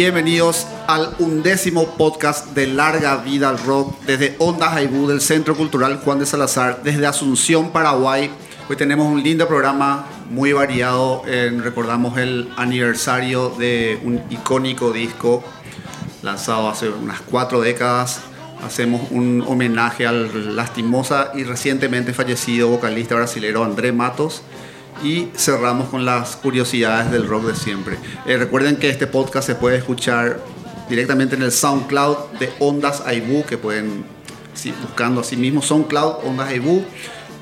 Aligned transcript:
Bienvenidos 0.00 0.68
al 0.86 1.16
undécimo 1.18 1.96
podcast 1.96 2.54
de 2.54 2.68
Larga 2.68 3.16
Vida 3.16 3.48
al 3.48 3.58
Rock 3.58 4.00
desde 4.06 4.36
Onda 4.38 4.70
Jaibú 4.70 5.08
del 5.08 5.20
Centro 5.20 5.56
Cultural 5.56 5.96
Juan 6.04 6.20
de 6.20 6.24
Salazar, 6.24 6.84
desde 6.84 7.04
Asunción, 7.04 7.72
Paraguay. 7.72 8.30
Hoy 8.68 8.76
tenemos 8.76 9.08
un 9.08 9.20
lindo 9.24 9.48
programa 9.48 10.06
muy 10.30 10.52
variado. 10.52 11.24
Eh, 11.26 11.50
recordamos 11.60 12.16
el 12.16 12.48
aniversario 12.56 13.48
de 13.58 13.98
un 14.04 14.22
icónico 14.30 14.92
disco 14.92 15.42
lanzado 16.22 16.68
hace 16.68 16.88
unas 16.90 17.20
cuatro 17.20 17.60
décadas. 17.60 18.20
Hacemos 18.64 19.10
un 19.10 19.42
homenaje 19.48 20.06
al 20.06 20.54
lastimosa 20.54 21.32
y 21.34 21.42
recientemente 21.42 22.14
fallecido 22.14 22.68
vocalista 22.68 23.16
brasileño 23.16 23.64
André 23.64 23.90
Matos 23.90 24.44
y 25.02 25.28
cerramos 25.36 25.88
con 25.88 26.04
las 26.04 26.36
curiosidades 26.36 27.10
del 27.10 27.26
rock 27.26 27.46
de 27.46 27.56
siempre. 27.56 27.98
Eh, 28.26 28.36
recuerden 28.36 28.76
que 28.76 28.88
este 28.90 29.06
podcast 29.06 29.46
se 29.46 29.54
puede 29.54 29.76
escuchar 29.76 30.40
directamente 30.88 31.36
en 31.36 31.42
el 31.42 31.52
SoundCloud 31.52 32.16
de 32.38 32.50
Ondas 32.58 33.02
Aibú, 33.06 33.44
que 33.44 33.58
pueden, 33.58 34.04
sí, 34.54 34.72
buscando 34.82 35.20
así 35.20 35.36
mismo 35.36 35.62
SoundCloud, 35.62 36.24
Ondas 36.24 36.48
Aibú, 36.48 36.84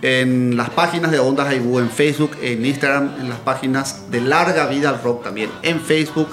en 0.02 0.56
las 0.56 0.70
páginas 0.70 1.10
de 1.10 1.18
Ondas 1.18 1.48
Aibú, 1.48 1.78
en 1.78 1.90
Facebook, 1.90 2.32
en 2.42 2.64
Instagram, 2.64 3.14
en 3.20 3.28
las 3.28 3.38
páginas 3.38 4.10
de 4.10 4.20
Larga 4.20 4.66
Vida 4.66 4.90
al 4.90 5.02
Rock 5.02 5.24
también, 5.24 5.50
en 5.62 5.80
Facebook 5.80 6.28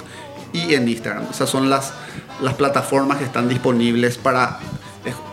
y 0.52 0.73
en 0.73 0.87
Instagram. 0.87 1.27
Esas 1.31 1.49
son 1.49 1.69
las, 1.69 1.93
las 2.41 2.55
plataformas 2.55 3.17
que 3.17 3.23
están 3.23 3.47
disponibles 3.47 4.17
para 4.17 4.59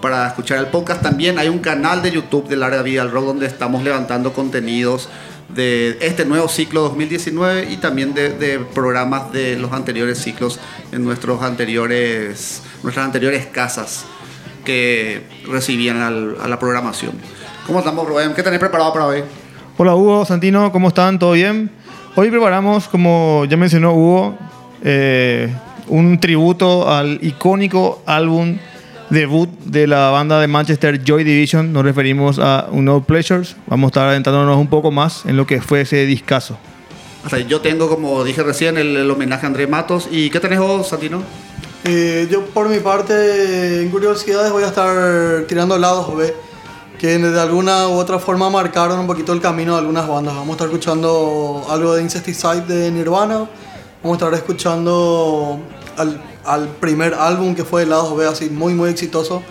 para 0.00 0.26
escuchar 0.28 0.58
el 0.58 0.66
podcast. 0.66 1.02
También 1.02 1.38
hay 1.38 1.48
un 1.48 1.58
canal 1.58 2.02
de 2.02 2.10
YouTube 2.10 2.48
de 2.48 2.56
Larga 2.56 2.82
Vida 2.82 3.02
al 3.02 3.10
Rock 3.10 3.26
donde 3.26 3.46
estamos 3.46 3.82
levantando 3.82 4.32
contenidos 4.32 5.08
de 5.54 5.98
este 6.00 6.24
nuevo 6.24 6.48
ciclo 6.48 6.82
2019 6.82 7.70
y 7.70 7.76
también 7.76 8.14
de, 8.14 8.60
programas 8.74 9.32
de 9.32 9.56
los 9.56 9.72
anteriores 9.72 10.18
ciclos 10.18 10.60
en 10.92 11.04
nuestros 11.04 11.42
anteriores, 11.42 12.62
nuestras 12.82 13.06
anteriores 13.06 13.46
casas 13.46 14.04
que 14.64 15.22
recibían 15.48 15.98
a 15.98 16.48
la 16.48 16.58
programación. 16.58 17.12
¿Cómo 17.66 17.78
estamos, 17.78 18.06
Rubén? 18.06 18.34
¿Qué 18.34 18.42
tenés 18.42 18.58
preparado 18.58 18.92
para 18.92 19.06
hoy? 19.06 19.22
Hola, 19.76 19.94
Hugo, 19.94 20.24
Santino, 20.24 20.70
¿cómo 20.72 20.88
están? 20.88 21.18
¿Todo 21.18 21.32
bien? 21.32 21.70
Hoy 22.16 22.30
preparamos, 22.30 22.88
como 22.88 23.44
ya 23.48 23.56
mencionó 23.56 23.94
Hugo, 23.94 24.36
eh, 24.82 25.54
un 25.88 26.18
tributo 26.20 26.90
al 26.90 27.18
icónico 27.22 28.02
álbum 28.06 28.58
debut 29.10 29.48
de 29.64 29.86
la 29.86 30.10
banda 30.10 30.40
de 30.40 30.46
Manchester 30.46 31.02
Joy 31.04 31.24
Division. 31.24 31.72
Nos 31.72 31.84
referimos 31.84 32.38
a 32.38 32.68
No 32.72 33.02
Pleasures. 33.02 33.56
Vamos 33.66 33.88
a 33.88 33.90
estar 33.90 34.08
adentrándonos 34.08 34.56
un 34.56 34.68
poco 34.68 34.90
más 34.90 35.26
en 35.26 35.36
lo 35.36 35.46
que 35.46 35.60
fue 35.60 35.82
ese 35.82 36.06
discazo. 36.06 36.56
yo 37.48 37.60
tengo, 37.60 37.88
como 37.88 38.24
dije 38.24 38.42
recién, 38.42 38.78
el, 38.78 39.10
homenaje 39.10 39.46
a 39.46 39.48
André 39.48 39.66
Matos. 39.66 40.08
¿Y 40.10 40.30
qué 40.30 40.40
tenés 40.40 40.60
vos, 40.60 40.88
Santino? 40.88 41.22
Eh, 41.84 42.28
yo, 42.30 42.44
por 42.46 42.68
mi 42.68 42.78
parte, 42.78 43.82
en 43.82 43.90
curiosidades, 43.90 44.52
voy 44.52 44.62
a 44.62 44.68
estar 44.68 45.44
tirando 45.48 45.76
lados 45.78 46.14
B, 46.16 46.32
que 46.98 47.18
de 47.18 47.40
alguna 47.40 47.88
u 47.88 47.92
otra 47.92 48.18
forma 48.18 48.48
marcaron 48.50 48.98
un 49.00 49.06
poquito 49.06 49.32
el 49.32 49.40
camino 49.40 49.72
de 49.72 49.80
algunas 49.80 50.06
bandas. 50.06 50.34
Vamos 50.34 50.50
a 50.50 50.52
estar 50.52 50.68
escuchando 50.68 51.66
algo 51.68 51.94
de 51.94 52.02
Incesticide 52.02 52.62
de 52.62 52.90
Nirvana. 52.90 53.48
Vamos 54.02 54.22
a 54.22 54.26
estar 54.26 54.34
escuchando 54.34 55.58
al 55.96 56.20
al 56.44 56.68
primer 56.68 57.14
álbum 57.14 57.54
que 57.54 57.64
fue 57.64 57.86
Lados 57.86 58.16
B, 58.16 58.26
así 58.26 58.50
muy 58.50 58.74
muy 58.74 58.90
exitoso. 58.90 59.42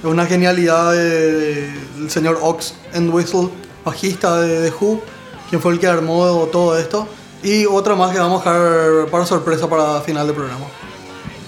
Es 0.00 0.04
una 0.04 0.26
genialidad 0.26 0.92
del 0.92 2.08
señor 2.08 2.38
Ox 2.40 2.74
and 2.94 3.12
Whistle, 3.12 3.48
bajista 3.84 4.40
de 4.40 4.70
The 4.70 4.76
Who, 4.76 5.00
quien 5.48 5.60
fue 5.60 5.72
el 5.72 5.80
que 5.80 5.86
armó 5.86 6.48
todo 6.52 6.78
esto. 6.78 7.08
Y 7.42 7.66
otra 7.66 7.94
más 7.94 8.12
que 8.12 8.18
vamos 8.18 8.44
a 8.46 8.52
dejar 8.52 9.10
para 9.10 9.26
sorpresa 9.26 9.68
para 9.68 10.00
final 10.00 10.26
del 10.26 10.36
programa. 10.36 10.66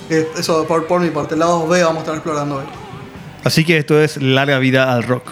Eso 0.09 0.65
por, 0.65 0.87
por 0.87 1.01
mi 1.01 1.11
parte, 1.11 1.37
Lados 1.37 1.69
B 1.69 1.83
vamos 1.83 1.99
a 1.99 2.01
estar 2.01 2.15
explorando 2.15 2.57
hoy. 2.57 2.65
Así 3.45 3.65
que 3.65 3.79
esto 3.79 4.01
es 4.01 4.21
larga 4.21 4.59
vida 4.59 4.93
al 4.93 5.05
rock. 5.05 5.25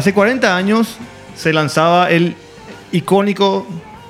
Hace 0.00 0.14
40 0.14 0.56
años 0.56 0.96
se 1.36 1.52
lanzaba 1.52 2.10
el 2.10 2.34
icónico, 2.90 3.66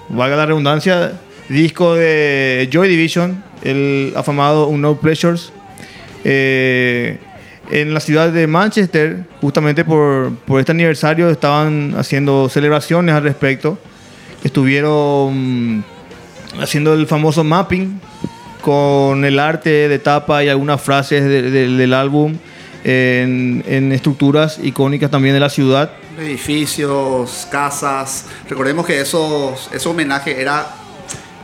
valga 0.09 0.37
la 0.37 0.47
redundancia, 0.47 1.15
disco 1.49 1.97
de 1.97 2.69
Joy 2.71 2.89
Division, 2.89 3.43
el 3.65 4.13
afamado 4.15 4.71
No 4.71 5.01
Pleasures. 5.01 5.53
Eh, 6.23 7.19
en 7.73 7.93
la 7.93 7.99
ciudad 7.99 8.31
de 8.31 8.47
Manchester, 8.47 9.25
justamente 9.41 9.85
por, 9.85 10.33
por, 10.47 10.61
este 10.61 10.71
aniversario, 10.71 11.29
estaban 11.29 11.97
haciendo 11.99 12.49
celebraciones 12.49 13.13
al 13.13 13.25
respecto. 13.25 13.77
Estuvieron 14.45 15.85
haciendo 16.61 16.95
el 16.95 17.09
famoso 17.09 17.43
mapping 17.43 18.01
con 18.61 19.25
el 19.25 19.41
arte 19.41 19.89
de 19.89 19.99
tapa 19.99 20.45
y 20.45 20.51
algunas 20.51 20.81
frases 20.81 21.25
del 21.25 21.93
álbum 21.95 22.37
en, 22.85 23.93
estructuras 23.93 24.59
icónicas 24.63 25.11
también 25.11 25.35
de 25.35 25.41
la 25.41 25.51
ciudad. 25.51 25.91
Edificios, 26.19 27.49
casas. 27.51 28.27
Recordemos 28.49 28.87
que 28.87 29.01
esos, 29.01 29.71
ese 29.73 29.89
homenaje 29.89 30.41
era, 30.41 30.75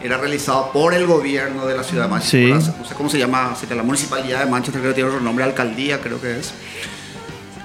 era 0.02 0.18
realizado 0.18 0.70
por 0.72 0.94
el 0.94 1.06
gobierno 1.06 1.66
de 1.66 1.76
la 1.76 1.82
ciudad 1.82 2.04
de 2.04 2.10
Manchester. 2.10 2.74
No 2.78 2.84
sé 2.84 2.94
cómo 2.94 3.08
se 3.08 3.18
llama, 3.18 3.54
la 3.68 3.82
municipalidad 3.82 4.44
de 4.44 4.50
Manchester, 4.50 4.80
creo 4.80 4.92
que 4.92 4.96
tiene 4.96 5.10
otro 5.10 5.22
nombre, 5.22 5.44
alcaldía 5.44 6.00
creo 6.00 6.20
que 6.20 6.38
es. 6.38 6.52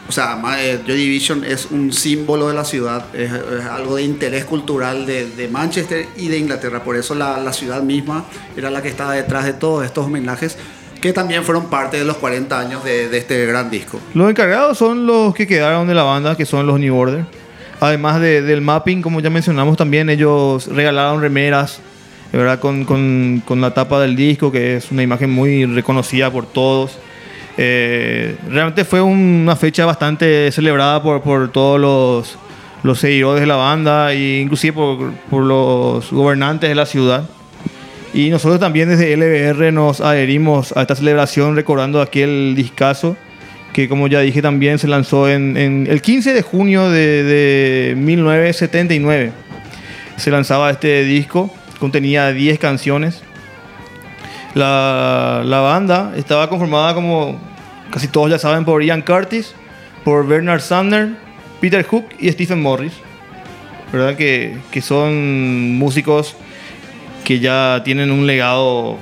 O 0.07 0.13
sea, 0.13 0.41
eh, 0.59 0.81
Joy 0.85 0.97
Division 0.97 1.45
es 1.45 1.67
un 1.71 1.93
símbolo 1.93 2.49
de 2.49 2.53
la 2.53 2.65
ciudad, 2.65 3.15
es, 3.15 3.31
algo 3.31 3.95
de 3.95 4.03
interés 4.03 4.43
cultural 4.43 5.05
de, 5.05 5.29
de, 5.29 5.47
Manchester 5.47 6.05
y 6.17 6.27
de 6.27 6.38
Inglaterra. 6.38 6.83
Por 6.83 6.97
eso 6.97 7.15
la, 7.15 7.39
la 7.39 7.53
ciudad 7.53 7.81
misma 7.81 8.25
era 8.57 8.69
la 8.69 8.81
que 8.81 8.89
estaba 8.89 9.13
detrás 9.13 9.45
de 9.45 9.53
todos 9.53 9.85
estos 9.85 10.07
homenajes 10.07 10.57
que 11.01 11.13
también 11.13 11.44
fueron 11.44 11.69
parte 11.69 11.97
de 11.97 12.06
los 12.06 12.17
40 12.17 12.59
años 12.59 12.84
de, 12.84 13.17
este 13.17 13.45
gran 13.47 13.69
disco. 13.69 14.00
Los 14.13 14.29
encargados 14.29 14.78
son 14.78 15.07
los 15.07 15.34
que 15.34 15.47
quedaron 15.47 15.88
de 15.88 15.95
la 15.95 16.03
banda, 16.03 16.38
que 16.38 16.45
son 16.45 16.67
los 16.67 16.79
New 16.79 16.95
Order. 16.95 17.25
Además 17.80 18.21
del 18.21 18.62
mapping, 18.62 19.01
como 19.01 19.19
ya 19.19 19.31
mencionamos 19.31 19.75
también, 19.75 20.09
ellos 20.09 20.68
regalaron 20.68 21.19
remeras 21.19 21.81
¿verdad? 22.31 22.59
Con, 22.59 22.86
con, 22.86 23.42
con, 23.45 23.59
la 23.59 23.74
tapa 23.74 24.00
del 24.00 24.15
disco, 24.15 24.51
que 24.51 24.77
es 24.77 24.92
una 24.92 25.03
imagen 25.03 25.30
muy 25.30 25.65
reconocida 25.65 26.31
por 26.31 26.45
todos. 26.45 26.98
Eh, 27.57 28.38
realmente 28.50 28.86
fue 28.86 29.01
una 29.01 29.56
fecha 29.56 29.86
bastante 29.86 30.51
celebrada 30.51 31.03
por, 31.03 31.21
por 31.21 31.51
todos 31.51 31.80
los, 31.80 32.38
los 32.83 33.00
seguidores 33.00 33.42
de 33.42 33.48
la 33.48 33.57
banda 33.57 34.13
e 34.13 34.39
inclusive 34.39 34.74
por, 34.74 35.12
por 35.30 35.44
los 35.44 36.12
gobernantes 36.12 36.69
de 36.69 36.75
la 36.75 36.86
ciudad. 36.86 37.27
Y 38.13 38.30
nosotros 38.30 38.60
también 38.60 38.90
desde 38.90 39.16
LBR 39.16 39.72
nos 39.72 40.02
adherimos 40.02 40.75
a 40.75 40.81
esta 40.81 40.96
celebración 40.96 41.56
recordando 41.56 42.02
aquel 42.02 42.54
discazo 42.56 43.16
que 43.74 43.88
como 43.88 44.08
ya 44.08 44.19
dije 44.19 44.42
también 44.42 44.80
se 44.80 44.88
lanzó 44.88 45.30
en, 45.30 45.88
el 45.90 46.02
15 46.02 46.34
de 46.34 46.42
junio 46.42 46.90
de, 46.90 47.94
1979. 47.98 49.31
Se 50.18 50.30
lanzaba 50.30 50.69
este 50.72 51.04
disco, 51.04 51.50
contenía 51.80 52.31
10 52.31 52.60
canciones. 52.60 53.22
La, 54.54 55.42
la, 55.46 55.62
banda 55.62 56.13
estaba 56.18 56.50
conformada 56.50 56.94
como 56.94 57.40
casi 57.90 58.10
todos 58.10 58.30
ya 58.30 58.38
saben 58.38 58.66
por 58.66 58.84
Ian 58.84 59.02
Curtis, 59.02 59.56
por 60.04 60.28
Bernard 60.28 60.60
Sumner, 60.60 61.12
Peter 61.62 61.86
Hook 61.86 62.08
y 62.19 62.30
Stephen 62.31 62.62
Morris. 62.62 62.94
¿Verdad? 63.94 64.16
Que, 64.16 64.58
que 64.72 64.81
son 64.81 65.78
músicos 65.78 66.36
que 67.23 67.39
ya 67.39 67.81
tienen 67.83 68.12
un 68.12 68.27
legado 68.27 68.97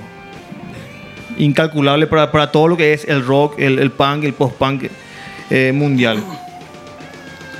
incalculable 1.37 2.07
para, 2.07 2.31
para 2.31 2.51
todo 2.51 2.67
lo 2.67 2.77
que 2.77 2.93
es 2.93 3.05
el 3.05 3.25
rock, 3.25 3.55
el, 3.57 3.79
el 3.79 3.91
punk, 3.91 4.23
el 4.23 4.33
post-punk 4.33 4.85
eh, 5.49 5.71
mundial. 5.73 6.23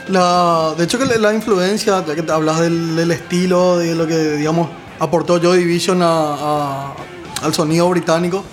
De 0.08 0.84
hecho, 0.84 0.98
que 0.98 1.06
la 1.20 1.34
influencia, 1.34 2.04
ya 2.06 2.16
que 2.16 2.24
te 2.24 2.32
hablas 2.32 2.60
del, 2.60 2.96
del, 2.96 3.12
estilo, 3.12 3.78
de 3.78 3.94
lo 3.94 4.08
que, 4.08 4.38
digamos, 4.38 4.70
aportó 5.00 5.40
Joy 5.40 5.60
Division 5.60 6.02
al 6.02 7.54
sonido 7.54 7.88
británico, 7.90 8.44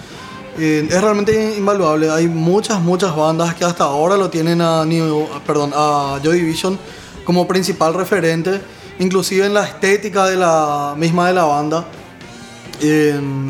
eh, 0.59 0.87
es 0.89 1.01
realmente 1.01 1.55
invaluable. 1.57 2.11
Hay 2.11 2.29
muchas, 2.29 2.81
muchas 2.81 3.17
bandas 3.17 3.55
que 3.55 3.65
hasta 3.65 3.85
ahora 3.85 4.17
lo 4.17 4.29
tienen 4.29 4.61
a, 4.61 4.85
New, 4.85 5.27
a 5.75 6.21
Joy 6.23 6.41
Division 6.41 6.79
como 7.25 7.49
principal 7.49 7.95
referente 7.95 8.61
inclusive 8.99 9.47
en 9.47 9.55
la 9.55 9.65
estética 9.65 10.27
de 10.27 10.37
la 10.37 10.95
misma 10.97 11.29
de 11.29 11.35
la 11.35 11.45
banda. 11.45 11.85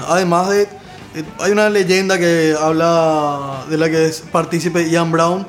Además 0.09 0.51
de, 0.51 0.69
hay 1.41 1.51
una 1.53 1.69
leyenda 1.71 2.19
que 2.19 2.55
habla 2.61 3.65
de 3.69 3.77
la 3.79 3.89
que 3.91 4.07
es 4.07 4.21
partícipe 4.21 4.89
Ian 4.89 5.11
Brown, 5.11 5.47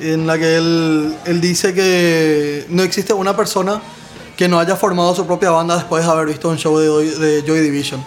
en 0.00 0.26
la 0.26 0.38
que 0.38 0.56
él, 0.56 1.14
él 1.26 1.40
dice 1.40 1.74
que 1.74 2.66
no 2.68 2.82
existe 2.82 3.12
una 3.12 3.36
persona 3.36 3.80
que 4.36 4.48
no 4.48 4.58
haya 4.58 4.74
formado 4.76 5.14
su 5.14 5.26
propia 5.26 5.50
banda 5.50 5.76
después 5.76 6.04
de 6.04 6.10
haber 6.10 6.26
visto 6.26 6.48
un 6.48 6.56
show 6.56 6.78
de, 6.78 6.88
Joy- 6.88 7.18
de 7.18 7.42
Joy 7.46 7.60
Division. 7.60 8.02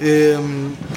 Eh, 0.00 0.36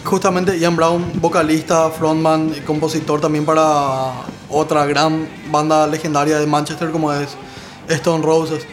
justamente 0.03 0.57
Ian 0.57 0.75
Brown, 0.75 1.03
vocalista, 1.15 1.89
frontman 1.89 2.53
y 2.55 2.61
compositor 2.61 3.19
también 3.19 3.45
para 3.45 4.13
otra 4.49 4.85
gran 4.85 5.27
banda 5.51 5.85
legendaria 5.87 6.37
de 6.39 6.45
Manchester 6.47 6.91
como 6.91 7.11
es 7.13 7.29
Stone 7.89 8.23
Roses. 8.23 8.63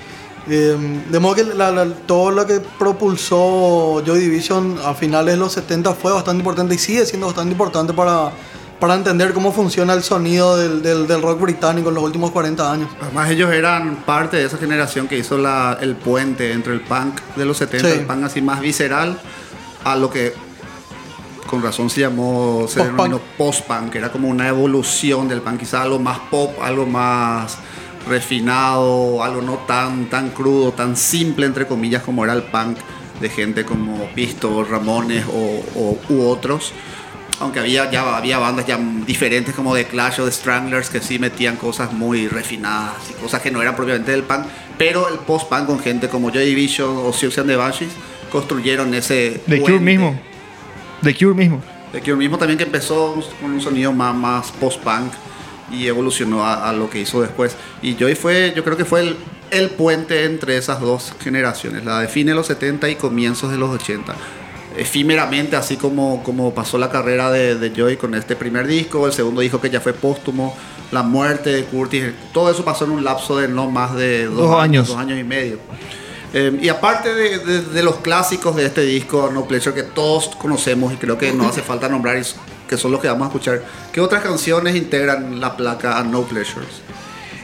Eh, 0.50 1.02
de 1.10 1.18
modo 1.18 1.34
que 1.34 1.44
la- 1.44 1.70
la- 1.70 1.84
todo 2.06 2.30
lo 2.30 2.46
que 2.46 2.60
propulsó 2.78 4.02
Joy 4.04 4.18
Division 4.20 4.78
a 4.84 4.94
finales 4.94 5.34
de 5.34 5.38
los 5.40 5.52
70 5.52 5.92
fue 5.94 6.12
bastante 6.12 6.38
importante 6.40 6.74
y 6.74 6.78
sigue 6.78 7.04
siendo 7.04 7.26
bastante 7.26 7.52
importante 7.52 7.92
para, 7.92 8.30
para 8.80 8.94
entender 8.94 9.32
cómo 9.34 9.52
funciona 9.52 9.92
el 9.92 10.02
sonido 10.02 10.56
del, 10.56 10.82
del- 10.82 11.06
del 11.06 11.20
rock 11.20 11.40
británico 11.40 11.88
en 11.90 11.96
los 11.96 12.04
últimos 12.04 12.30
40 12.30 12.72
años. 12.72 12.88
Además 13.02 13.28
ellos 13.30 13.52
eran 13.52 13.96
parte 14.06 14.38
de 14.38 14.44
esa 14.46 14.56
generación 14.56 15.06
que 15.08 15.18
hizo 15.18 15.36
la- 15.36 15.76
el 15.80 15.96
puente 15.96 16.52
entre 16.52 16.72
el 16.72 16.80
punk 16.80 17.20
de 17.36 17.44
los 17.44 17.56
70, 17.58 17.88
Sí. 17.90 17.98
el 17.98 18.06
punk 18.06 18.24
así 18.24 18.40
más 18.40 18.60
visceral, 18.60 19.20
a 19.84 19.96
lo 19.96 20.08
que 20.08 20.32
con 21.46 21.62
razón 21.62 21.88
se 21.88 22.00
llamó, 22.02 22.66
se 22.68 22.76
Post-punk. 22.78 22.86
denominó 22.86 23.20
post-punk, 23.38 23.90
que 23.90 23.98
era 23.98 24.12
como 24.12 24.28
una 24.28 24.48
evolución 24.48 25.28
del 25.28 25.40
punk, 25.40 25.60
quizá 25.60 25.82
algo 25.82 25.98
más 25.98 26.18
pop, 26.30 26.52
algo 26.62 26.84
más 26.86 27.56
refinado, 28.06 29.22
algo 29.22 29.42
no 29.42 29.54
tan, 29.66 30.06
tan 30.10 30.30
crudo, 30.30 30.72
tan 30.72 30.96
simple 30.96 31.46
entre 31.46 31.66
comillas 31.66 32.02
como 32.02 32.24
era 32.24 32.32
el 32.34 32.42
punk 32.44 32.78
de 33.20 33.28
gente 33.28 33.64
como 33.64 34.06
Pisto, 34.14 34.64
Ramones 34.64 35.24
o, 35.26 35.62
o- 35.74 35.98
u 36.08 36.26
otros. 36.28 36.72
Aunque 37.40 37.60
había, 37.60 37.88
ya 37.90 38.16
había 38.16 38.38
bandas 38.38 38.66
ya 38.66 38.78
diferentes 39.06 39.54
como 39.54 39.74
The 39.74 39.84
Clash 39.86 40.20
o 40.20 40.24
The 40.24 40.32
Stranglers 40.32 40.90
que 40.90 41.00
sí 41.00 41.18
metían 41.20 41.56
cosas 41.56 41.92
muy 41.92 42.26
refinadas 42.28 43.10
y 43.10 43.12
cosas 43.14 43.40
que 43.42 43.50
no 43.50 43.62
eran 43.62 43.76
propiamente 43.76 44.10
del 44.10 44.24
punk. 44.24 44.46
Pero 44.76 45.08
el 45.08 45.18
post-punk 45.20 45.66
con 45.66 45.78
gente 45.80 46.08
como 46.08 46.30
Joy 46.30 46.44
Division 46.46 46.88
o 46.96 47.08
and 47.12 47.46
the 47.48 47.56
Banshees 47.56 47.90
construyeron 48.30 48.92
ese... 48.94 49.40
The 49.46 49.60
Cure 49.60 49.74
puente. 49.74 49.80
mismo. 49.84 50.20
The 51.02 51.14
Cure 51.14 51.34
mismo. 51.34 51.62
The 51.92 52.00
Cure 52.00 52.16
mismo 52.16 52.38
también 52.38 52.58
que 52.58 52.64
empezó 52.64 53.14
con 53.40 53.52
un 53.52 53.60
sonido 53.60 53.92
más, 53.92 54.14
más 54.14 54.50
post-punk 54.52 55.12
y 55.72 55.86
evolucionó 55.86 56.44
a, 56.44 56.68
a 56.68 56.72
lo 56.72 56.88
que 56.90 57.00
hizo 57.00 57.20
después. 57.20 57.56
Y 57.82 57.94
Joy 57.96 58.14
fue, 58.14 58.52
yo 58.56 58.64
creo 58.64 58.76
que 58.76 58.84
fue 58.84 59.00
el, 59.00 59.16
el 59.50 59.70
puente 59.70 60.24
entre 60.24 60.56
esas 60.56 60.80
dos 60.80 61.12
generaciones, 61.20 61.84
la 61.84 62.00
de 62.00 62.08
fines 62.08 62.32
de 62.32 62.36
los 62.36 62.46
70 62.46 62.88
y 62.88 62.96
comienzos 62.96 63.50
de 63.50 63.58
los 63.58 63.70
80. 63.70 64.14
Efímeramente, 64.76 65.56
así 65.56 65.76
como, 65.76 66.22
como 66.22 66.54
pasó 66.54 66.78
la 66.78 66.90
carrera 66.90 67.30
de, 67.32 67.56
de 67.56 67.70
Joy 67.74 67.96
con 67.96 68.14
este 68.14 68.36
primer 68.36 68.66
disco, 68.66 69.06
el 69.06 69.12
segundo 69.12 69.40
disco 69.40 69.60
que 69.60 69.70
ya 69.70 69.80
fue 69.80 69.92
póstumo, 69.92 70.56
la 70.92 71.02
muerte 71.02 71.50
de 71.50 71.64
Curtis, 71.64 72.04
todo 72.32 72.50
eso 72.50 72.64
pasó 72.64 72.84
en 72.84 72.92
un 72.92 73.02
lapso 73.04 73.36
de 73.38 73.48
no 73.48 73.70
más 73.70 73.94
de 73.96 74.26
dos, 74.26 74.36
Dos 74.36 74.60
años. 74.60 74.88
dos 74.88 74.96
años 74.96 75.18
y 75.18 75.24
medio. 75.24 75.58
Eh, 76.34 76.58
y 76.62 76.68
aparte 76.68 77.12
de, 77.14 77.38
de- 77.38 77.62
de 77.62 77.82
los 77.82 77.96
clásicos 77.96 78.54
de 78.54 78.66
este 78.66 78.82
disco, 78.82 79.30
No 79.32 79.46
Pleasure, 79.48 79.74
que 79.74 79.82
todos 79.82 80.28
conocemos 80.36 80.92
y 80.92 80.96
creo 80.96 81.16
que 81.18 81.32
no 81.32 81.48
hace 81.48 81.62
falta 81.62 81.88
nombrar, 81.88 82.18
y 82.18 82.22
que 82.68 82.76
son 82.76 82.92
los 82.92 83.00
que 83.00 83.08
vamos 83.08 83.24
a 83.24 83.28
escuchar, 83.28 83.62
¿qué 83.92 84.00
otras 84.00 84.22
canciones 84.22 84.76
integran 84.76 85.40
la 85.40 85.56
placa 85.56 86.02
No 86.04 86.22
Pleasures? 86.22 86.82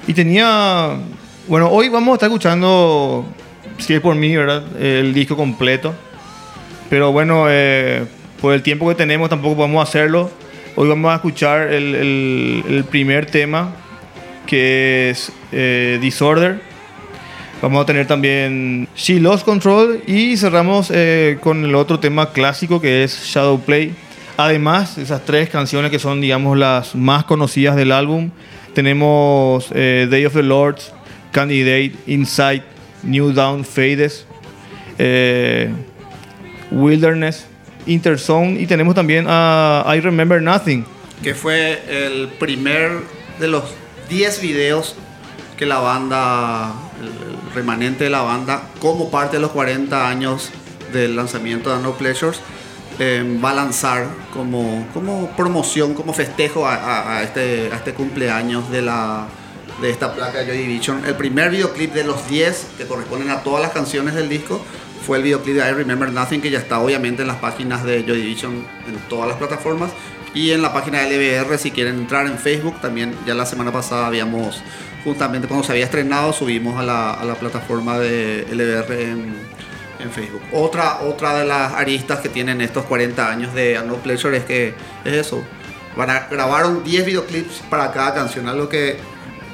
Y 0.06 0.12
tenía. 0.14 0.98
Bueno, 1.48 1.68
hoy 1.70 1.88
vamos 1.88 2.12
a 2.12 2.14
estar 2.14 2.28
escuchando, 2.28 3.26
si 3.78 3.94
es 3.94 4.00
por 4.00 4.14
mí, 4.14 4.36
¿verdad? 4.36 4.62
El 4.80 5.12
disco 5.14 5.36
completo. 5.36 5.94
Pero 6.90 7.12
bueno, 7.12 7.46
eh, 7.48 8.04
por 8.40 8.54
el 8.54 8.62
tiempo 8.62 8.88
que 8.88 8.94
tenemos 8.94 9.28
tampoco 9.30 9.56
podemos 9.56 9.86
hacerlo. 9.88 10.30
Hoy 10.76 10.88
vamos 10.88 11.10
a 11.12 11.16
escuchar 11.16 11.72
el, 11.72 11.94
el- 11.94 12.64
el 12.68 12.84
primer 12.84 13.26
tema, 13.26 13.72
que 14.46 15.10
es 15.10 15.32
eh, 15.52 15.98
Disorder. 16.00 16.60
Vamos 17.62 17.82
a 17.82 17.86
tener 17.86 18.06
también 18.06 18.88
She 18.94 19.20
Lost 19.20 19.44
Control 19.44 20.02
y 20.06 20.36
cerramos 20.36 20.90
eh, 20.92 21.38
con 21.40 21.64
el 21.64 21.74
otro 21.74 21.98
tema 21.98 22.30
clásico 22.32 22.80
que 22.80 23.04
es 23.04 23.24
Shadow 23.24 23.60
Play. 23.60 23.94
Además, 24.36 24.98
esas 24.98 25.24
tres 25.24 25.48
canciones 25.48 25.90
que 25.90 25.98
son, 25.98 26.20
digamos, 26.20 26.58
las 26.58 26.94
más 26.94 27.24
conocidas 27.24 27.76
del 27.76 27.92
álbum, 27.92 28.30
tenemos 28.74 29.68
eh, 29.72 30.08
Day 30.10 30.26
of 30.26 30.34
the 30.34 30.42
Lords, 30.42 30.92
Candidate, 31.30 31.92
Inside, 32.06 32.64
New 33.04 33.32
Down, 33.32 33.64
Fades, 33.64 34.26
eh, 34.98 35.70
Wilderness, 36.70 37.46
Interzone 37.86 38.60
y 38.60 38.66
tenemos 38.66 38.94
también 38.94 39.26
I 39.26 40.00
Remember 40.00 40.42
Nothing. 40.42 40.84
Que 41.22 41.34
fue 41.34 41.80
el 41.88 42.28
primer 42.28 43.00
de 43.38 43.48
los 43.48 43.64
10 44.08 44.40
videos 44.40 44.96
que 45.56 45.66
la 45.66 45.78
banda, 45.78 46.72
el 47.00 47.54
remanente 47.54 48.04
de 48.04 48.10
la 48.10 48.22
banda, 48.22 48.62
como 48.80 49.10
parte 49.10 49.36
de 49.36 49.42
los 49.42 49.52
40 49.52 50.08
años 50.08 50.50
del 50.92 51.14
lanzamiento 51.14 51.74
de 51.74 51.82
No 51.82 51.92
Pleasures, 51.92 52.40
eh, 52.98 53.38
va 53.44 53.50
a 53.50 53.54
lanzar 53.54 54.06
como, 54.32 54.86
como 54.94 55.28
promoción, 55.36 55.94
como 55.94 56.12
festejo 56.12 56.66
a, 56.66 56.74
a- 56.74 57.18
a 57.18 57.22
este, 57.22 57.70
a 57.72 57.76
este 57.76 57.92
cumpleaños 57.94 58.70
de, 58.70 58.82
la, 58.82 59.26
de 59.82 59.90
esta 59.90 60.14
placa 60.14 60.38
de 60.38 60.46
Joy 60.46 60.58
Division. 60.58 61.04
El 61.04 61.14
primer 61.16 61.50
videoclip 61.50 61.92
de 61.92 62.04
los 62.04 62.28
10 62.28 62.66
que 62.78 62.86
corresponden 62.86 63.30
a 63.30 63.42
todas 63.42 63.62
las 63.62 63.72
canciones 63.72 64.14
del 64.14 64.28
disco 64.28 64.60
fue 65.06 65.18
el 65.18 65.22
videoclip 65.24 65.56
de 65.56 65.68
I 65.68 65.72
Remember 65.72 66.10
Nothing, 66.10 66.40
que 66.40 66.50
ya 66.50 66.58
está 66.58 66.78
obviamente 66.80 67.22
en 67.22 67.28
las 67.28 67.36
páginas 67.38 67.84
de 67.84 68.04
Joy 68.04 68.18
Division 68.22 68.52
en 68.88 68.96
todas 69.08 69.28
las 69.28 69.36
plataformas. 69.36 69.90
Y 70.32 70.50
en 70.50 70.62
la 70.62 70.72
página 70.72 71.00
de 71.02 71.10
LBR, 71.44 71.58
si 71.58 71.70
quieren 71.70 71.96
entrar 71.96 72.26
en 72.26 72.38
Facebook, 72.38 72.80
también 72.80 73.14
ya 73.24 73.34
la 73.34 73.46
semana 73.46 73.70
pasada 73.70 74.06
habíamos, 74.08 74.62
justamente 75.04 75.46
cuando 75.46 75.64
se 75.64 75.70
había 75.72 75.84
estrenado, 75.84 76.32
subimos 76.32 76.76
a 76.76 76.82
la, 76.82 77.12
a 77.12 77.24
la 77.24 77.34
plataforma 77.36 77.98
de 78.00 78.44
LBR 78.50 78.92
en, 79.00 79.36
en 80.04 80.10
Facebook. 80.12 80.42
Otra, 80.52 81.00
otra 81.00 81.34
de 81.38 81.44
las 81.44 81.72
aristas 81.72 82.20
que 82.20 82.28
tienen 82.28 82.60
estos 82.60 82.84
40 82.84 83.28
años 83.28 83.54
de 83.54 83.80
No 83.86 83.96
Pleasure 83.96 84.36
es 84.36 84.44
que 84.44 84.74
es 85.04 85.12
eso. 85.12 85.42
Van 85.96 86.10
a- 86.10 86.26
grabaron 86.30 86.82
10 86.84 87.04
videoclips 87.06 87.62
para 87.70 87.90
cada 87.92 88.14
canción, 88.14 88.48
algo 88.48 88.68
que 88.68 88.98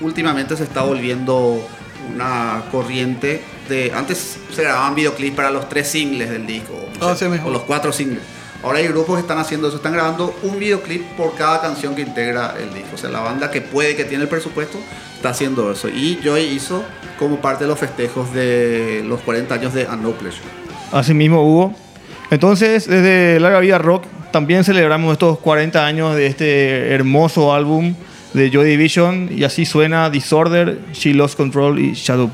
últimamente 0.01 0.57
se 0.57 0.65
está 0.65 0.83
volviendo 0.83 1.67
una 2.15 2.63
corriente 2.71 3.43
de... 3.69 3.93
Antes 3.95 4.39
se 4.55 4.63
grababan 4.63 4.95
videoclips 4.95 5.37
para 5.37 5.51
los 5.51 5.69
tres 5.69 5.89
singles 5.89 6.31
del 6.31 6.47
disco, 6.47 6.73
o, 6.75 7.05
Ah, 7.05 7.15
sí 7.17 7.25
o 7.27 7.51
los 7.51 7.63
cuatro 7.63 7.93
singles. 7.93 8.23
Ahora 8.63 8.79
hay 8.79 8.89
grupos 8.89 9.17
que 9.17 9.21
están 9.23 9.39
haciendo 9.39 9.69
eso, 9.69 9.77
están 9.79 9.93
grabando 9.93 10.35
un 10.43 10.59
videoclip 10.59 11.03
por 11.17 11.35
cada 11.35 11.61
canción 11.63 11.95
que 11.95 12.03
integra 12.03 12.55
el 12.59 12.73
disco. 12.75 12.91
O 12.95 12.99
sea, 12.99 13.09
la 13.11 13.21
banda 13.21 13.51
que 13.51 13.61
puede, 13.63 13.97
que 13.97 14.05
tiene 14.05 14.25
el 14.25 14.29
presupuesto, 14.29 14.79
está 15.21 15.31
haciendo 15.31 15.71
eso. 15.71 15.89
Y 15.89 16.19
Joy 16.25 16.45
hizo 16.45 16.83
como 17.19 17.37
parte 17.43 17.65
de 17.65 17.69
los 17.69 17.79
festejos 17.79 18.33
de 18.33 19.05
los 19.07 19.21
40 19.21 19.55
años 19.55 19.75
de 19.75 19.87
A 19.87 19.95
No 19.95 20.13
Pleasure. 20.13 20.49
Así 20.93 21.13
mismo 21.13 21.43
hubo. 21.43 21.75
Entonces, 22.31 22.89
desde 22.89 23.39
Larga 23.39 23.61
Vida 23.61 23.77
Rock 23.77 24.05
también 24.33 24.65
celebramos 24.65 25.13
estos 25.13 25.39
40 25.41 25.85
años 25.85 26.17
de 26.17 26.27
este 26.27 26.95
hermoso 26.95 27.53
álbum 27.53 27.95
de 28.33 28.51
Joy 28.51 28.71
Division 28.71 29.29
y 29.31 29.45
así 29.45 29.67
suena 29.67 30.09
Disorder, 30.09 30.79
She 30.93 31.13
Lost 31.13 31.37
Control 31.37 31.79
y 31.79 31.93
Shadow 31.93 32.31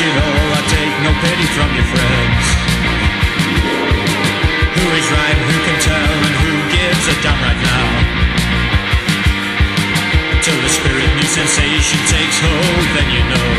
you, 0.00 0.10
all, 0.12 0.48
I 0.52 0.60
take 0.68 0.94
no 1.00 1.12
pity 1.24 1.46
from 1.56 1.70
your 1.72 1.88
friends. 1.88 2.44
Who 4.76 4.84
is 4.92 5.06
right, 5.08 5.38
who 5.40 5.56
can 5.64 5.78
tell, 5.80 6.16
and 6.20 6.36
who 6.36 6.52
gives 6.68 7.04
a 7.08 7.16
damn 7.24 7.38
right 7.40 7.60
now? 7.64 7.88
Till 10.44 10.58
the 10.60 10.68
spirit 10.68 11.10
new 11.16 11.24
sensation 11.24 12.00
takes 12.12 12.36
hold, 12.44 12.86
then 12.92 13.08
you 13.08 13.24
know. 13.24 13.52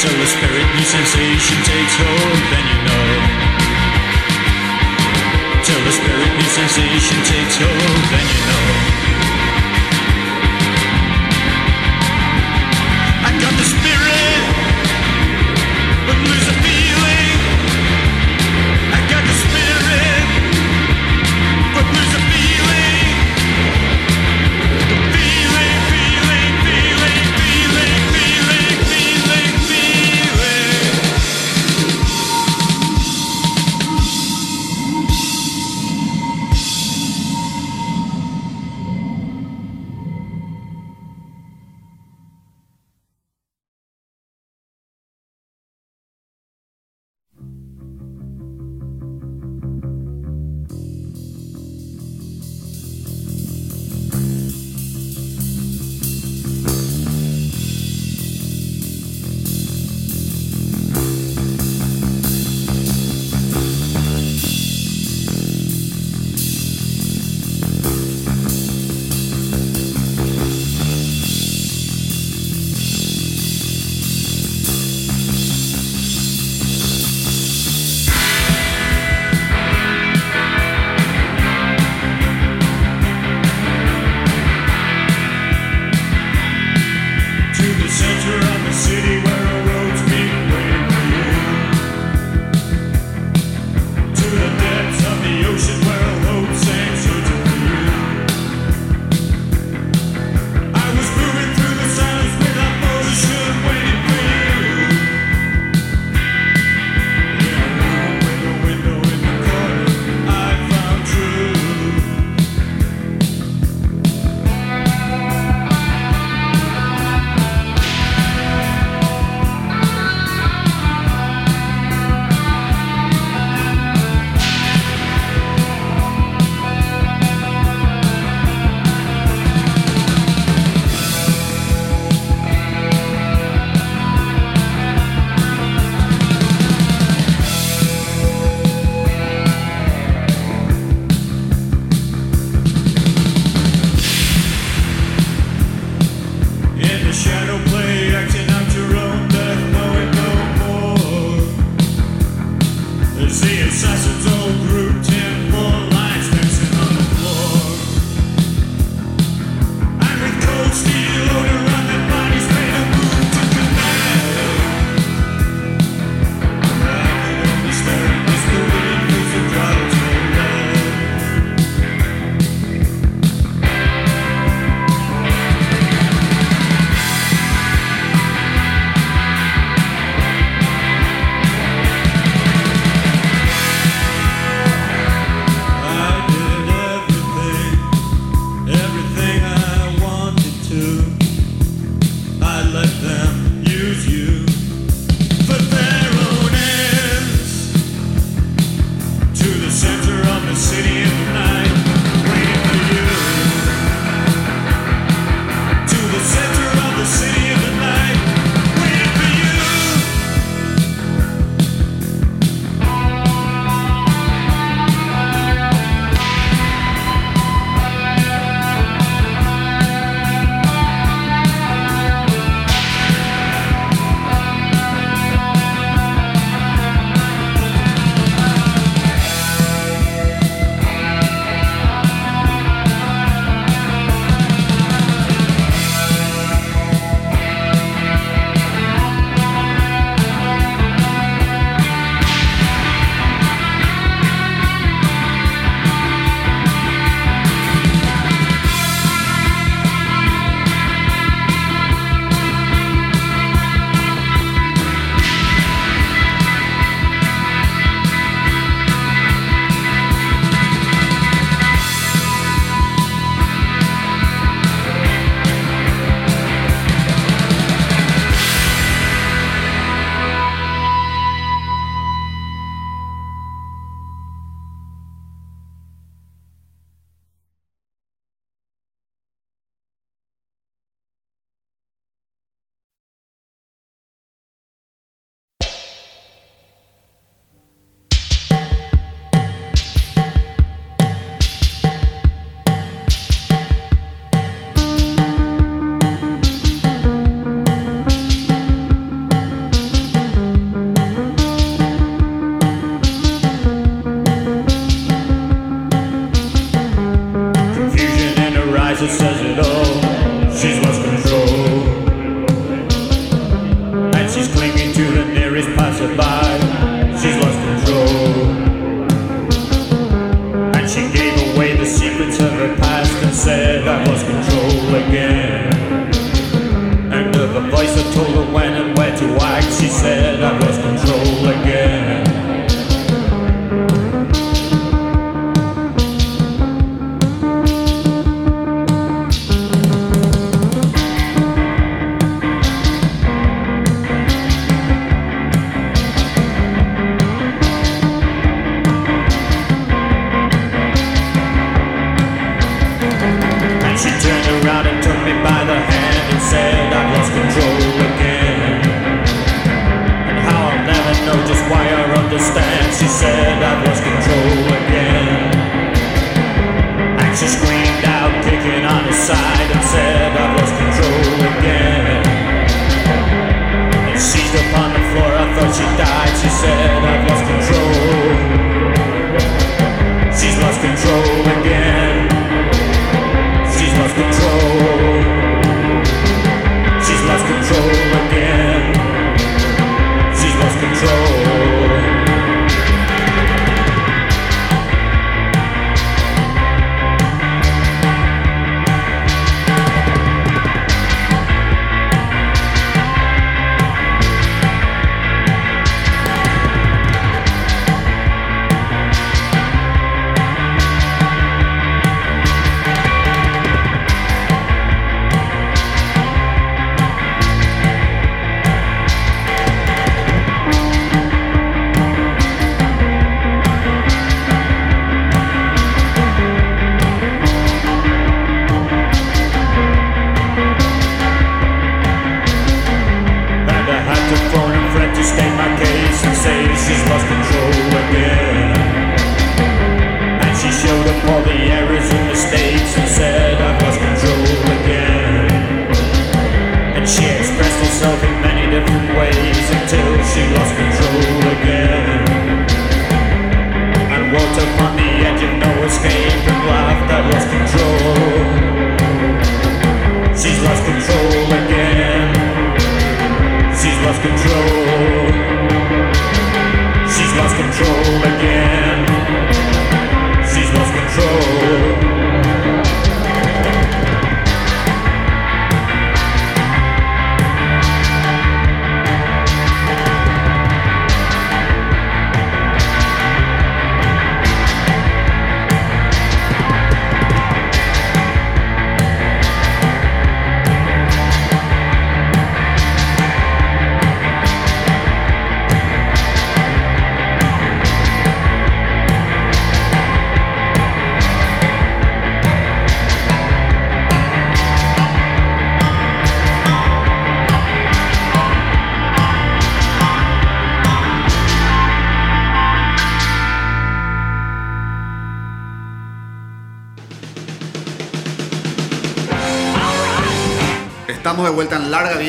Till 0.00 0.16
the 0.16 0.28
spirit 0.32 0.68
new 0.80 0.86
sensation 0.88 1.58
takes 1.68 1.94
hold, 2.00 2.40
then 2.56 2.64
you 2.64 2.80
know. 2.88 3.08
Till 5.60 5.82
the 5.84 5.92
spirit 5.92 6.32
new 6.40 6.50
sensation 6.56 7.18
takes 7.28 7.56
hold, 7.60 8.02
then 8.08 8.26
you 8.32 8.40
know. 8.48 9.03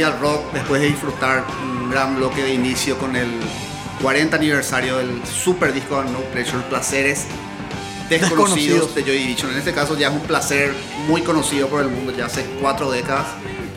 Al 0.05 0.19
Rock 0.19 0.51
después 0.53 0.81
de 0.81 0.87
disfrutar 0.87 1.43
un 1.63 1.89
gran 1.89 2.15
bloque 2.15 2.43
de 2.43 2.53
inicio 2.53 2.97
con 2.97 3.15
el 3.15 3.29
40 4.01 4.35
aniversario 4.37 4.97
del 4.97 5.21
super 5.25 5.73
disco 5.73 6.03
No 6.03 6.19
Pleasure, 6.33 6.63
Placeres 6.69 7.25
Desconocidos 8.09 8.91
Desconocidos. 8.91 8.95
de 8.95 9.03
Joy 9.03 9.17
Division. 9.17 9.51
En 9.51 9.57
este 9.57 9.73
caso 9.73 9.97
ya 9.97 10.09
es 10.09 10.13
un 10.13 10.21
placer 10.21 10.73
muy 11.07 11.21
conocido 11.21 11.67
por 11.67 11.81
el 11.81 11.89
mundo 11.89 12.13
ya 12.15 12.25
hace 12.27 12.45
cuatro 12.61 12.91
décadas 12.91 13.25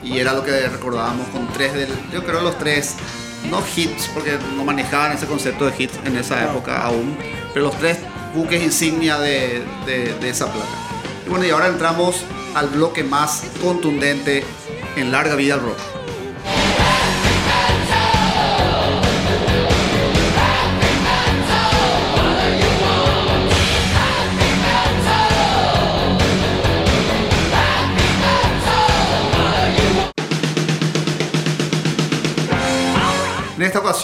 y 0.04 0.18
era 0.18 0.32
lo 0.34 0.44
que 0.44 0.68
recordábamos 0.68 1.26
con 1.28 1.48
tres 1.52 1.72
del, 1.74 1.88
yo 2.12 2.24
creo 2.24 2.40
los 2.42 2.58
tres, 2.58 2.94
no 3.50 3.62
hits 3.76 4.08
porque 4.14 4.38
no 4.56 4.64
manejaban 4.64 5.12
ese 5.12 5.26
concepto 5.26 5.66
de 5.66 5.82
hits 5.82 5.94
en 6.04 6.16
esa 6.16 6.44
época 6.44 6.82
aún, 6.82 7.16
pero 7.54 7.66
los 7.66 7.78
tres 7.78 7.98
buques 8.34 8.62
insignia 8.62 9.18
de, 9.18 9.62
de- 9.86 10.14
de 10.20 10.28
esa 10.30 10.46
placa. 10.52 10.68
Y 11.26 11.30
bueno, 11.30 11.44
y 11.46 11.50
ahora 11.50 11.68
entramos 11.68 12.22
al 12.54 12.68
bloque 12.68 13.04
más 13.04 13.44
contundente 13.62 14.44
en 14.96 15.10
larga 15.12 15.34
vida 15.36 15.54
al 15.54 15.60
rock. 15.60 15.78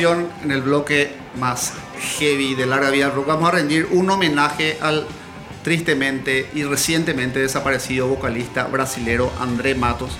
En 0.01 0.51
el 0.51 0.63
bloque 0.63 1.13
más 1.39 1.73
heavy 2.19 2.57
de 2.57 2.67
larga 2.67 2.91
vida 2.91 3.11
rock, 3.11 3.29
vamos 3.29 3.49
a 3.49 3.53
rendir 3.53 3.87
un 3.93 4.11
homenaje 4.11 4.77
al 4.81 5.07
tristemente 5.63 6.51
y 6.53 6.65
recientemente 6.65 7.39
desaparecido 7.39 8.09
vocalista 8.09 8.65
brasilero 8.65 9.31
André 9.39 9.77
Matos, 9.77 10.11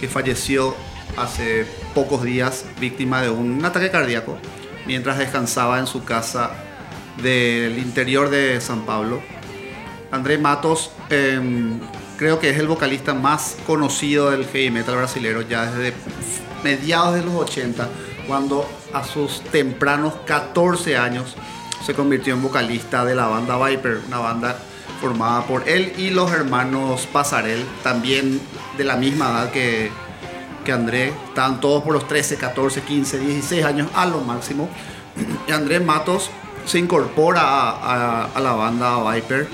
que 0.00 0.08
falleció 0.08 0.74
hace 1.18 1.66
pocos 1.94 2.22
días 2.22 2.64
víctima 2.80 3.20
de 3.20 3.28
un 3.28 3.62
ataque 3.62 3.90
cardíaco 3.90 4.38
mientras 4.86 5.18
descansaba 5.18 5.78
en 5.78 5.86
su 5.86 6.04
casa 6.04 6.52
del 7.22 7.78
interior 7.78 8.30
de 8.30 8.62
San 8.62 8.86
Pablo. 8.86 9.20
André 10.10 10.38
Matos 10.38 10.90
em, 11.10 11.78
creo 12.16 12.38
que 12.40 12.48
es 12.48 12.58
el 12.58 12.66
vocalista 12.66 13.12
más 13.12 13.58
conocido 13.66 14.30
del 14.30 14.46
heavy 14.46 14.70
metal 14.70 14.96
brasilero 14.96 15.42
ya 15.42 15.70
desde 15.70 15.92
mediados 16.64 17.14
de 17.14 17.24
los 17.24 17.34
80, 17.34 17.88
cuando 18.28 18.68
a 18.92 19.02
sus 19.02 19.40
tempranos 19.40 20.14
14 20.26 20.96
años 20.96 21.34
se 21.84 21.94
convirtió 21.94 22.34
en 22.34 22.42
vocalista 22.42 23.04
de 23.04 23.14
la 23.16 23.26
banda 23.26 23.56
Viper, 23.66 24.02
una 24.06 24.18
banda 24.18 24.56
formada 25.00 25.42
por 25.46 25.68
él 25.68 25.94
y 25.96 26.10
los 26.10 26.30
hermanos 26.30 27.08
Pasarel, 27.12 27.64
también 27.82 28.40
de 28.76 28.84
la 28.84 28.96
misma 28.96 29.30
edad 29.30 29.50
que, 29.50 29.90
que 30.64 30.72
André, 30.72 31.12
estaban 31.28 31.60
todos 31.60 31.82
por 31.82 31.94
los 31.94 32.06
13, 32.06 32.36
14, 32.36 32.82
15, 32.82 33.18
16 33.18 33.64
años 33.64 33.88
a 33.94 34.06
lo 34.06 34.20
máximo. 34.20 34.68
Y 35.48 35.52
Andrés 35.52 35.82
Matos 35.84 36.30
se 36.66 36.78
incorpora 36.78 37.40
a, 37.40 37.70
a- 37.70 38.24
a 38.34 38.40
la 38.40 38.52
banda 38.52 39.10
Viper, 39.12 39.48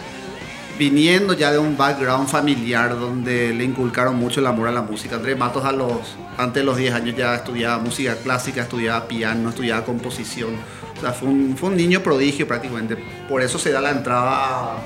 viniendo 0.79 1.33
ya 1.35 1.53
de 1.53 1.59
un 1.59 1.77
background 1.77 2.29
familiar 2.29 2.99
donde 2.99 3.55
le 3.55 3.65
inculcaron 3.65 4.17
mucho 4.17 4.41
el 4.41 4.47
amor 4.47 4.69
a 4.69 4.73
la 4.73 4.83
música. 4.83 5.17
Andrés 5.17 5.39
Matos 5.39 5.65
a 5.65 5.73
los, 5.73 6.17
antes 6.37 6.63
de 6.63 6.65
los 6.65 6.77
10 6.77 6.95
años 6.95 7.17
ya 7.17 7.35
estudiaba 7.35 7.79
música 7.79 8.17
clásica, 8.17 8.63
estudiaba 8.63 9.07
piano, 9.07 9.51
estudiaba 9.51 9.85
composición. 9.85 10.57
O 10.97 11.01
sea, 11.01 11.13
fue 11.13 11.29
un, 11.29 11.77
niño 11.77 12.01
prodigio 12.01 12.47
prácticamente. 12.47 12.97
Por 13.29 13.43
eso 13.43 13.59
se 13.59 13.71
da 13.73 13.81
la 13.81 13.91
entrada 13.91 14.77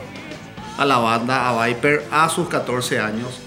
a, 0.79 0.85
la 0.85 0.99
banda, 0.99 1.49
a 1.49 1.67
Viper, 1.67 2.05
a 2.11 2.29
sus 2.29 2.49
14 2.49 2.99
años. 2.99 3.41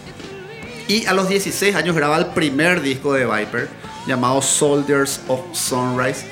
Y 0.88 1.06
a 1.06 1.14
los 1.14 1.30
16 1.30 1.76
años 1.76 1.96
graba 1.96 2.18
el 2.18 2.28
primer 2.28 2.82
disco 2.82 3.14
de 3.14 3.26
Viper, 3.26 3.70
llamado 4.08 4.42
Soldiers 4.42 5.22
of 5.28 5.42
Sunrise, 5.54 6.26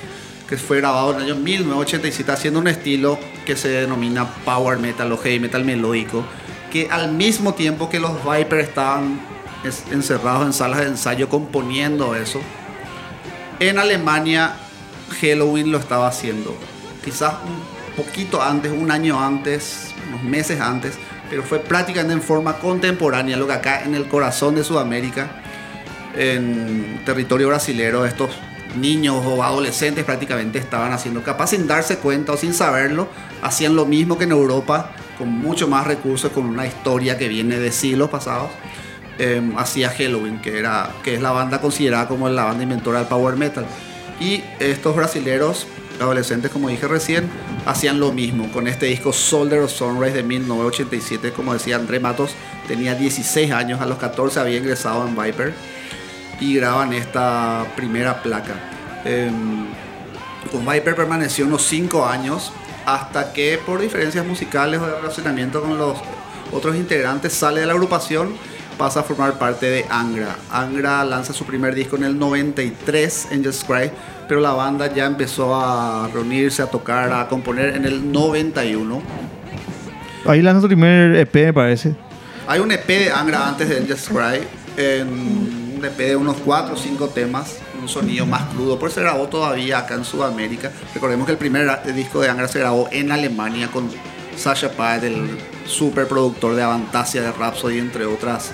que 0.48 0.58
fue 0.58 0.78
grabado 0.78 1.12
en 1.12 1.18
el 1.18 1.24
año 1.24 1.36
1987, 1.36 2.32
haciendo 2.32 2.60
un 2.60 2.68
estilo 2.68 3.20
que 3.46 3.56
se 3.56 3.70
denomina 3.70 4.28
Power 4.44 4.80
Metal 4.80 5.12
o 5.12 5.18
Heavy 5.18 5.40
Metal 5.40 5.64
melódico, 5.64 6.24
que 6.72 6.90
al 6.90 7.12
mismo 7.14 7.54
tiempo 7.54 7.90
que 7.90 8.00
los 8.00 8.12
Viper 8.24 8.60
estaban 8.60 9.20
es- 9.20 9.39
encerrados 9.64 10.46
en 10.46 10.54
salas 10.54 10.80
de 10.80 10.88
ensayo 10.88 11.30
componiendo 11.30 12.16
eso, 12.16 12.40
en 13.60 13.78
Alemania 13.78 14.56
Halloween 15.22 15.72
lo 15.72 15.78
estaba 15.78 16.08
haciendo. 16.08 16.56
Quizás 17.04 17.34
un 17.46 18.04
poquito 18.04 18.42
antes, 18.42 18.72
un 18.72 18.92
año 18.92 19.20
antes, 19.20 19.94
unos 20.08 20.24
meses 20.24 20.62
antes, 20.62 20.98
pero 21.30 21.44
fue 21.44 21.60
prácticamente 21.60 22.14
en 22.14 22.22
forma 22.22 22.58
contemporánea, 22.58 23.38
lo 23.38 23.48
que 23.48 23.54
acá 23.54 23.84
en 23.84 23.96
el 23.96 24.08
corazón 24.08 24.56
de 24.56 24.64
Sudamérica, 24.64 25.42
en 26.16 27.02
territorio 27.06 27.50
brasilero, 27.50 28.06
estos 28.06 28.32
niños 28.76 29.24
o 29.26 29.44
adolescentes 29.44 30.06
prácticamente 30.06 30.60
estaban 30.60 30.92
haciendo, 30.94 31.24
capaz 31.24 31.48
sin 31.48 31.68
darse 31.68 31.98
cuenta 31.98 32.34
o 32.34 32.38
sin 32.38 32.54
saberlo, 32.54 33.10
hacían 33.42 33.76
lo 33.76 33.86
mismo 33.86 34.18
que 34.18 34.24
en 34.24 34.32
Europa, 34.32 34.92
con 35.18 35.30
mucho 35.30 35.68
más 35.68 35.86
recursos, 35.86 36.32
con 36.32 36.46
una 36.46 36.66
historia 36.66 37.18
que 37.18 37.28
viene 37.28 37.58
de 37.58 37.72
siglos 37.72 38.10
pasados 38.10 38.50
eh, 39.20 39.42
hacía 39.58 39.90
Halloween, 39.90 40.42
que, 40.42 40.58
era, 40.58 40.92
que 41.04 41.14
es 41.14 41.22
la 41.22 41.32
banda 41.32 41.60
considerada 41.60 42.08
como 42.08 42.30
la 42.30 42.46
banda 42.46 42.64
inventora 42.64 43.00
del 43.00 43.08
power 43.08 43.36
metal. 43.36 43.66
Y 44.20 44.44
estos 44.60 44.96
brasileros, 44.96 45.68
adolescentes 46.00 46.52
como 46.52 46.70
dije 46.70 46.88
recién, 46.88 47.30
hacían 47.66 48.00
lo 48.00 48.12
mismo 48.12 48.50
con 48.52 48.68
este 48.68 48.86
disco 48.88 49.14
Soldier 49.14 49.62
of 49.62 49.72
Sunrise 49.72 50.16
de 50.16 50.24
1987. 50.24 51.32
Como 51.32 51.54
decía 51.54 51.76
André 51.76 52.00
Matos, 52.00 52.32
tenía 52.68 52.96
16 52.96 53.52
años, 53.52 53.82
a 53.82 53.86
los 53.86 53.98
14 53.98 54.40
había 54.40 54.58
ingresado 54.58 55.08
en 55.08 55.16
Viper 55.16 55.54
y 56.40 56.56
graban 56.56 56.94
esta 56.94 57.66
primera 57.76 58.24
placa. 58.24 58.56
Eh, 59.06 59.30
con 60.52 60.66
Viper 60.66 60.96
permaneció 60.96 61.46
unos 61.46 61.64
5 61.64 62.06
años 62.06 62.54
hasta 62.86 63.34
que 63.34 63.60
por 63.66 63.82
diferencias 63.82 64.26
musicales 64.26 64.80
o 64.80 64.86
de 64.86 64.96
relacionamiento 64.96 65.62
con 65.62 65.78
los 65.78 65.98
otros 66.52 66.76
integrantes 66.76 67.34
sale 67.34 67.62
de 67.62 67.68
la 67.68 67.74
agrupación, 67.74 68.34
pasa 68.80 69.02
a 69.02 69.04
formar 69.04 69.38
parte 69.38 69.66
de 69.70 69.86
Angra. 69.90 70.38
Angra 70.50 71.04
lanza 71.04 71.34
su 71.34 71.44
primer 71.44 71.76
disco 71.76 71.98
en 71.98 72.06
el 72.06 72.18
93, 72.18 73.28
Angels 73.34 73.66
Cry, 73.68 73.92
pero 74.26 74.40
la 74.40 74.54
banda 74.54 74.92
ya 74.92 75.06
empezó 75.06 75.54
a 75.54 76.08
reunirse, 76.14 76.62
a 76.62 76.68
tocar, 76.68 77.12
a 77.12 77.28
componer 77.28 77.76
en 77.76 77.84
el 77.84 78.10
91. 78.10 79.04
Ahí 80.26 80.42
lanza 80.42 80.62
su 80.62 80.68
primer 80.68 81.14
EP, 81.18 81.36
me 81.36 81.54
parece. 81.54 81.94
Hay 82.48 82.62
un 82.62 82.72
EP 82.72 82.88
de 82.88 83.12
Angra 83.12 83.50
antes 83.50 83.68
de 83.68 83.78
Angels 83.80 84.08
Cry, 84.08 84.48
en 84.78 85.10
un 85.10 85.82
EP 85.84 85.98
de 85.98 86.16
unos 86.16 86.38
4 86.38 86.74
o 86.74 86.78
5 86.78 87.10
temas, 87.10 87.58
un 87.82 87.90
sonido 87.90 88.26
más 88.26 88.44
crudo, 88.54 88.80
por 88.80 88.92
se 88.92 89.02
grabó 89.02 89.28
todavía 89.28 89.80
acá 89.80 89.96
en 89.96 90.06
Sudamérica. 90.06 90.72
Recordemos 90.94 91.26
que 91.26 91.34
el 91.34 91.38
primer 91.38 91.68
disco 91.94 92.22
de 92.22 92.30
Angra 92.30 92.48
se 92.48 92.60
grabó 92.60 92.88
en 92.94 93.12
Alemania 93.12 93.68
con 93.68 93.90
Sasha 94.38 94.72
Paet, 94.72 95.04
el 95.04 95.38
super 95.66 96.08
productor 96.08 96.56
de 96.56 96.64
Avantasia, 96.64 97.22
de 97.22 97.34
Rhapsody, 97.34 97.78
entre 97.78 98.06
otras. 98.06 98.54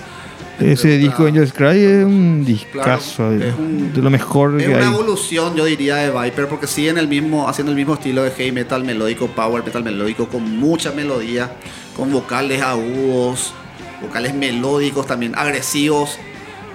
Ese 0.60 0.96
disco 0.96 1.24
de 1.24 1.28
Angels 1.30 1.52
Cry 1.52 1.78
es 1.84 2.04
un 2.04 2.44
discazo. 2.44 3.16
Claro, 3.16 3.30
de- 3.38 3.48
es 3.50 3.54
un- 3.54 3.92
de 3.92 4.00
lo 4.02 4.08
mejor 4.10 4.58
Es 4.58 4.66
que 4.66 4.74
una 4.74 4.78
hay. 4.86 4.92
evolución, 4.94 5.54
yo 5.54 5.64
diría, 5.66 5.96
de 5.96 6.10
Viper, 6.10 6.48
porque 6.48 6.66
siguen 6.66 6.96
el 6.98 7.08
mismo, 7.08 7.48
haciendo 7.48 7.72
el 7.72 7.76
mismo 7.76 7.94
estilo 7.94 8.22
de 8.22 8.30
heavy 8.30 8.52
metal 8.52 8.82
melódico, 8.84 9.26
power 9.28 9.62
metal 9.64 9.84
melódico, 9.84 10.28
con 10.28 10.58
mucha 10.58 10.92
melodía, 10.92 11.52
con 11.94 12.10
vocales 12.10 12.62
agudos, 12.62 13.52
vocales 14.00 14.34
melódicos 14.34 15.06
también, 15.06 15.34
agresivos 15.36 16.16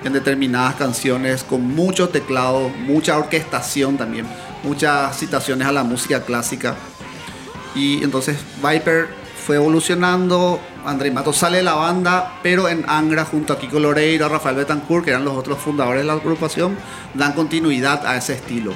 en 0.04 0.14
determinadas 0.14 0.76
canciones, 0.76 1.44
con 1.44 1.62
mucho 1.76 2.10
teclado, 2.10 2.70
mucha 2.70 3.18
orquestación 3.18 3.98
también, 3.98 4.26
muchas 4.64 5.18
citaciones 5.18 5.68
a 5.68 5.72
la 5.72 5.84
música 5.84 6.22
clásica. 6.24 6.76
Y 7.76 8.04
entonces 8.04 8.38
Viper 8.62 9.08
fue 9.46 9.56
evolucionando, 9.58 10.60
André 10.86 11.12
Mato 11.12 11.34
sale 11.34 11.58
de 11.58 11.64
la 11.64 11.74
banda, 11.74 12.34
pero 12.44 12.70
en 12.70 12.86
Angra 12.88 13.26
junto 13.26 13.54
a 13.54 13.60
Kiko 13.60 13.80
Loreiro, 13.80 14.30
Rafael 14.30 14.56
Betancourt, 14.56 15.04
que 15.06 15.12
eran 15.12 15.26
los 15.26 15.36
otros 15.36 15.58
fundadores 15.60 16.02
de 16.02 16.08
la 16.08 16.14
agrupación, 16.14 16.78
dan 17.14 17.34
continuidad 17.34 18.06
a 18.06 18.16
ese 18.18 18.34
estilo. 18.34 18.74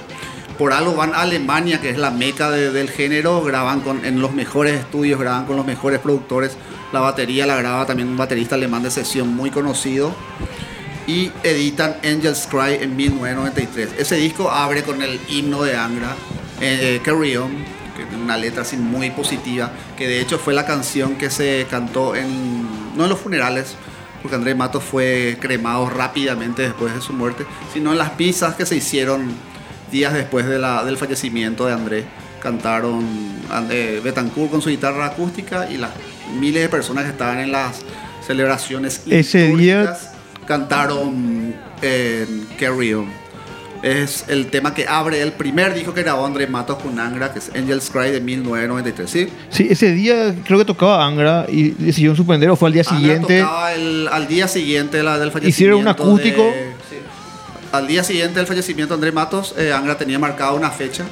Por 0.57 0.71
algo 0.73 0.95
van 0.95 1.13
a 1.13 1.21
Alemania, 1.21 1.81
que 1.81 1.89
es 1.89 1.97
la 1.97 2.11
meca 2.11 2.49
de- 2.49 2.71
del 2.71 2.89
género, 2.89 3.43
graban 3.43 3.81
con, 3.81 4.05
en 4.05 4.21
los 4.21 4.31
mejores 4.33 4.79
estudios, 4.79 5.19
graban 5.19 5.45
con 5.45 5.57
los 5.57 5.65
mejores 5.65 5.99
productores. 5.99 6.57
La 6.93 6.99
batería 7.01 7.45
la 7.45 7.57
graba 7.57 7.85
también 7.85 8.07
un 8.09 8.17
baterista 8.17 8.55
alemán 8.55 8.81
de 8.83 8.89
sesión 8.91 9.35
muy 9.35 9.51
conocido. 9.51 10.15
Y 11.07 11.31
editan 11.43 11.97
Angels 12.03 12.47
Cry 12.49 12.75
en 12.81 12.95
1993. 12.95 13.89
Ese 13.99 14.15
disco 14.15 14.49
abre 14.49 14.81
con 14.83 15.01
el 15.03 15.19
himno 15.29 15.61
de 15.61 15.75
Angra, 15.75 16.15
eh, 16.61 16.99
Carry 17.03 17.35
On, 17.37 17.51
una 18.25 18.37
letra 18.37 18.63
así 18.63 18.75
muy 18.77 19.09
positiva, 19.11 19.71
que 19.97 20.07
de 20.07 20.19
hecho 20.19 20.37
fue 20.37 20.53
la 20.53 20.65
canción 20.65 21.15
que 21.15 21.29
se 21.29 21.65
cantó 21.69 22.15
en, 22.15 22.63
no 22.97 23.03
en 23.03 23.09
los 23.09 23.19
funerales, 23.19 23.75
porque 24.21 24.35
Andrés 24.35 24.55
Matos 24.57 24.83
fue 24.83 25.37
cremado 25.39 25.89
rápidamente 25.89 26.63
después 26.63 26.93
de 26.93 27.01
su 27.01 27.13
muerte, 27.13 27.45
sino 27.73 27.91
en 27.91 27.97
las 27.99 28.09
pizzas 28.11 28.55
que 28.55 28.65
se 28.65 28.75
hicieron 28.75 29.31
días 29.91 30.13
después 30.13 30.45
de 30.47 30.57
la- 30.59 30.83
del 30.83 30.97
fallecimiento 30.97 31.65
de 31.67 31.73
Andrés. 31.73 32.05
Cantaron 32.41 33.05
eh, 33.71 34.01
Betancourt 34.03 34.51
con 34.51 34.61
su 34.61 34.69
guitarra 34.69 35.05
acústica 35.05 35.69
y 35.69 35.77
las 35.77 35.91
miles 36.39 36.61
de 36.63 36.69
personas 36.69 37.03
que 37.05 37.11
estaban 37.11 37.39
en 37.39 37.51
las 37.51 37.81
celebraciones 38.25 39.01
Ese 39.07 39.55
día- 39.55 39.95
cantaron 40.47 41.55
en 41.81 42.47
Carry 42.59 42.93
On. 42.93 43.07
Es 43.85 44.25
el 44.29 44.47
tema 44.47 44.73
que 44.73 44.87
abre 44.87 45.21
el 45.21 45.31
primer 45.33 45.75
disco 45.75 45.93
que 45.93 46.01
grabó 46.01 46.25
André 46.25 46.47
Matos 46.47 46.79
con 46.81 46.99
Angra, 46.99 47.31
que 47.31 47.37
es 47.37 47.51
Angel's 47.55 47.91
Cry 47.91 48.09
de 48.09 48.19
1993. 48.19 49.07
¿sí? 49.07 49.27
Sí, 49.51 49.67
ese 49.69 49.91
día 49.91 50.33
creo 50.43 50.57
que 50.57 50.65
tocaba 50.65 51.05
Angra 51.05 51.45
y 51.47 51.69
decidieron 51.69 52.17
suspender 52.17 52.49
o 52.49 52.55
fue 52.55 52.69
al 52.69 52.73
día 52.73 52.81
Angra 52.81 52.97
siguiente. 52.99 53.41
tocaba 53.41 53.73
el- 53.75 54.07
al 54.11 54.27
día 54.27 54.47
siguiente 54.47 55.03
la- 55.03 55.19
del 55.19 55.29
fallecimiento. 55.29 55.49
Hicieron 55.49 55.79
un 55.81 55.87
acústico. 55.87 56.41
de- 56.45 56.73
sí. 56.89 56.95
Al 57.73 57.85
día 57.85 58.03
siguiente 58.03 58.39
del 58.39 58.47
fallecimiento 58.47 58.95
de 58.95 58.97
André 58.97 59.11
Matos, 59.11 59.53
eh, 59.55 59.71
Angra 59.71 59.95
tenía 59.95 60.17
marcada 60.17 60.53
una 60.53 60.71
fecha. 60.71 61.05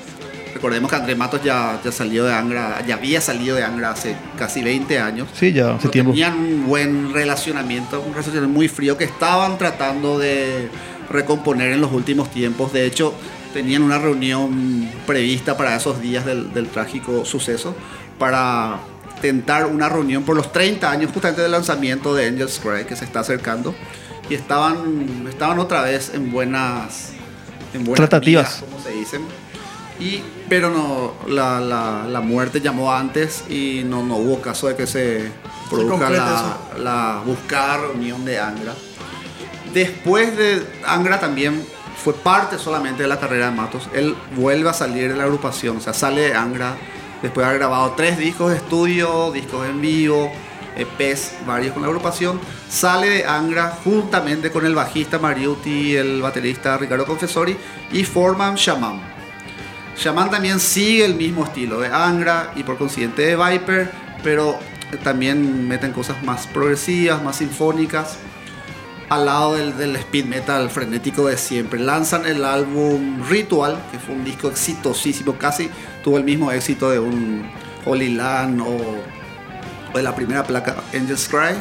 Recordemos 0.55 0.89
que 0.89 0.95
André 0.95 1.15
Matos 1.15 1.41
ya, 1.43 1.79
ya 1.85 1.91
salió 1.91 2.23
de 2.25 2.33
Angra, 2.33 2.83
ya 2.87 2.95
había 2.95 3.21
salido 3.21 3.55
de 3.55 3.63
Angra 3.63 3.91
hace 3.91 4.15
casi 4.39 4.63
20 4.63 4.97
años. 4.97 5.27
Sí, 5.37 5.51
ya 5.53 5.75
hace 5.75 5.89
tiempo. 5.89 6.11
Tenían 6.11 6.39
un 6.39 6.65
buen 6.65 7.13
relacionamiento, 7.13 8.01
un 8.01 8.13
relacionamiento 8.13 8.49
muy 8.51 8.67
frío 8.67 8.97
que 8.97 9.03
estaban 9.03 9.59
tratando 9.59 10.17
de 10.17 10.69
recomponer 11.09 11.71
en 11.71 11.81
los 11.81 11.91
últimos 11.91 12.29
tiempos. 12.31 12.73
De 12.73 12.85
hecho, 12.85 13.13
tenían 13.53 13.83
una 13.83 13.99
reunión 13.99 14.89
prevista 15.05 15.55
para 15.57 15.75
esos 15.75 16.01
días 16.01 16.25
del, 16.25 16.53
del 16.53 16.67
trágico 16.69 17.23
suceso 17.25 17.75
para 18.17 18.79
tentar 19.21 19.65
una 19.67 19.87
reunión 19.89 20.23
por 20.23 20.35
los 20.35 20.51
30 20.51 20.89
años 20.89 21.11
justamente 21.13 21.41
del 21.41 21.51
lanzamiento 21.51 22.13
de 22.15 22.27
Angel's 22.27 22.59
Cry 22.59 22.85
que 22.85 22.95
se 22.95 23.05
está 23.05 23.21
acercando 23.21 23.73
y 24.29 24.33
estaban 24.33 25.25
estaban 25.29 25.59
otra 25.59 25.81
vez 25.83 26.11
en 26.13 26.31
buenas 26.31 27.11
en 27.73 27.83
buenas 27.85 27.97
Tratativas. 28.09 28.63
como 28.69 28.81
se 28.83 28.91
dicen 28.91 29.21
y 29.99 30.21
pero 30.49 30.69
no 30.71 31.13
la, 31.27 31.59
la- 31.61 32.05
la 32.09 32.21
muerte 32.21 32.59
llamó 32.59 32.91
antes 32.93 33.43
y 33.49 33.83
no, 33.85 34.03
no 34.03 34.17
hubo 34.17 34.41
caso 34.41 34.67
de 34.67 34.75
que 34.75 34.87
se 34.87 35.31
produzca 35.69 36.09
la, 36.09 36.57
la 36.83 37.21
buscada 37.25 37.77
reunión 37.77 38.25
de 38.25 38.39
Angra 38.39 38.73
después 39.73 40.37
de 40.37 40.65
Angra 40.85 41.19
también 41.19 41.65
fue 42.03 42.13
parte 42.13 42.57
solamente 42.57 43.03
de 43.03 43.09
la 43.09 43.19
carrera 43.19 43.49
de 43.49 43.55
Matos. 43.55 43.89
Él 43.93 44.15
vuelve 44.35 44.69
a 44.69 44.73
salir 44.73 45.09
de 45.11 45.17
la 45.17 45.23
agrupación 45.23 45.77
o 45.77 45.81
sea 45.81 45.93
sale 45.93 46.21
de 46.21 46.33
Angra 46.33 46.75
después 47.21 47.43
de 47.43 47.49
haber 47.49 47.59
grabado 47.59 47.93
tres 47.95 48.17
discos 48.17 48.51
de 48.51 48.57
estudio 48.57 49.31
discos 49.31 49.67
en 49.67 49.79
vivo 49.81 50.31
EPs 50.75 51.33
varios 51.45 51.73
con 51.73 51.83
la 51.83 51.87
agrupación 51.87 52.39
sale 52.67 53.09
de 53.09 53.25
Angra 53.25 53.77
juntamente 53.83 54.51
con 54.51 54.65
el 54.65 54.75
bajista 54.75 55.19
Mariuti 55.19 55.95
el 55.95 56.21
baterista 56.21 56.77
Ricardo 56.77 57.05
Confessori 57.05 57.55
y 57.91 58.03
forman 58.03 58.55
Shaman. 58.55 59.13
Shaman 59.95 60.31
también 60.31 60.59
sigue 60.59 61.05
el 61.05 61.15
mismo 61.15 61.43
estilo 61.43 61.79
de 61.79 61.87
Angra 61.87 62.51
y 62.55 62.63
por 62.63 62.77
consiguiente 62.77 63.21
de 63.21 63.35
Viper, 63.35 63.91
pero 64.23 64.57
también 65.03 65.67
meten 65.67 65.91
cosas 65.91 66.21
más 66.23 66.47
progresivas, 66.47 67.21
más 67.21 67.37
sinfónicas, 67.37 68.17
al 69.09 69.25
lado 69.25 69.55
del, 69.55 69.77
del 69.77 69.95
speed 69.95 70.25
metal 70.25 70.69
frenético 70.69 71.27
de 71.27 71.37
siempre. 71.37 71.79
Lanzan 71.79 72.25
el 72.25 72.43
álbum 72.45 73.21
Ritual, 73.29 73.77
que 73.91 73.99
fue 73.99 74.15
un 74.15 74.23
disco 74.23 74.49
exitosísimo, 74.49 75.37
casi 75.37 75.69
tuvo 76.03 76.17
el 76.17 76.23
mismo 76.23 76.51
éxito 76.51 76.89
de 76.89 76.99
un 76.99 77.49
Holy 77.85 78.09
Land 78.09 78.61
o, 78.61 79.93
de 79.93 80.03
la 80.03 80.15
primera 80.15 80.43
placa 80.43 80.75
Angel's 80.93 81.27
Cry. 81.27 81.55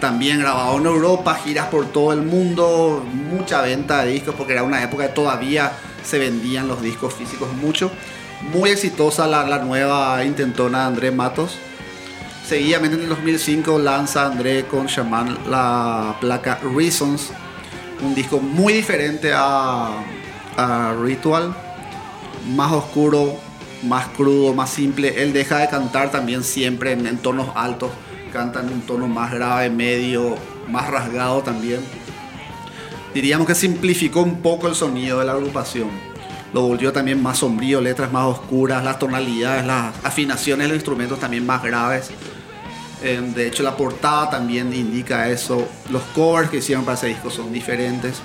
También 0.00 0.38
grabado 0.38 0.78
en 0.78 0.86
Europa, 0.86 1.40
giras 1.44 1.66
por 1.66 1.86
todo 1.86 2.12
el 2.12 2.22
mundo, 2.22 3.04
mucha 3.30 3.62
venta 3.62 4.04
de 4.04 4.12
discos, 4.12 4.34
porque 4.36 4.52
era 4.52 4.62
una 4.62 4.82
época 4.82 5.08
que 5.08 5.12
todavía 5.12 5.72
se 6.04 6.18
vendían 6.18 6.68
los 6.68 6.80
discos 6.82 7.14
físicos 7.14 7.52
mucho. 7.54 7.90
Muy 8.52 8.70
exitosa 8.70 9.26
la, 9.26 9.44
la 9.44 9.58
nueva 9.58 10.24
intentona 10.24 10.80
de 10.80 10.84
André 10.86 11.10
Matos. 11.10 11.58
Seguidamente 12.48 12.96
en 12.96 13.02
el 13.02 13.08
2005 13.10 13.78
lanza 13.78 14.24
André 14.24 14.64
con 14.64 14.86
Shaman 14.86 15.50
la 15.50 16.16
placa 16.18 16.58
Reasons, 16.74 17.30
un 18.00 18.14
disco 18.14 18.40
muy 18.40 18.72
diferente 18.72 19.32
a, 19.34 20.02
Ritual, 21.02 21.54
más 22.56 22.72
oscuro, 22.72 23.36
más 23.82 24.06
crudo, 24.16 24.54
más 24.54 24.70
simple. 24.70 25.22
Él 25.22 25.34
deja 25.34 25.58
de 25.58 25.68
cantar 25.68 26.10
también 26.10 26.42
siempre 26.42 26.92
en, 26.92 27.06
en 27.06 27.18
tonos 27.18 27.48
altos, 27.54 27.90
canta 28.32 28.60
en 28.60 28.72
un 28.72 28.80
tono 28.80 29.06
más 29.08 29.30
grave, 29.30 29.68
medio, 29.68 30.34
más 30.68 30.88
rasgado 30.90 31.42
también. 31.42 31.80
Diríamos 33.12 33.46
que 33.46 33.54
simplificó 33.54 34.22
un 34.22 34.40
poco 34.40 34.68
el 34.68 34.74
sonido 34.74 35.18
de 35.18 35.26
la 35.26 35.32
agrupación. 35.32 35.90
Lo 36.54 36.62
volvió 36.62 36.92
también 36.94 37.22
más 37.22 37.38
sombrío, 37.38 37.82
letras 37.82 38.10
más 38.10 38.24
oscuras, 38.24 38.82
las 38.82 38.98
tonalidades, 38.98 39.66
las 39.66 39.94
afinaciones 40.02 40.64
de 40.64 40.68
los 40.68 40.76
instrumentos 40.76 41.20
también 41.20 41.44
más 41.44 41.62
graves. 41.62 42.10
Eh, 43.02 43.20
De 43.34 43.46
hecho, 43.46 43.62
la 43.62 43.76
portada 43.76 44.30
también 44.30 44.72
indica 44.72 45.28
eso. 45.28 45.68
Los 45.90 46.02
covers 46.14 46.50
que 46.50 46.58
hicieron 46.58 46.84
para 46.84 46.96
ese 46.96 47.06
disco 47.08 47.30
son 47.30 47.52
diferentes. 47.52 48.20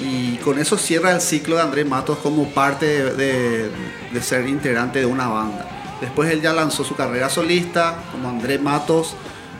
Y 0.00 0.36
con 0.36 0.58
eso 0.58 0.78
cierra 0.78 1.10
el 1.12 1.20
ciclo 1.20 1.56
de 1.56 1.62
Andrés 1.62 1.86
Matos 1.86 2.18
como 2.18 2.48
parte 2.50 2.86
de 3.14 3.70
ser 4.22 4.48
integrante 4.48 5.00
de 5.00 5.06
una 5.06 5.26
banda. 5.26 5.68
Después 6.00 6.30
él 6.30 6.40
ya 6.40 6.52
lanzó 6.52 6.84
su 6.84 6.94
carrera 6.94 7.28
solista 7.28 7.98
como 8.12 8.28
Andrés 8.28 8.60
Matos. 8.60 9.14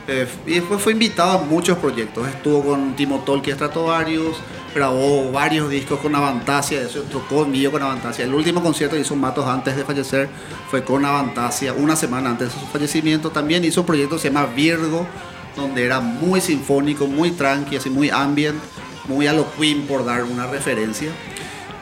eh, 0.07 0.27
y 0.47 0.53
después 0.55 0.81
fue 0.81 0.93
invitado 0.93 1.39
a 1.39 1.41
muchos 1.43 1.77
proyectos. 1.77 2.27
Estuvo 2.27 2.63
con 2.63 2.95
Timo 2.95 3.19
Tolki 3.19 3.51
Stratovarius, 3.51 4.37
grabó 4.73 5.31
varios 5.31 5.69
discos 5.69 5.99
con 5.99 6.15
Avantasia, 6.15 6.81
hecho 6.81 7.03
tocó 7.03 7.43
en 7.43 7.51
vivo 7.51 7.71
con 7.71 7.81
Avantasia. 7.81 8.25
El 8.25 8.33
último 8.33 8.61
concierto 8.61 8.95
que 8.95 9.01
hizo 9.01 9.15
Matos 9.15 9.47
antes 9.47 9.75
de 9.75 9.83
fallecer 9.83 10.29
fue 10.69 10.83
con 10.83 11.05
Avantasia, 11.05 11.73
una 11.73 11.95
semana 11.95 12.29
antes 12.29 12.53
de 12.53 12.59
su 12.59 12.65
fallecimiento. 12.67 13.31
También 13.31 13.63
hizo 13.65 13.81
un 13.81 13.87
proyecto 13.87 14.15
que 14.15 14.21
se 14.21 14.27
llama 14.29 14.45
Virgo, 14.47 15.05
donde 15.55 15.85
era 15.85 15.99
muy 15.99 16.41
sinfónico, 16.41 17.07
muy 17.07 17.31
tranqui, 17.31 17.77
así 17.77 17.89
muy 17.89 18.09
ambient, 18.09 18.59
muy 19.07 19.27
a 19.27 19.33
lo 19.33 19.51
Queen 19.53 19.87
por 19.87 20.05
dar 20.05 20.23
una 20.23 20.47
referencia. 20.47 21.09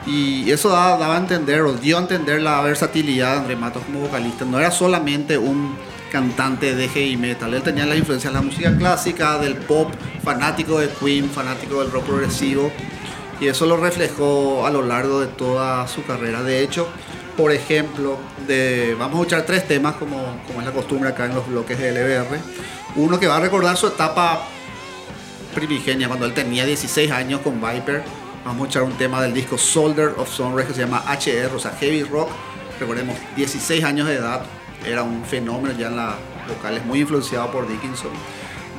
Y 0.05 0.49
eso 0.51 0.69
daba, 0.69 0.97
daba 0.97 1.15
a 1.15 1.19
entender, 1.19 1.61
o 1.61 1.73
dio 1.73 1.97
a 1.97 2.01
entender 2.01 2.41
la 2.41 2.61
versatilidad 2.61 3.33
de 3.33 3.39
André 3.39 3.55
Matos 3.57 3.83
como 3.83 3.99
vocalista. 3.99 4.45
No 4.45 4.57
era 4.57 4.71
solamente 4.71 5.37
un 5.37 5.75
cantante 6.11 6.75
de 6.75 6.87
heavy 6.87 7.17
metal, 7.17 7.53
él 7.53 7.61
tenía 7.61 7.85
la 7.85 7.95
influencia 7.95 8.29
de 8.29 8.35
la 8.35 8.41
música 8.41 8.75
clásica, 8.77 9.37
del 9.37 9.55
pop, 9.55 9.91
fanático 10.23 10.79
de 10.79 10.89
Queen, 10.89 11.29
fanático 11.29 11.81
del 11.81 11.91
rock 11.91 12.05
progresivo. 12.05 12.71
Y 13.39 13.47
eso 13.47 13.65
lo 13.65 13.77
reflejó 13.77 14.65
a 14.65 14.71
lo 14.71 14.81
largo 14.81 15.19
de 15.19 15.27
toda 15.27 15.87
su 15.87 16.03
carrera. 16.03 16.41
De 16.41 16.63
hecho, 16.63 16.87
por 17.35 17.51
ejemplo, 17.51 18.17
de, 18.47 18.95
vamos 18.97 19.17
a 19.17 19.21
escuchar 19.21 19.45
tres 19.45 19.67
temas 19.67 19.95
como, 19.95 20.41
como 20.47 20.59
es 20.59 20.65
la 20.65 20.71
costumbre 20.71 21.09
acá 21.09 21.25
en 21.25 21.35
los 21.35 21.47
bloques 21.47 21.77
de 21.77 21.91
LBR. 21.91 22.39
Uno 22.95 23.19
que 23.19 23.27
va 23.27 23.37
a 23.37 23.39
recordar 23.39 23.77
su 23.77 23.87
etapa 23.87 24.47
primigenia, 25.53 26.07
cuando 26.07 26.25
él 26.25 26.33
tenía 26.33 26.65
16 26.65 27.11
años 27.11 27.41
con 27.41 27.61
Viper. 27.61 28.03
Vamos 28.45 28.61
a 28.61 28.63
escuchar 28.63 28.83
un 28.83 28.97
tema 28.97 29.21
del 29.21 29.33
disco 29.33 29.57
Soldier 29.57 30.13
of 30.17 30.29
Sunrise 30.29 30.67
que 30.67 30.73
se 30.73 30.81
llama 30.81 31.03
HR, 31.07 31.55
o 31.55 31.59
sea, 31.59 31.71
Heavy 31.79 32.03
Rock. 32.03 32.29
Recordemos, 32.79 33.17
16 33.35 33.83
años 33.83 34.07
de 34.07 34.15
edad, 34.15 34.41
era 34.85 35.03
un 35.03 35.23
fenómeno 35.25 35.77
ya 35.77 35.87
en 35.87 35.95
las 35.95 36.15
vocales, 36.47 36.85
muy 36.85 37.01
influenciado 37.01 37.51
por 37.51 37.67
Dickinson. 37.67 38.11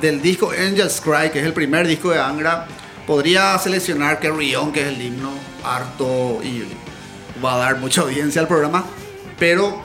Del 0.01 0.21
disco 0.21 0.51
Angel's 0.51 1.01
Cry, 1.01 1.29
que 1.31 1.39
es 1.39 1.45
el 1.45 1.53
primer 1.53 1.87
disco 1.87 2.09
de 2.11 2.19
Angra, 2.19 2.67
podría 3.05 3.57
seleccionar 3.57 4.19
Carry 4.19 4.55
On, 4.55 4.71
que 4.71 4.81
es 4.81 4.87
el 4.87 5.01
himno 5.01 5.31
harto 5.63 6.39
y 6.43 6.63
va 7.43 7.55
a 7.55 7.57
dar 7.57 7.79
mucha 7.79 8.01
audiencia 8.01 8.41
al 8.41 8.47
programa, 8.47 8.85
pero 9.37 9.81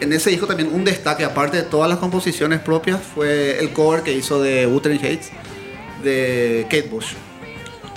en 0.00 0.12
ese 0.12 0.30
disco 0.30 0.46
también 0.46 0.72
un 0.72 0.84
destaque, 0.84 1.24
aparte 1.24 1.58
de 1.58 1.62
todas 1.64 1.88
las 1.88 1.98
composiciones 1.98 2.60
propias, 2.60 3.00
fue 3.02 3.58
el 3.60 3.72
cover 3.72 4.02
que 4.02 4.12
hizo 4.12 4.42
de 4.42 4.66
Wuthering 4.66 5.00
Heights 5.04 5.30
de 6.02 6.66
Kate 6.70 6.88
Bush. 6.88 7.12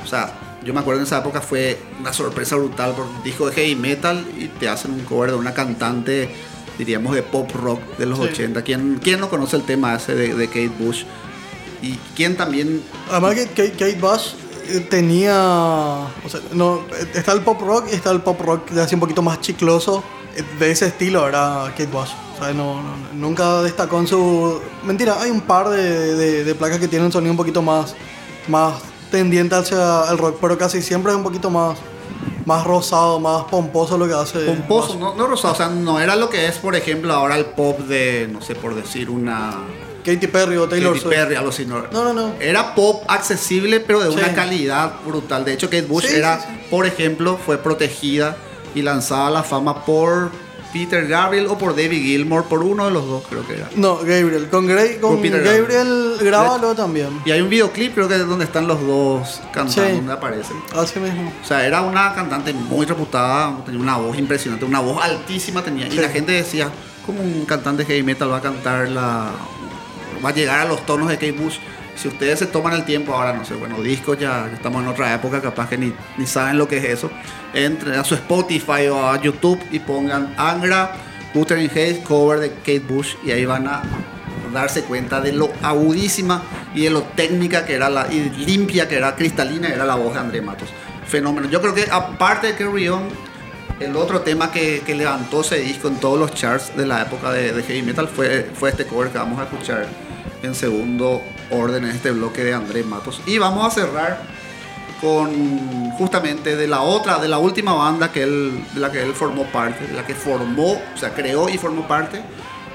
O 0.03 0.07
sea, 0.07 0.33
yo 0.63 0.73
me 0.73 0.81
acuerdo 0.81 0.99
en 1.01 1.07
esa 1.07 1.19
época 1.19 1.41
fue 1.41 1.77
una 1.99 2.13
sorpresa 2.13 2.55
brutal 2.55 2.93
por 2.93 3.05
un 3.05 3.23
disco 3.23 3.49
de 3.49 3.55
heavy 3.55 3.75
metal 3.75 4.25
y 4.37 4.47
te 4.47 4.67
hacen 4.67 4.91
un 4.91 5.01
cover 5.05 5.31
de 5.31 5.37
una 5.37 5.53
cantante, 5.53 6.29
diríamos, 6.77 7.13
de 7.15 7.23
pop 7.23 7.51
rock 7.53 7.79
de 7.97 8.05
los 8.05 8.17
Sí. 8.19 8.25
80. 8.25 8.61
¿Quién, 8.63 8.99
quién 9.03 9.19
no 9.19 9.29
conoce 9.29 9.55
el 9.55 9.63
tema 9.63 9.95
ese 9.95 10.15
de, 10.15 10.33
de 10.33 10.47
Kate 10.47 10.71
Bush? 10.79 11.03
Y 11.81 11.97
quién 12.15 12.37
también 12.37 12.81
Además 13.11 13.35
que 13.35 13.47
Kate, 13.47 13.71
Kate 13.71 13.97
Bush 13.99 14.29
eh, 14.69 14.79
tenía... 14.89 15.35
O 16.25 16.29
sea, 16.29 16.39
no, 16.53 16.77
eh, 16.97 17.07
está 17.15 17.33
el 17.33 17.41
pop 17.41 17.59
rock 17.61 17.87
y 17.91 17.95
está 17.95 18.11
el 18.11 18.21
pop 18.21 18.39
rock 18.41 18.69
de 18.71 18.81
así 18.81 18.95
un 18.95 19.01
poquito 19.01 19.21
más 19.21 19.41
chicloso. 19.41 20.03
eh, 20.35 20.43
De 20.59 20.71
ese 20.71 20.87
estilo 20.87 21.27
era 21.27 21.65
Kate 21.71 21.87
Bush. 21.87 22.09
O 22.35 22.43
sea, 22.43 22.53
no, 22.53 22.81
no- 22.81 22.95
nunca 23.13 23.61
destacó 23.61 23.99
en 23.99 24.07
su... 24.07 24.61
Mentira, 24.85 25.21
hay 25.21 25.29
un 25.31 25.41
par 25.41 25.69
de, 25.69 26.15
de- 26.15 26.43
de 26.45 26.55
placas 26.55 26.79
que 26.79 26.87
tienen 26.87 27.07
un 27.07 27.11
sonido 27.11 27.31
un 27.31 27.37
poquito 27.37 27.61
más, 27.61 27.95
más 28.47 28.75
tendiente 29.11 29.53
hacia 29.55 30.05
el 30.09 30.17
rock, 30.17 30.37
pero 30.41 30.57
casi 30.57 30.81
siempre 30.81 31.11
es 31.11 31.17
un 31.17 31.23
poquito 31.23 31.49
más, 31.49 31.77
más 32.45 32.65
rosado, 32.65 33.19
más 33.19 33.43
pomposo 33.45 33.97
lo 33.97 34.07
que 34.07 34.13
hace. 34.13 34.39
pomposo, 34.39 34.95
no, 34.99 35.15
no 35.15 35.27
rosado, 35.27 35.53
o 35.53 35.57
sea, 35.57 35.69
no 35.69 35.99
era 35.99 36.15
lo 36.15 36.29
que 36.29 36.47
es, 36.47 36.57
por 36.57 36.75
ejemplo, 36.75 37.13
ahora 37.13 37.37
el 37.37 37.45
pop 37.45 37.79
de, 37.79 38.27
no 38.31 38.41
sé, 38.41 38.55
por 38.55 38.75
decir 38.75 39.09
una 39.09 39.53
Katy 40.03 40.27
Perry 40.27 40.57
o 40.57 40.67
Taylor 40.67 40.95
Katy. 40.97 41.07
Perry, 41.09 41.35
algo 41.35 41.49
así. 41.49 41.65
No, 41.65 41.83
No, 41.91 42.03
no, 42.03 42.13
no. 42.13 42.33
Era 42.41 42.75
pop 42.75 43.03
accesible, 43.07 43.79
pero 43.79 44.01
de 44.01 44.11
Sí. 44.11 44.17
una 44.17 44.33
calidad 44.33 44.93
brutal. 45.05 45.45
De 45.45 45.53
hecho, 45.53 45.67
Kate 45.69 45.83
Bush 45.83 46.05
Sí, 46.07 46.15
era, 46.15 46.39
sí. 46.41 46.47
por 46.69 46.85
ejemplo, 46.85 47.37
fue 47.45 47.57
protegida 47.57 48.35
y 48.75 48.81
lanzada 48.81 49.27
a 49.27 49.31
la 49.31 49.43
fama 49.43 49.85
por 49.85 50.29
Peter 50.73 51.07
Gabriel 51.07 51.45
o 51.47 51.57
por 51.57 51.75
David 51.75 52.01
Gilmour, 52.01 52.45
por 52.45 52.63
uno 52.63 52.85
de 52.85 52.91
los 52.91 53.05
dos 53.07 53.23
creo 53.29 53.45
que 53.45 53.53
era. 53.53 53.69
No, 53.75 53.97
Gabriel. 53.97 54.49
Con, 54.49 54.67
con 54.99 55.21
Peter 55.21 55.43
Gabriel, 55.43 56.15
grábalo 56.19 56.73
también. 56.73 57.21
Y 57.25 57.31
hay 57.31 57.41
un 57.41 57.49
videoclip 57.49 57.93
creo 57.93 58.07
que 58.07 58.15
es 58.15 58.27
donde 58.27 58.45
están 58.45 58.67
los 58.67 58.81
dos 58.85 59.39
cantando, 59.53 59.71
Sí. 59.87 59.95
donde 59.97 60.13
aparecen. 60.13 60.57
Así 60.75 60.99
mismo. 60.99 61.31
O 61.43 61.45
sea, 61.47 61.65
era 61.65 61.81
una 61.81 62.13
cantante 62.15 62.51
muy 62.53 62.85
reputada, 62.87 63.55
tenía 63.65 63.79
una 63.79 63.97
voz 63.97 64.17
impresionante, 64.17 64.65
una 64.65 64.79
voz 64.79 65.01
altísima 65.03 65.61
tenía. 65.63 65.87
Y 65.87 65.95
la 65.97 66.09
gente 66.09 66.31
decía, 66.31 66.69
¿cómo 67.05 67.21
un 67.21 67.45
cantante 67.45 67.85
heavy 67.85 68.01
metal 68.03 68.31
va 68.31 68.37
a 68.37 68.41
cantar 68.41 68.89
la... 68.89 69.29
va 70.25 70.29
a 70.29 70.33
llegar 70.33 70.59
a 70.59 70.65
los 70.65 70.83
tonos 70.85 71.07
de 71.07 71.15
Kate 71.15 71.33
Bush? 71.33 71.57
Si 71.95 72.07
ustedes 72.07 72.39
se 72.39 72.47
toman 72.47 72.73
el 72.73 72.85
tiempo, 72.85 73.13
ahora 73.13 73.33
no 73.33 73.45
sé, 73.45 73.53
bueno, 73.53 73.81
discos 73.81 74.17
ya 74.17 74.49
estamos 74.53 74.81
en 74.81 74.89
otra 74.89 75.13
época, 75.13 75.41
capaz 75.41 75.69
que 75.69 75.77
ni, 75.77 75.93
ni 76.17 76.25
saben 76.25 76.57
lo 76.57 76.67
que 76.67 76.77
es 76.77 76.85
eso. 76.85 77.09
Entren 77.53 77.99
a 77.99 78.03
su 78.03 78.15
Spotify 78.15 78.87
o 78.91 79.07
a 79.09 79.21
YouTube 79.21 79.59
y 79.71 79.79
pongan 79.79 80.33
Angra, 80.37 80.95
Wuthering 81.33 81.69
Heights, 81.69 82.05
cover 82.05 82.39
de 82.39 82.49
Kate 82.49 82.79
Bush 82.79 83.15
y 83.23 83.31
ahí 83.31 83.45
van 83.45 83.67
a 83.67 83.83
darse 84.53 84.83
cuenta 84.83 85.19
de 85.19 85.33
lo 85.33 85.51
agudísima 85.61 86.43
y 86.73 86.83
de 86.83 86.89
lo 86.91 87.01
técnica 87.01 87.65
que 87.65 87.73
era 87.73 87.89
la 87.89 88.11
y 88.11 88.29
limpia 88.45 88.87
que 88.87 88.97
era 88.97 89.15
cristalina 89.15 89.67
era 89.67 89.83
la 89.83 89.95
voz 89.95 90.13
de 90.13 90.19
André 90.19 90.41
Matos 90.41 90.69
fenómeno 91.07 91.49
yo 91.49 91.59
creo 91.59 91.73
que 91.73 91.87
aparte 91.91 92.47
de 92.47 92.55
Carry 92.55 92.87
On 92.87 93.03
el 93.79 93.95
otro 93.95 94.21
tema 94.21 94.51
que, 94.51 94.81
que 94.85 94.95
levantó 94.95 95.41
ese 95.41 95.57
disco 95.57 95.87
en 95.87 95.95
todos 95.95 96.19
los 96.19 96.33
charts 96.33 96.77
de 96.77 96.85
la 96.85 97.01
época 97.01 97.31
de, 97.31 97.51
de 97.51 97.63
heavy 97.63 97.81
metal 97.81 98.07
fue, 98.07 98.49
fue 98.53 98.69
este 98.69 98.85
cover 98.85 99.09
que 99.09 99.17
vamos 99.17 99.39
a 99.39 99.43
escuchar 99.43 99.87
en 100.43 100.53
segundo 100.55 101.21
orden 101.49 101.85
en 101.85 101.91
este 101.91 102.11
bloque 102.11 102.43
de 102.43 102.53
André 102.53 102.83
Matos 102.83 103.21
y 103.25 103.37
vamos 103.37 103.65
a 103.65 103.71
cerrar 103.71 104.21
con 105.01 105.91
justamente 105.91 106.55
de 106.55 106.67
la 106.67 106.81
otra, 106.81 107.19
de 107.19 107.27
la 107.27 107.37
última 107.37 107.73
banda 107.73 108.11
que 108.11 108.23
él, 108.23 108.63
de 108.73 108.79
la 108.79 108.91
que 108.91 109.01
él 109.01 109.13
formó 109.13 109.43
parte, 109.45 109.87
de 109.87 109.93
la 109.93 110.05
que 110.05 110.15
formó, 110.15 110.73
o 110.73 110.97
sea, 110.97 111.13
creó 111.13 111.49
y 111.49 111.57
formó 111.57 111.85
parte, 111.87 112.21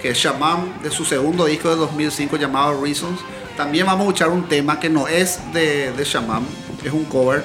que 0.03 0.11
es 0.11 0.19
Shaman, 0.19 0.83
de 0.83 0.91
su 0.91 1.07
segundo 1.07 1.47
disco 1.47 1.71
de 1.71 1.77
2005 1.77 2.37
llamado 2.37 2.83
Reasons. 2.83 3.21
También 3.57 3.87
vamos 3.87 4.01
a 4.01 4.09
escuchar 4.09 4.29
un 4.29 4.47
tema 4.47 4.79
que 4.79 4.91
no 4.91 5.09
es 5.09 5.41
de, 5.55 5.91
Shaman, 6.05 6.43
es 6.85 6.93
un 6.93 7.07
cover, 7.07 7.45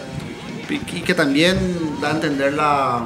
y 0.70 0.80
que 0.80 1.14
también 1.14 1.58
da 2.02 2.10
a 2.10 2.12
entender 2.12 2.54
la, 2.54 3.06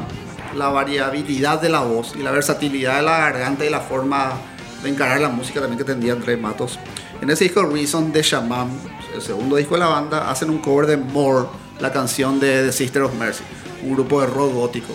la 0.55 0.69
variabilidad 0.69 1.61
de 1.61 1.69
la 1.69 1.81
voz 1.81 2.15
y 2.17 2.23
la 2.23 2.31
versatilidad 2.31 2.97
de 2.97 3.03
la 3.03 3.19
garganta 3.19 3.65
y 3.65 3.69
la 3.69 3.81
forma 3.81 4.33
de 4.81 4.89
encarar 4.89 5.21
la 5.21 5.29
música 5.29 5.59
también 5.59 5.77
que 5.77 5.83
tendría 5.83 6.13
Andrés 6.13 6.39
Matos. 6.39 6.79
En 7.21 7.29
ese 7.29 7.45
disco 7.45 7.63
Reason 7.63 8.11
de 8.11 8.21
Shaman, 8.21 8.69
el 9.13 9.21
segundo 9.21 9.55
disco 9.55 9.73
de 9.73 9.79
la 9.79 9.87
banda, 9.87 10.29
hacen 10.29 10.49
un 10.49 10.59
cover 10.59 10.85
de 10.85 10.97
More, 10.97 11.47
la 11.79 11.91
canción 11.91 12.39
de 12.39 12.65
The 12.65 12.71
Sister 12.71 13.01
of 13.01 13.13
Mercy, 13.15 13.43
un 13.83 13.93
grupo 13.93 14.21
de 14.21 14.27
rock 14.27 14.53
gótico. 14.53 14.93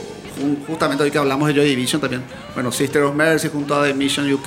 Justamente 0.66 1.04
hoy 1.04 1.10
que 1.10 1.18
hablamos 1.18 1.48
de 1.48 1.54
Joy 1.54 1.68
Division 1.68 2.00
también, 2.00 2.22
bueno, 2.54 2.72
Sister 2.72 3.02
of 3.02 3.14
Mercy 3.14 3.48
junto 3.48 3.74
a 3.74 3.84
The 3.84 3.94
Mission 3.94 4.32
UK, 4.32 4.46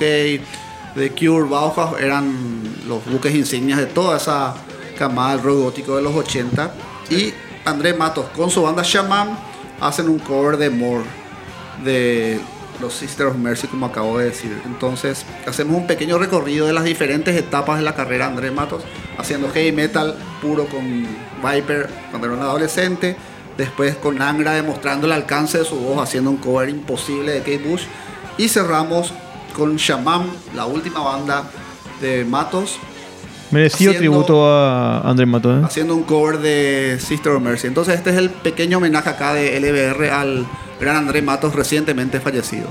The 0.94 1.10
Cure, 1.10 1.48
Bauhaus 1.48 2.00
eran 2.00 2.62
los 2.88 3.04
buques 3.04 3.34
insignias 3.34 3.78
de 3.78 3.86
toda 3.86 4.16
esa 4.16 4.54
camada 4.98 5.36
del 5.36 5.44
rock 5.44 5.58
gótico 5.58 5.96
de 5.96 6.02
los 6.02 6.14
80. 6.14 6.72
Y 7.10 7.32
Andrés 7.64 7.96
Matos 7.96 8.26
con 8.34 8.50
su 8.50 8.62
banda 8.62 8.82
Shaman 8.82 9.38
hacen 9.80 10.08
un 10.08 10.18
cover 10.18 10.56
de 10.56 10.70
More 10.70 11.04
de 11.84 12.40
los 12.80 12.94
Sisters 12.94 13.30
of 13.30 13.36
Mercy, 13.36 13.66
como 13.66 13.86
acabo 13.86 14.18
de 14.18 14.26
decir. 14.26 14.56
Entonces, 14.66 15.24
hacemos 15.46 15.76
un 15.76 15.86
pequeño 15.86 16.18
recorrido 16.18 16.66
de 16.66 16.72
las 16.72 16.84
diferentes 16.84 17.34
etapas 17.36 17.78
de 17.78 17.84
la 17.84 17.94
carrera 17.94 18.26
de 18.26 18.32
Andrés 18.32 18.52
Matos, 18.52 18.82
haciendo 19.18 19.48
heavy 19.50 19.72
metal 19.72 20.16
puro 20.42 20.66
con 20.66 21.06
Viper 21.42 21.88
cuando 22.10 22.28
era 22.28 22.36
un 22.36 22.42
adolescente, 22.42 23.16
después 23.56 23.96
con 23.96 24.20
Angra 24.20 24.52
demostrando 24.52 25.06
el 25.06 25.12
alcance 25.12 25.58
de 25.58 25.64
su 25.64 25.76
voz, 25.76 26.02
haciendo 26.02 26.30
un 26.30 26.36
cover 26.36 26.68
imposible 26.68 27.32
de 27.32 27.38
Kate 27.40 27.58
Bush, 27.66 27.84
y 28.38 28.48
cerramos 28.48 29.12
con 29.54 29.76
Shaman, 29.76 30.26
la 30.54 30.66
última 30.66 31.00
banda 31.00 31.44
de 32.00 32.24
Matos, 32.24 32.78
Merecido 33.52 33.92
Haciendo- 33.92 33.98
tributo 34.24 34.44
a 34.44 35.08
André 35.08 35.24
Mato. 35.24 35.56
¿eh? 35.56 35.62
haciendo 35.64 35.94
un 35.94 36.02
cover 36.02 36.38
de 36.38 36.98
Sister 37.00 37.30
of 37.32 37.40
Mercy. 37.40 37.68
Entonces 37.68 37.94
este 37.94 38.10
es 38.10 38.16
el 38.16 38.28
pequeño 38.28 38.78
homenaje 38.78 39.08
acá 39.08 39.34
de 39.34 39.56
LBR 39.60 40.10
al 40.10 40.44
gran 40.80 40.96
Andrés 40.96 41.22
Matos 41.22 41.54
recientemente 41.54 42.20
fallecido. 42.20 42.68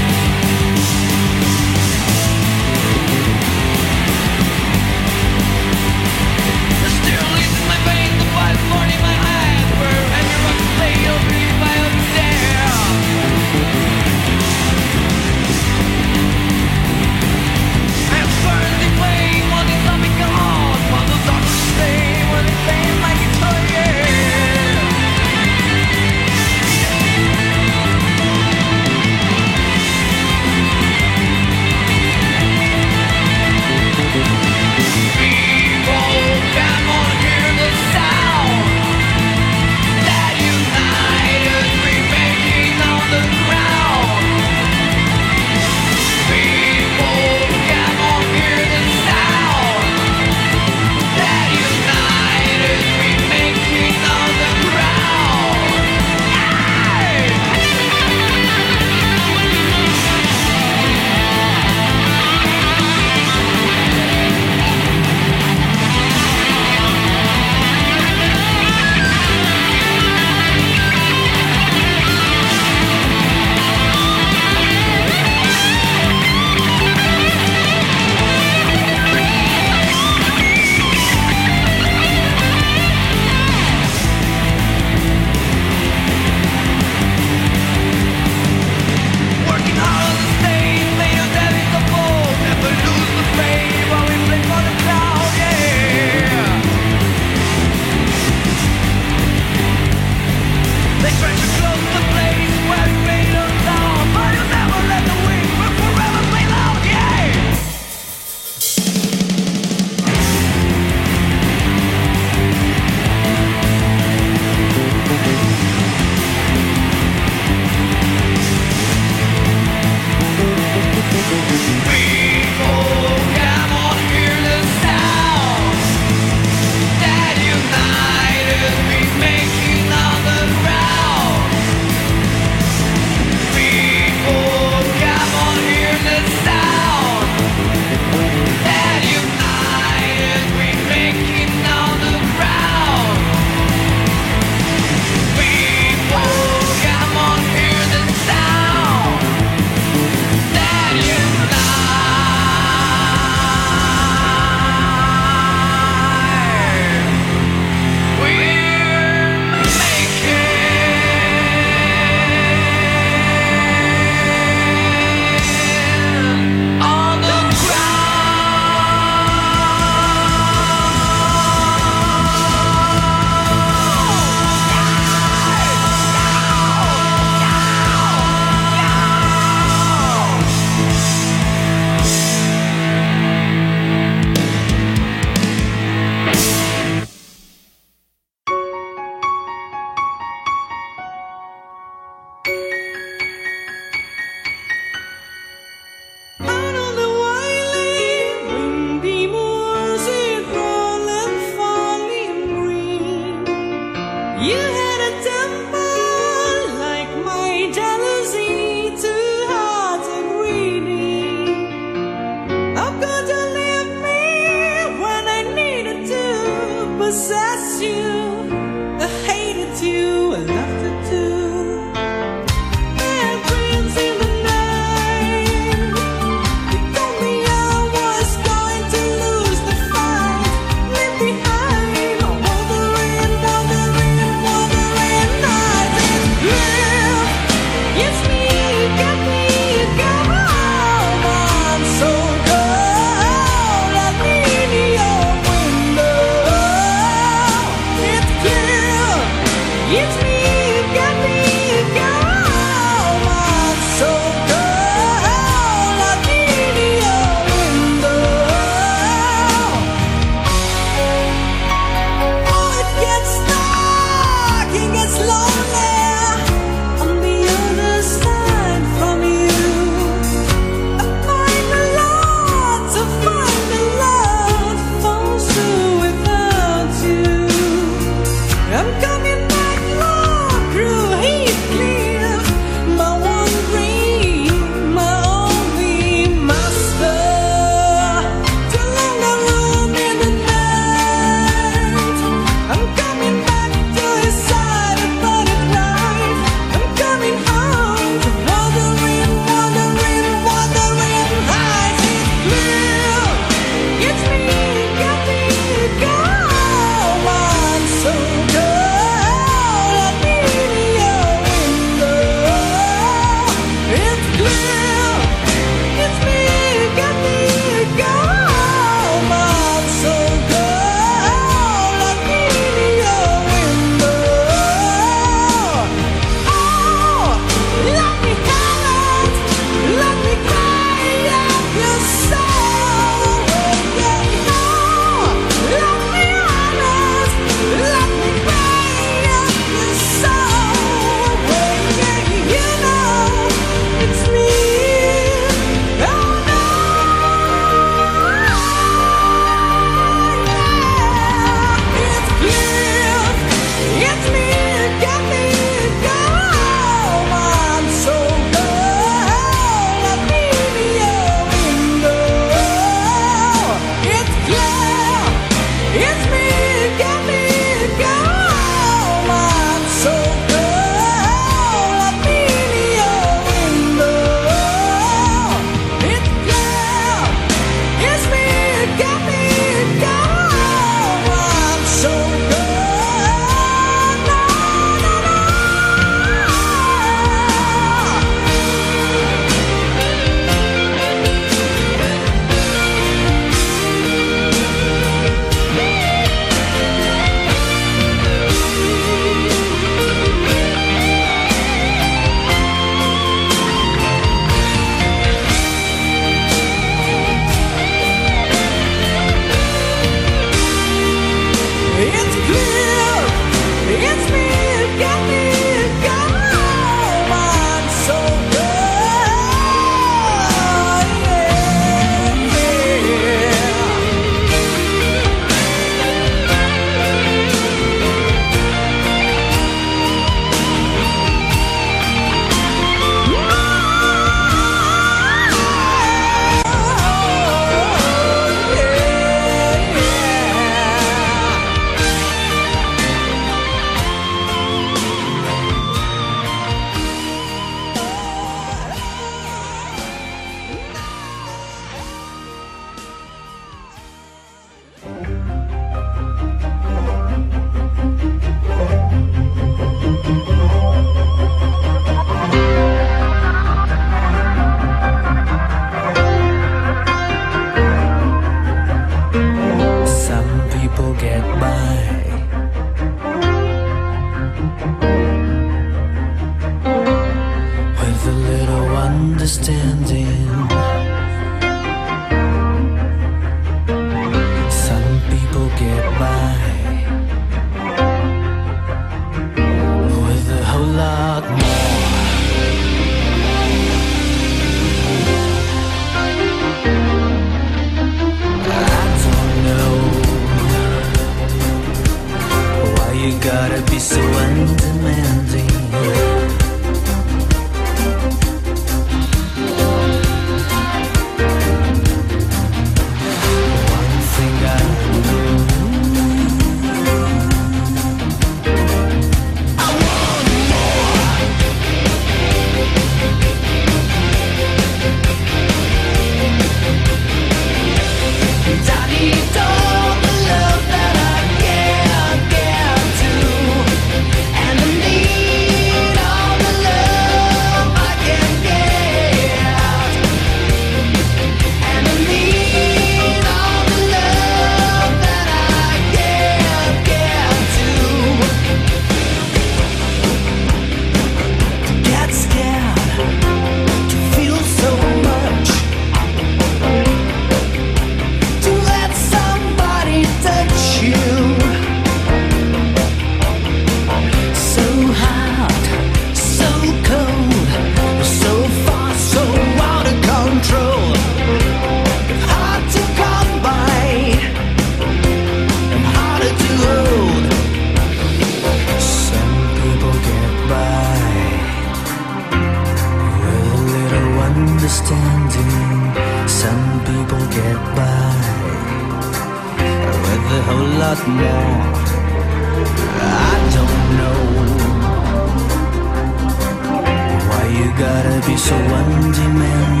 so 598.57 598.75
one 598.75 599.31
demand 599.31 600.00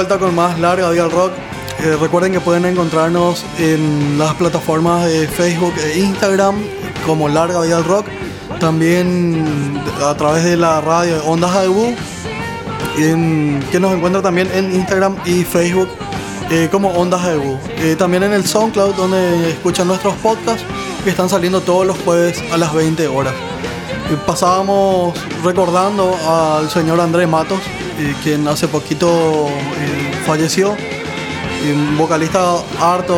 vuelta 0.00 0.18
con 0.18 0.34
más 0.34 0.58
Larga 0.58 0.88
Vida 0.88 1.04
al 1.04 1.10
Rock. 1.10 1.32
Eh, 1.80 1.94
recuerden 2.00 2.32
que 2.32 2.40
pueden 2.40 2.64
encontrarnos 2.64 3.44
en 3.58 4.18
las 4.18 4.32
plataformas 4.32 5.04
de 5.04 5.28
Facebook 5.28 5.74
e 5.76 5.98
Instagram 5.98 6.56
como 7.04 7.28
Larga 7.28 7.60
Vida 7.60 7.76
al 7.76 7.84
Rock. 7.84 8.06
También 8.60 9.78
a 10.02 10.14
través 10.14 10.42
de 10.44 10.56
la 10.56 10.80
radio 10.80 11.22
Ondas 11.26 11.50
en- 12.96 13.62
que 13.70 13.78
nos 13.78 13.92
encuentra 13.92 14.22
también 14.22 14.48
en 14.54 14.74
Instagram 14.74 15.16
y 15.26 15.44
Facebook 15.44 15.90
eh, 16.50 16.70
como 16.72 16.88
Ondas 16.92 17.20
AEBU. 17.22 17.58
Eh, 17.76 17.94
también 17.98 18.22
en 18.22 18.32
el 18.32 18.46
SoundCloud 18.46 18.94
donde 18.94 19.50
escuchan 19.50 19.86
nuestros 19.86 20.14
podcasts 20.14 20.64
que 21.04 21.10
están 21.10 21.28
saliendo 21.28 21.60
todos 21.60 21.86
los 21.86 21.98
jueves 21.98 22.42
a 22.50 22.56
las 22.56 22.72
20 22.72 23.06
horas. 23.06 23.34
Eh, 24.10 24.16
Pasábamos 24.26 25.12
recordando 25.44 26.16
al 26.26 26.70
señor 26.70 26.98
Andrés 27.00 27.28
Matos, 27.28 27.60
quien 28.22 28.46
hace 28.48 28.68
poquito 28.68 29.48
eh, 29.48 30.12
falleció. 30.26 30.76
Un 31.62 31.98
vocalista 31.98 32.56
harto 32.80 33.16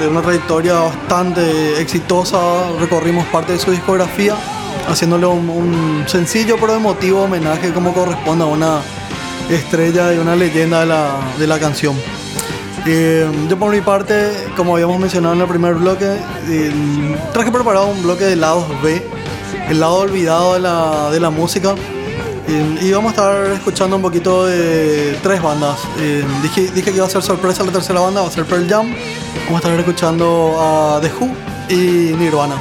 de 0.00 0.08
una 0.08 0.22
trayectoria 0.22 0.74
bastante 0.74 1.80
exitosa. 1.80 2.38
Recorrimos 2.80 3.26
parte 3.26 3.52
de 3.52 3.58
su 3.58 3.70
discografía, 3.70 4.34
haciéndole 4.88 5.26
un, 5.26 5.50
un 5.50 6.04
sencillo 6.06 6.56
pero 6.58 6.74
emotivo 6.74 7.24
homenaje 7.24 7.72
como 7.72 7.92
corresponde 7.92 8.44
a 8.44 8.46
una 8.46 8.80
estrella 9.50 10.14
y 10.14 10.18
una 10.18 10.34
leyenda 10.34 10.80
de 10.80 10.86
la, 10.86 11.20
de 11.38 11.46
la 11.46 11.58
canción. 11.58 11.94
Eh, 12.86 13.26
yo 13.48 13.58
por 13.58 13.72
mi 13.72 13.80
parte, 13.80 14.30
como 14.56 14.74
habíamos 14.74 14.98
mencionado 14.98 15.34
en 15.34 15.40
el 15.40 15.46
primer 15.46 15.74
bloque, 15.74 16.06
eh, 16.48 17.16
traje 17.32 17.50
preparado 17.50 17.86
un 17.86 18.02
bloque 18.02 18.24
de 18.24 18.36
lados 18.36 18.66
B, 18.82 19.02
el 19.68 19.80
lado 19.80 19.96
olvidado 19.96 20.54
de 20.54 20.60
la, 20.60 21.10
de 21.10 21.20
la 21.20 21.30
música. 21.30 21.74
Eh, 22.46 22.78
y 22.82 22.92
vamos 22.92 23.12
a 23.12 23.14
estar 23.14 23.46
escuchando 23.52 23.96
un 23.96 24.02
poquito 24.02 24.46
de 24.46 25.18
tres 25.22 25.42
bandas. 25.42 25.78
Eh, 25.98 26.24
dije, 26.42 26.70
dije 26.74 26.90
que 26.90 26.96
iba 26.96 27.06
a 27.06 27.10
ser 27.10 27.22
sorpresa 27.22 27.64
la 27.64 27.72
tercera 27.72 28.00
banda, 28.00 28.20
va 28.20 28.28
a 28.28 28.30
ser 28.30 28.44
Pearl 28.44 28.68
Jam. 28.68 28.94
Vamos 29.46 29.64
a 29.64 29.68
estar 29.68 29.78
escuchando 29.78 30.56
a 30.58 31.00
The 31.00 31.10
Who 31.18 31.30
y 31.70 32.14
Nirvana. 32.14 32.56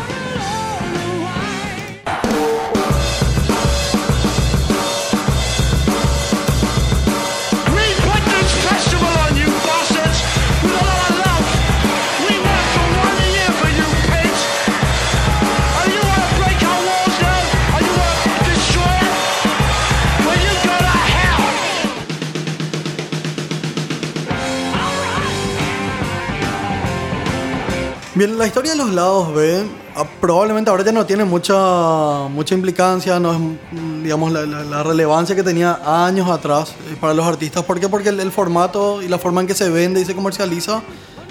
La 28.28 28.48
historia 28.48 28.72
de 28.72 28.78
los 28.78 28.92
lados 28.92 29.34
B 29.34 29.64
ah, 29.98 30.06
probablemente 30.22 30.70
ahora 30.70 30.86
ya 30.86 30.94
no 30.94 31.06
tiene 31.06 31.26
mucha, 31.26 32.28
mucha 32.30 32.56
implicancia, 32.56 33.20
no 33.20 33.34
es 33.34 33.40
mm, 33.40 34.04
digamos 34.04 34.32
la 34.32 34.82
relevancia 34.82 35.36
que 35.36 35.44
tenía 35.44 35.80
años 36.06 36.30
atrás 36.30 36.74
eh, 36.90 36.96
para 37.02 37.14
los 37.14 37.26
artistas. 37.26 37.64
¿Por 37.64 37.82
qué? 37.82 37.90
Porque 37.90 38.10
el, 38.10 38.20
el 38.22 38.32
formato 38.32 39.02
y 39.02 39.10
la 39.10 39.18
forma 39.18 39.42
en 39.42 39.48
que 39.48 39.54
se 39.54 39.70
vende 39.70 40.00
y 40.00 40.06
se 40.06 40.16
comercializa 40.16 40.82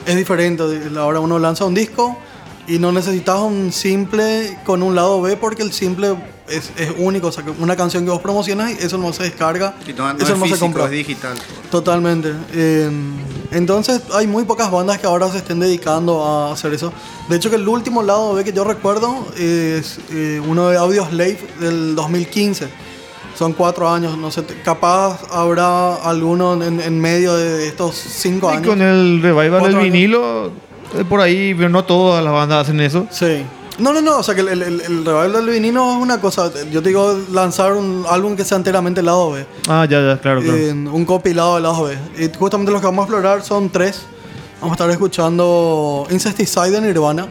es 0.05 0.17
diferente. 0.17 0.63
Ahora 0.99 1.21
uno 1.21 1.39
lanza 1.39 1.65
un 1.65 1.75
disco 1.75 2.17
y 2.67 2.79
no 2.79 2.93
necesitas 2.93 3.41
un 3.41 3.73
simple 3.73 4.57
con 4.65 4.83
un 4.83 4.95
lado 4.95 5.21
B 5.21 5.37
porque 5.37 5.63
el 5.63 5.73
simple 5.73 6.15
es, 6.49 6.71
es 6.77 6.93
único. 6.99 7.29
O 7.29 7.33
sea, 7.33 7.45
una 7.59 7.77
canción 7.77 8.05
que 8.05 8.11
vos 8.11 8.21
promocionas 8.21 8.73
y 8.73 8.85
eso 8.85 8.99
no 8.99 9.13
se 9.13 9.25
descarga, 9.25 9.75
Y 9.87 9.93
no, 9.93 10.13
no 10.13 10.19
eso 10.19 10.23
es 10.25 10.29
no 10.31 10.37
se 10.37 10.43
físico, 10.45 10.61
compra. 10.61 10.85
es 10.85 10.91
digital. 10.93 11.37
Totalmente. 11.71 12.33
Eh, 12.55 12.91
entonces 13.51 14.03
hay 14.15 14.27
muy 14.27 14.45
pocas 14.45 14.71
bandas 14.71 14.99
que 14.99 15.07
ahora 15.07 15.29
se 15.31 15.39
estén 15.39 15.59
dedicando 15.61 16.25
a 16.25 16.53
hacer 16.53 16.73
eso. 16.73 16.93
De 17.29 17.37
hecho 17.37 17.51
que 17.51 17.57
el 17.57 17.67
último 17.69 18.03
lado 18.03 18.35
B 18.35 18.45
que 18.45 18.53
yo 18.53 18.65
recuerdo 18.65 19.27
es 19.37 19.99
eh, 20.11 20.41
uno 20.47 20.69
de 20.69 20.77
Audioslave 20.79 21.39
del 21.61 21.95
2015. 21.95 22.69
Son 23.37 23.55
cuatro 23.55 23.89
años, 23.89 24.17
no 24.19 24.31
sé, 24.31 24.45
capaz 24.63 25.21
habrá 25.31 25.95
alguno 25.97 26.63
en, 26.63 26.81
en 26.81 27.01
medio 27.01 27.35
de 27.35 27.67
estos 27.67 27.97
cinco 27.97 28.51
Y 28.53 28.57
años. 28.57 28.69
con 28.69 28.83
el 28.83 29.23
revival 29.23 29.63
del 29.63 29.77
vinilo, 29.77 30.53
por 31.09 31.21
ahí, 31.21 31.55
pero 31.55 31.69
no 31.69 31.85
todas 31.85 32.23
las 32.25 32.33
bandas 32.33 32.63
hacen 32.63 32.81
eso. 32.81 33.07
Sí. 33.11 33.45
No, 33.79 33.93
no, 33.93 34.03
no, 34.03 34.19
o 34.19 34.23
sea 34.23 34.35
que 34.35 34.43
el, 34.43 34.49
el, 34.49 34.63
el, 34.63 35.05
revival 35.05 35.33
del 35.33 35.47
vinilo 35.49 35.93
es 35.93 35.97
una 35.97 36.21
cosa. 36.21 36.51
Yo 36.71 36.83
te 36.83 36.91
digo 36.91 37.19
lanzar 37.33 37.73
un 37.73 38.05
álbum 38.09 38.37
que 38.37 38.45
sea 38.45 38.59
enteramente 38.59 39.03
lado 39.03 39.33
B. 39.33 39.47
Ah, 39.67 39.87
ya, 39.89 40.01
ya, 40.01 40.21
claro, 40.21 40.43
claro. 40.43 40.57
en 40.57 40.87
un 40.89 41.05
compilado 41.07 41.57
de 41.57 41.63
lados 41.63 41.89
B. 41.89 42.25
Y 42.25 42.39
justamente 42.39 42.71
los 42.71 42.81
que 42.81 42.87
vamos 42.87 43.05
a 43.05 43.07
explorar 43.07 43.43
son 43.43 43.71
tres. 43.71 44.03
Vamos 44.61 44.73
a 44.73 44.75
estar 44.75 44.91
escuchando 44.91 46.07
Incesticide 46.11 46.71
de 46.71 46.81
Nirvana, 46.83 47.27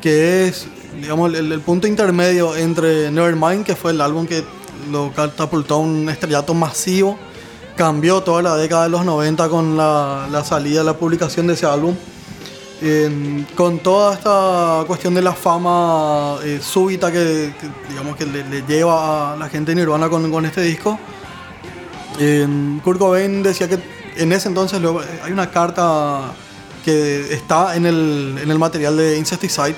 que 0.00 0.48
es, 0.48 0.66
digamos, 1.00 1.32
el, 1.34 1.52
el 1.52 1.60
punto 1.60 1.86
intermedio 1.86 2.56
entre 2.56 3.10
Nevermind, 3.10 3.64
que 3.64 3.76
fue 3.76 3.92
el 3.92 4.00
álbum 4.00 4.26
que 4.26 4.42
lo 4.90 5.12
catapultó 5.12 5.74
a 5.74 5.78
un 5.78 6.08
estrellato 6.08 6.54
masivo. 6.54 7.18
Cambió 7.76 8.22
toda 8.22 8.40
la 8.40 8.56
década 8.56 8.84
de 8.84 8.88
los 8.88 9.04
90 9.04 9.48
con 9.50 9.76
la, 9.76 10.26
la 10.32 10.42
salida, 10.42 10.82
la 10.82 10.94
publicación 10.94 11.46
de 11.46 11.52
ese 11.52 11.66
álbum. 11.66 11.94
Con 13.54 13.78
toda 13.78 14.14
esta 14.14 14.84
cuestión 14.86 15.14
de 15.14 15.22
la 15.22 15.32
fama 15.32 16.36
eh, 16.44 16.60
súbita 16.62 17.10
que, 17.10 17.54
digamos 17.88 18.16
que 18.16 18.26
le, 18.26 18.44
le 18.44 18.62
lleva 18.62 19.32
a 19.32 19.36
la 19.36 19.48
gente 19.48 19.74
de 19.74 19.76
Nirvana 19.76 20.10
con, 20.10 20.44
este 20.44 20.60
disco, 20.60 20.98
en 22.18 22.80
Kurt 22.84 22.98
Cobain 22.98 23.42
decía 23.42 23.66
que 23.68 23.78
en 24.16 24.32
ese 24.32 24.48
entonces 24.48 24.80
eh, 24.82 24.86
hay 25.22 25.32
una 25.32 25.50
carta 25.50 26.34
que 26.84 27.32
está 27.32 27.76
en 27.76 27.86
el, 27.86 28.38
en 28.42 28.50
el 28.50 28.58
material 28.58 28.96
de 28.96 29.16
Incesticide 29.16 29.76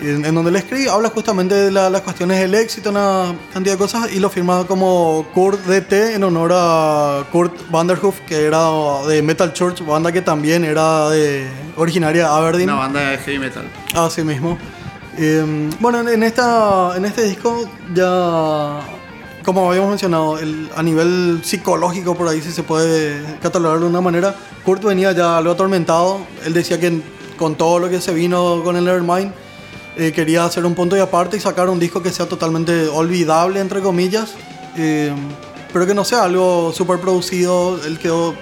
en, 0.00 0.24
en 0.24 0.34
donde 0.34 0.50
él 0.50 0.56
escribe, 0.56 0.88
habla 0.90 1.10
justamente 1.10 1.54
de 1.54 1.70
la- 1.70 1.90
las 1.90 2.02
cuestiones 2.02 2.38
del 2.40 2.54
éxito, 2.54 2.90
una 2.90 3.34
cantidad 3.52 3.74
de 3.74 3.78
cosas, 3.78 4.12
y 4.12 4.20
lo 4.20 4.28
firma 4.30 4.64
como 4.66 5.26
Kurt 5.34 5.60
DT 5.66 6.14
en 6.14 6.24
honor 6.24 6.52
a 6.54 7.24
Kurt 7.32 7.52
Vanderhoof, 7.70 8.20
que 8.26 8.44
era 8.46 8.60
de 9.06 9.22
Metal 9.22 9.52
Church, 9.52 9.84
banda 9.84 10.12
que 10.12 10.22
también 10.22 10.64
era 10.64 11.08
de 11.10 11.48
originaria 11.76 12.24
de 12.24 12.28
Aberdeen. 12.30 12.70
Una 12.70 12.78
banda 12.78 13.00
de 13.10 13.18
heavy 13.18 13.38
metal. 13.38 13.64
Así 13.94 14.22
mismo. 14.22 14.56
Eh, 15.18 15.70
bueno, 15.80 16.00
en, 16.00 16.08
en 16.08 16.22
esta, 16.22 16.96
en 16.96 17.04
este 17.04 17.22
disco 17.24 17.68
ya, 17.92 18.80
como 19.44 19.68
habíamos 19.68 19.90
mencionado, 19.90 20.38
el- 20.38 20.70
a 20.76 20.82
nivel 20.82 21.40
psicológico 21.42 22.14
por 22.14 22.28
ahí 22.28 22.40
si 22.40 22.52
se 22.52 22.62
puede 22.62 23.20
catalogar 23.42 23.80
de 23.80 23.86
una 23.86 24.00
manera, 24.00 24.34
Kurt 24.64 24.84
venía 24.84 25.10
ya 25.12 25.38
algo 25.38 25.52
atormentado. 25.52 26.20
Él 26.44 26.52
decía 26.54 26.78
que 26.78 27.00
con 27.36 27.54
todo 27.56 27.78
lo 27.78 27.88
que 27.88 28.00
se 28.00 28.12
vino 28.12 28.62
con 28.62 28.76
el 28.76 28.84
Nevermind, 28.84 29.32
eh, 29.98 30.12
quería 30.12 30.44
hacer 30.44 30.64
un 30.64 30.74
punto 30.74 30.96
y 30.96 31.00
aparte 31.00 31.36
y 31.36 31.40
sacar 31.40 31.68
un 31.68 31.78
disco 31.78 32.02
que 32.02 32.10
sea 32.10 32.26
totalmente 32.26 32.86
olvidable, 32.88 33.60
entre 33.60 33.80
comillas, 33.82 34.32
eh, 34.76 35.12
pero 35.72 35.86
que 35.86 35.94
no 35.94 36.04
sea 36.04 36.24
algo 36.24 36.72
súper 36.72 37.00
producido. 37.00 37.78
Él 37.84 37.98
quedó 37.98 38.34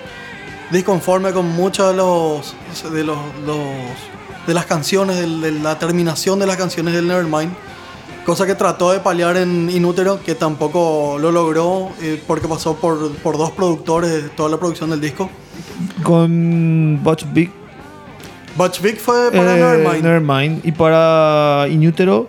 disconforme 0.71 1.33
con 1.33 1.47
muchos 1.49 1.89
de 1.91 1.97
los 1.97 2.55
de 2.93 3.05
los, 3.05 3.17
los- 3.47 4.47
de 4.47 4.55
las 4.55 4.67
canciones 4.67 5.17
del- 5.19 5.41
de, 5.41 5.51
la 5.53 5.79
terminación 5.79 6.39
de 6.39 6.47
las 6.47 6.57
canciones 6.57 6.95
del 6.95 7.09
Nevermind 7.09 7.53
cosa 8.25 8.47
que 8.47 8.55
trató 8.55 8.91
de 8.93 8.99
paliar 9.01 9.37
en 9.37 9.69
Inútero 9.71 10.21
que 10.25 10.35
tampoco 10.37 11.17
lo 11.21 11.31
logró 11.33 11.91
eh, 12.01 12.21
porque 12.27 12.47
pasó 12.49 12.75
por, 12.77 13.13
por 13.19 13.39
dos 13.39 13.51
productores 13.53 14.11
de 14.11 14.29
toda 14.29 14.49
la 14.49 14.57
producción 14.59 14.91
del 14.91 15.01
disco 15.01 15.31
Con 16.03 17.01
Butch 17.03 17.25
Big. 17.33 17.51
Butch 18.57 18.81
Vig 18.81 18.99
fue 18.99 19.31
para 19.31 19.57
eh, 19.57 19.61
Nevermind 19.61 20.03
Nevermind. 20.05 20.61
Y 20.65 20.73
para 20.73 21.67
Inútero 21.71 22.29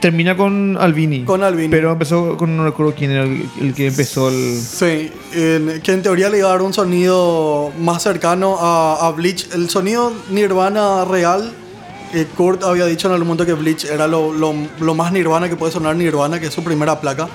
termina 0.00 0.36
con 0.36 0.76
Albini. 0.78 1.24
Con 1.24 1.42
Albini. 1.42 1.68
Pero 1.68 1.92
empezó 1.92 2.36
con, 2.36 2.56
no 2.56 2.64
recuerdo 2.64 2.94
quién 2.94 3.10
era 3.10 3.24
el, 3.24 3.48
el 3.60 3.74
que 3.74 3.86
empezó 3.88 4.28
el. 4.28 4.60
Sí, 4.60 5.10
que 5.32 5.92
en 5.92 6.02
teoría 6.02 6.28
le 6.28 6.38
iba 6.38 6.48
a 6.48 6.52
dar 6.52 6.62
un 6.62 6.72
sonido 6.74 7.72
más 7.78 8.02
cercano 8.02 8.56
a, 8.60 9.06
a 9.06 9.10
Bleach. 9.12 9.48
El 9.54 9.68
sonido 9.70 10.12
Nirvana 10.30 11.04
real, 11.06 11.52
eh, 12.12 12.26
Kurt 12.36 12.62
había 12.64 12.84
dicho 12.86 13.08
en 13.08 13.14
algún 13.14 13.28
momento 13.28 13.46
que 13.46 13.54
Bleach 13.54 13.84
era 13.86 14.06
lo, 14.06 14.32
lo- 14.32 14.54
lo 14.80 14.94
más 14.94 15.10
Nirvana 15.12 15.48
que 15.48 15.56
puede 15.56 15.72
sonar 15.72 15.96
Nirvana, 15.96 16.38
que 16.38 16.46
es 16.46 16.54
su 16.54 16.62
primera 16.62 17.00
placa. 17.00 17.28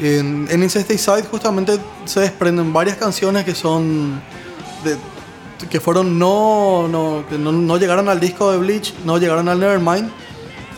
En, 0.00 0.46
en 0.48 0.62
Incesticide 0.62 1.24
justamente 1.28 1.76
se 2.04 2.20
desprenden 2.20 2.72
varias 2.72 2.96
canciones 2.96 3.44
que 3.44 3.54
son 3.56 4.20
de- 4.84 4.96
que 5.70 5.80
fueron 5.80 6.18
no 6.18 6.88
no, 6.88 7.24
que 7.28 7.38
no 7.38 7.52
no 7.52 7.76
llegaron 7.76 8.08
al 8.08 8.20
disco 8.20 8.50
de 8.52 8.58
Bleach, 8.58 8.94
no 9.04 9.18
llegaron 9.18 9.48
al 9.48 9.58
Nevermind 9.58 10.10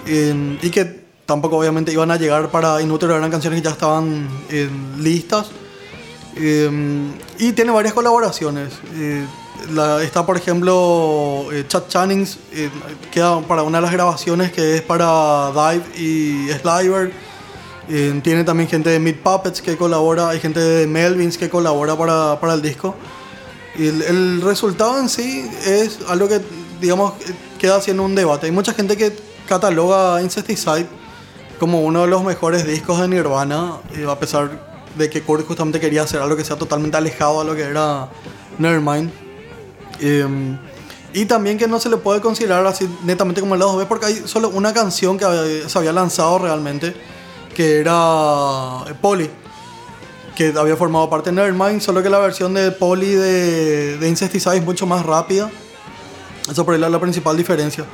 y 0.06 0.70
que 0.70 1.00
tampoco 1.26 1.58
obviamente 1.58 1.92
iban 1.92 2.10
a 2.10 2.16
llegar 2.16 2.50
para 2.50 2.80
Inútero, 2.82 3.16
eran 3.16 3.30
canciones 3.30 3.60
que 3.60 3.64
ya 3.64 3.70
estaban 3.70 4.28
listas. 4.98 5.50
Eh, 6.36 7.10
y 7.40 7.52
tiene 7.52 7.72
varias 7.72 7.94
colaboraciones. 7.94 8.70
Eh, 8.94 9.24
está, 10.02 10.26
por 10.26 10.36
ejemplo, 10.36 11.46
eh, 11.52 11.64
Chad 11.66 11.84
Channings, 11.88 12.38
eh, 12.52 12.70
queda 13.10 13.40
para 13.40 13.62
una 13.62 13.78
de 13.78 13.82
las 13.82 13.92
grabaciones 13.92 14.52
que 14.52 14.76
es 14.76 14.82
para 14.82 15.50
Dive 15.52 15.84
y 15.98 16.48
Sliver. 16.60 17.12
Tiene 18.22 18.44
también 18.44 18.68
gente 18.68 18.90
de 18.90 19.00
Meat 19.00 19.16
Puppets 19.16 19.60
que 19.60 19.76
colabora, 19.76 20.28
hay 20.28 20.38
gente 20.38 20.60
de 20.60 20.86
Melvins 20.86 21.36
que 21.36 21.48
colabora 21.50 21.96
para, 21.96 22.38
para 22.38 22.54
el 22.54 22.62
disco. 22.62 22.94
El, 23.78 24.02
el 24.02 24.42
resultado 24.42 24.98
en 24.98 25.08
sí 25.08 25.48
es 25.64 25.98
algo 26.08 26.28
que, 26.28 26.40
digamos, 26.80 27.14
queda 27.58 27.80
siendo 27.80 28.02
un 28.02 28.14
debate. 28.14 28.46
Hay 28.46 28.52
mucha 28.52 28.72
gente 28.72 28.96
que 28.96 29.16
cataloga 29.48 30.22
Incesticide 30.22 30.86
como 31.58 31.82
uno 31.82 32.02
de 32.02 32.06
los 32.06 32.24
mejores 32.24 32.66
discos 32.66 33.00
de 33.00 33.08
Nirvana, 33.08 33.74
a 34.08 34.18
pesar 34.18 34.50
de 34.96 35.10
que 35.10 35.22
Kurt 35.22 35.46
justamente 35.46 35.78
quería 35.78 36.02
hacer 36.02 36.20
algo 36.20 36.36
que 36.36 36.44
sea 36.44 36.56
totalmente 36.56 36.96
alejado 36.96 37.40
a 37.40 37.44
lo 37.44 37.54
que 37.54 37.62
era 37.62 38.08
Nevermind. 38.58 39.10
Eh, 40.00 40.56
y 41.12 41.24
también 41.26 41.58
que 41.58 41.66
no 41.66 41.80
se 41.80 41.88
le 41.88 41.96
puede 41.96 42.20
considerar 42.20 42.64
así 42.66 42.88
netamente 43.04 43.40
como 43.40 43.54
el 43.54 43.60
lado 43.60 43.76
B, 43.76 43.84
porque 43.86 44.06
hay 44.06 44.22
solo 44.24 44.48
una 44.48 44.72
canción 44.72 45.18
que 45.18 45.64
se 45.66 45.78
había 45.78 45.92
lanzado 45.92 46.38
realmente, 46.38 46.94
que 47.54 47.80
era 47.80 48.84
Polly, 49.00 49.28
que 50.40 50.54
había 50.58 50.74
formado 50.74 51.10
parte 51.10 51.28
de 51.28 51.36
Nevermind, 51.36 51.82
solo 51.82 52.02
que 52.02 52.08
la 52.08 52.18
versión 52.18 52.54
de 52.54 52.70
Polly 52.70 53.12
de, 53.12 53.98
de 53.98 54.08
Incesticide 54.08 54.56
es 54.56 54.64
mucho 54.64 54.86
más 54.86 55.04
rápida. 55.04 55.50
Eso 56.50 56.64
por 56.64 56.74
ahí 56.74 56.82
es 56.82 56.90
la 56.90 56.98
principal 56.98 57.36
diferencia. 57.36 57.84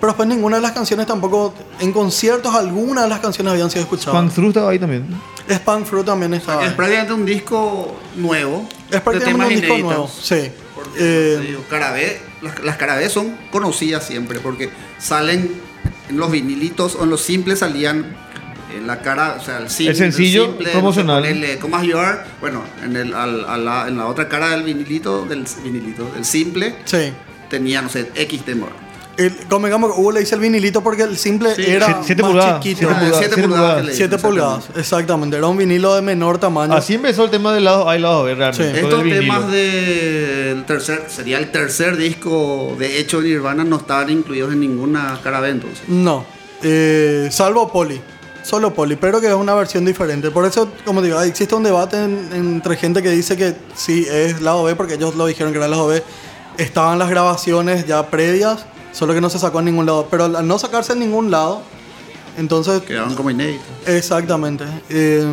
Pero 0.00 0.08
después 0.12 0.28
ninguna 0.28 0.56
de 0.56 0.62
las 0.62 0.72
canciones 0.72 1.06
tampoco, 1.06 1.54
en 1.78 1.92
conciertos 1.92 2.52
algunas 2.56 3.04
de 3.04 3.08
las 3.08 3.20
canciones 3.20 3.52
habían 3.52 3.70
sido 3.70 3.82
escuchadas. 3.82 4.20
Punk 4.20 4.32
Through 4.32 4.48
estaba 4.48 4.70
ahí 4.72 4.80
también. 4.80 5.06
Spunk 5.48 5.86
Fruit 5.86 6.04
también 6.04 6.34
estaba. 6.34 6.66
Es 6.66 6.72
prácticamente 6.72 7.12
un 7.12 7.24
disco 7.24 7.96
nuevo. 8.16 8.68
Es 8.90 9.00
prácticamente 9.00 9.54
un 9.54 9.60
disco 9.60 9.78
nuevo. 9.78 10.08
Sí. 10.08 10.50
Porque, 10.74 10.90
Eh, 10.98 11.44
digo, 11.46 11.64
cara 11.70 11.92
B, 11.92 12.20
las, 12.42 12.64
las 12.64 12.76
cara 12.78 12.96
B 12.96 13.08
son 13.10 13.36
conocidas 13.52 14.04
siempre 14.04 14.40
porque 14.40 14.70
salen 14.98 15.52
en 16.08 16.16
los 16.16 16.32
vinilitos 16.32 16.96
o 16.96 17.04
en 17.04 17.10
los 17.10 17.20
simples 17.20 17.60
salían 17.60 18.16
la 18.80 19.00
cara, 19.00 19.36
o 19.40 19.44
sea, 19.44 19.58
el, 19.58 19.68
sim- 19.70 19.88
El 19.88 19.96
sencillo 19.96 20.46
simple, 20.46 20.70
promocional. 20.70 21.20
no 21.22 21.26
sé, 21.26 21.34
ponerle 21.34 21.58
Come 21.58 21.76
As 21.76 21.82
You 21.84 21.98
Are, 21.98 22.18
bueno, 22.40 22.62
en, 22.84 22.96
el, 22.96 23.14
al- 23.14 23.44
a 23.44 23.56
la, 23.56 23.88
en 23.88 23.98
la 23.98 24.06
otra 24.06 24.28
cara 24.28 24.50
del 24.50 24.62
vinilito, 24.62 25.24
del 25.26 25.44
vinilito, 25.62 26.10
del 26.14 26.24
simple, 26.24 26.74
sí. 26.84 27.12
tenía, 27.50 27.82
no 27.82 27.88
sé, 27.88 28.10
X 28.14 28.42
temor. 28.44 28.70
El, 29.14 29.36
como 29.46 29.66
digamos, 29.66 29.90
Hugo 29.94 30.10
le 30.12 30.20
dice 30.20 30.34
el 30.36 30.40
vinilito 30.40 30.82
porque 30.82 31.02
el 31.02 31.18
simple 31.18 31.54
Sí, 31.54 31.64
era 31.66 31.84
siete- 31.84 32.00
siete 32.04 32.22
más 32.22 32.30
pulgadas, 32.30 32.60
chiquito. 32.62 32.78
siete 32.78 32.94
pulgadas, 32.94 33.18
7 33.18 33.34
siete 33.36 33.42
pulgadas. 33.42 33.60
pulgadas. 33.60 33.80
que 33.82 33.86
le 33.86 33.94
7 33.94 34.16
dicen, 34.16 34.30
pulgadas, 34.30 34.64
exactamente. 34.74 35.36
Era 35.36 35.46
un 35.48 35.56
vinilo 35.58 35.94
de 35.94 36.00
menor 36.00 36.38
tamaño. 36.38 36.72
Así 36.72 36.94
empezó 36.94 37.24
el 37.26 37.30
tema 37.30 37.52
del 37.52 37.64
lado 37.64 37.90
A 37.90 37.96
y 37.96 38.00
lado 38.00 38.24
B, 38.24 38.34
realmente. 38.34 38.72
Sí. 38.72 38.78
Estos 38.86 39.02
el 39.02 39.10
temas 39.20 39.52
del 39.52 40.64
tercer, 40.64 41.04
sería 41.08 41.38
el 41.38 41.50
tercer 41.50 41.98
disco 41.98 42.74
de 42.78 42.98
hecho 43.00 43.20
de 43.20 43.28
Nirvana, 43.28 43.64
no 43.64 43.76
estaban 43.76 44.08
incluidos 44.08 44.50
en 44.54 44.60
ninguna 44.60 45.20
cara 45.22 45.40
B 45.40 45.50
entonces. 45.50 45.82
No. 45.88 46.24
Eh, 46.62 47.28
salvo 47.30 47.70
Poli. 47.70 48.00
Solo 48.42 48.74
Poli, 48.74 48.96
pero 48.96 49.20
que 49.20 49.28
es 49.28 49.34
una 49.34 49.54
versión 49.54 49.84
diferente. 49.84 50.30
Por 50.30 50.44
eso, 50.44 50.68
como 50.84 51.00
digo, 51.00 51.20
existe 51.20 51.54
un 51.54 51.62
debate 51.62 51.96
en- 52.02 52.28
entre 52.32 52.76
gente 52.76 53.00
que 53.02 53.10
dice 53.10 53.36
que 53.36 53.54
sí 53.74 54.04
es 54.10 54.40
lado 54.40 54.64
B, 54.64 54.74
porque 54.74 54.94
ellos 54.94 55.14
lo 55.14 55.26
dijeron 55.26 55.52
que 55.52 55.58
era 55.58 55.68
lado 55.68 55.86
B. 55.86 56.02
Estaban 56.58 56.98
las 56.98 57.08
grabaciones 57.08 57.86
ya 57.86 58.08
previas, 58.10 58.66
solo 58.92 59.14
que 59.14 59.20
no 59.20 59.30
se 59.30 59.38
sacó 59.38 59.60
en 59.60 59.66
ningún 59.66 59.86
lado. 59.86 60.08
Pero 60.10 60.24
al 60.24 60.46
no 60.46 60.58
sacarse 60.58 60.92
en 60.94 60.98
ningún 60.98 61.30
lado, 61.30 61.62
entonces 62.36 62.82
Quedaron 62.82 63.14
como 63.14 63.30
inéditos. 63.30 63.64
Exactamente. 63.86 64.64
Eh, 64.90 65.24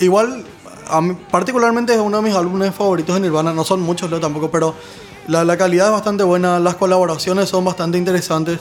igual, 0.00 0.44
a 0.88 1.00
mí 1.00 1.16
particularmente 1.30 1.94
es 1.94 2.00
uno 2.00 2.18
de 2.18 2.22
mis 2.24 2.34
álbumes 2.34 2.74
favoritos 2.74 3.14
de 3.14 3.20
Nirvana. 3.22 3.52
No 3.54 3.64
son 3.64 3.80
muchos, 3.80 4.10
lo 4.10 4.20
tampoco, 4.20 4.50
pero 4.50 4.74
la, 5.26 5.42
la 5.44 5.56
calidad 5.56 5.86
es 5.86 5.92
bastante 5.92 6.22
buena. 6.22 6.60
Las 6.60 6.74
colaboraciones 6.76 7.48
son 7.48 7.64
bastante 7.64 7.96
interesantes. 7.96 8.58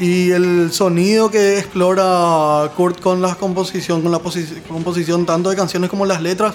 Y 0.00 0.30
el 0.30 0.72
sonido 0.72 1.30
que 1.30 1.58
explora 1.58 2.70
Kurt 2.76 3.00
con 3.00 3.20
la 3.20 3.34
composición, 3.34 4.00
con 4.02 4.10
la 4.10 4.18
posi- 4.18 4.62
composición 4.66 5.26
tanto 5.26 5.50
de 5.50 5.56
canciones 5.56 5.90
como 5.90 6.06
las 6.06 6.22
letras, 6.22 6.54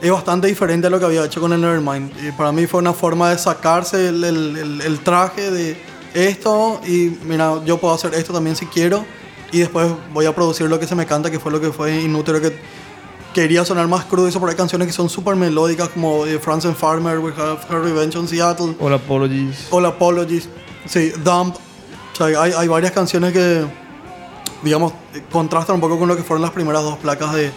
es 0.00 0.10
bastante 0.10 0.46
diferente 0.46 0.86
a 0.86 0.90
lo 0.90 0.98
que 1.00 1.06
había 1.06 1.24
hecho 1.24 1.40
con 1.40 1.52
el 1.52 1.60
Nevermind. 1.60 2.12
Y 2.24 2.30
para 2.32 2.52
mí 2.52 2.66
fue 2.66 2.80
una 2.80 2.92
forma 2.92 3.30
de 3.30 3.38
sacarse 3.38 4.08
el, 4.08 4.22
el- 4.22 4.56
el- 4.56 4.80
el 4.82 4.98
traje 5.00 5.50
de 5.50 5.76
esto 6.14 6.80
y 6.86 7.12
mira, 7.24 7.54
yo 7.64 7.78
puedo 7.78 7.92
hacer 7.94 8.14
esto 8.14 8.32
también 8.32 8.54
si 8.56 8.66
quiero 8.66 9.04
y 9.52 9.58
después 9.60 9.88
voy 10.12 10.26
a 10.26 10.34
producir 10.34 10.68
lo 10.68 10.78
que 10.78 10.86
se 10.86 10.94
me 10.94 11.06
canta, 11.06 11.30
que 11.30 11.40
fue 11.40 11.50
lo 11.50 11.60
que 11.60 11.72
fue 11.72 12.00
Inútero, 12.02 12.40
que 12.40 12.56
quería 13.34 13.64
sonar 13.64 13.88
más 13.88 14.04
crudo. 14.04 14.28
Eso 14.28 14.38
por 14.38 14.48
ahí 14.48 14.54
canciones 14.54 14.86
que 14.86 14.92
son 14.94 15.08
súper 15.08 15.34
melódicas 15.34 15.88
como 15.88 16.24
eh, 16.24 16.38
Franz 16.38 16.64
and 16.66 16.76
Farmer, 16.76 17.18
We 17.18 17.32
Have 17.36 17.58
Her 17.68 17.82
Revenge 17.82 18.16
on 18.16 18.28
Seattle, 18.28 18.76
All 18.78 18.92
Apologies. 18.94 19.66
All 19.70 19.86
Apologies, 19.86 20.48
sí, 20.86 21.10
Dump. 21.24 21.56
O 22.16 22.24
sea, 22.24 22.40
hay, 22.40 22.52
hay 22.52 22.66
varias 22.66 22.92
canciones 22.92 23.30
que, 23.30 23.62
digamos, 24.62 24.94
contrastan 25.30 25.74
un 25.74 25.82
poco 25.82 25.98
con 25.98 26.08
lo 26.08 26.16
que 26.16 26.22
fueron 26.22 26.40
las 26.40 26.50
primeras 26.50 26.82
dos 26.82 26.96
placas 26.96 27.34
de, 27.34 27.52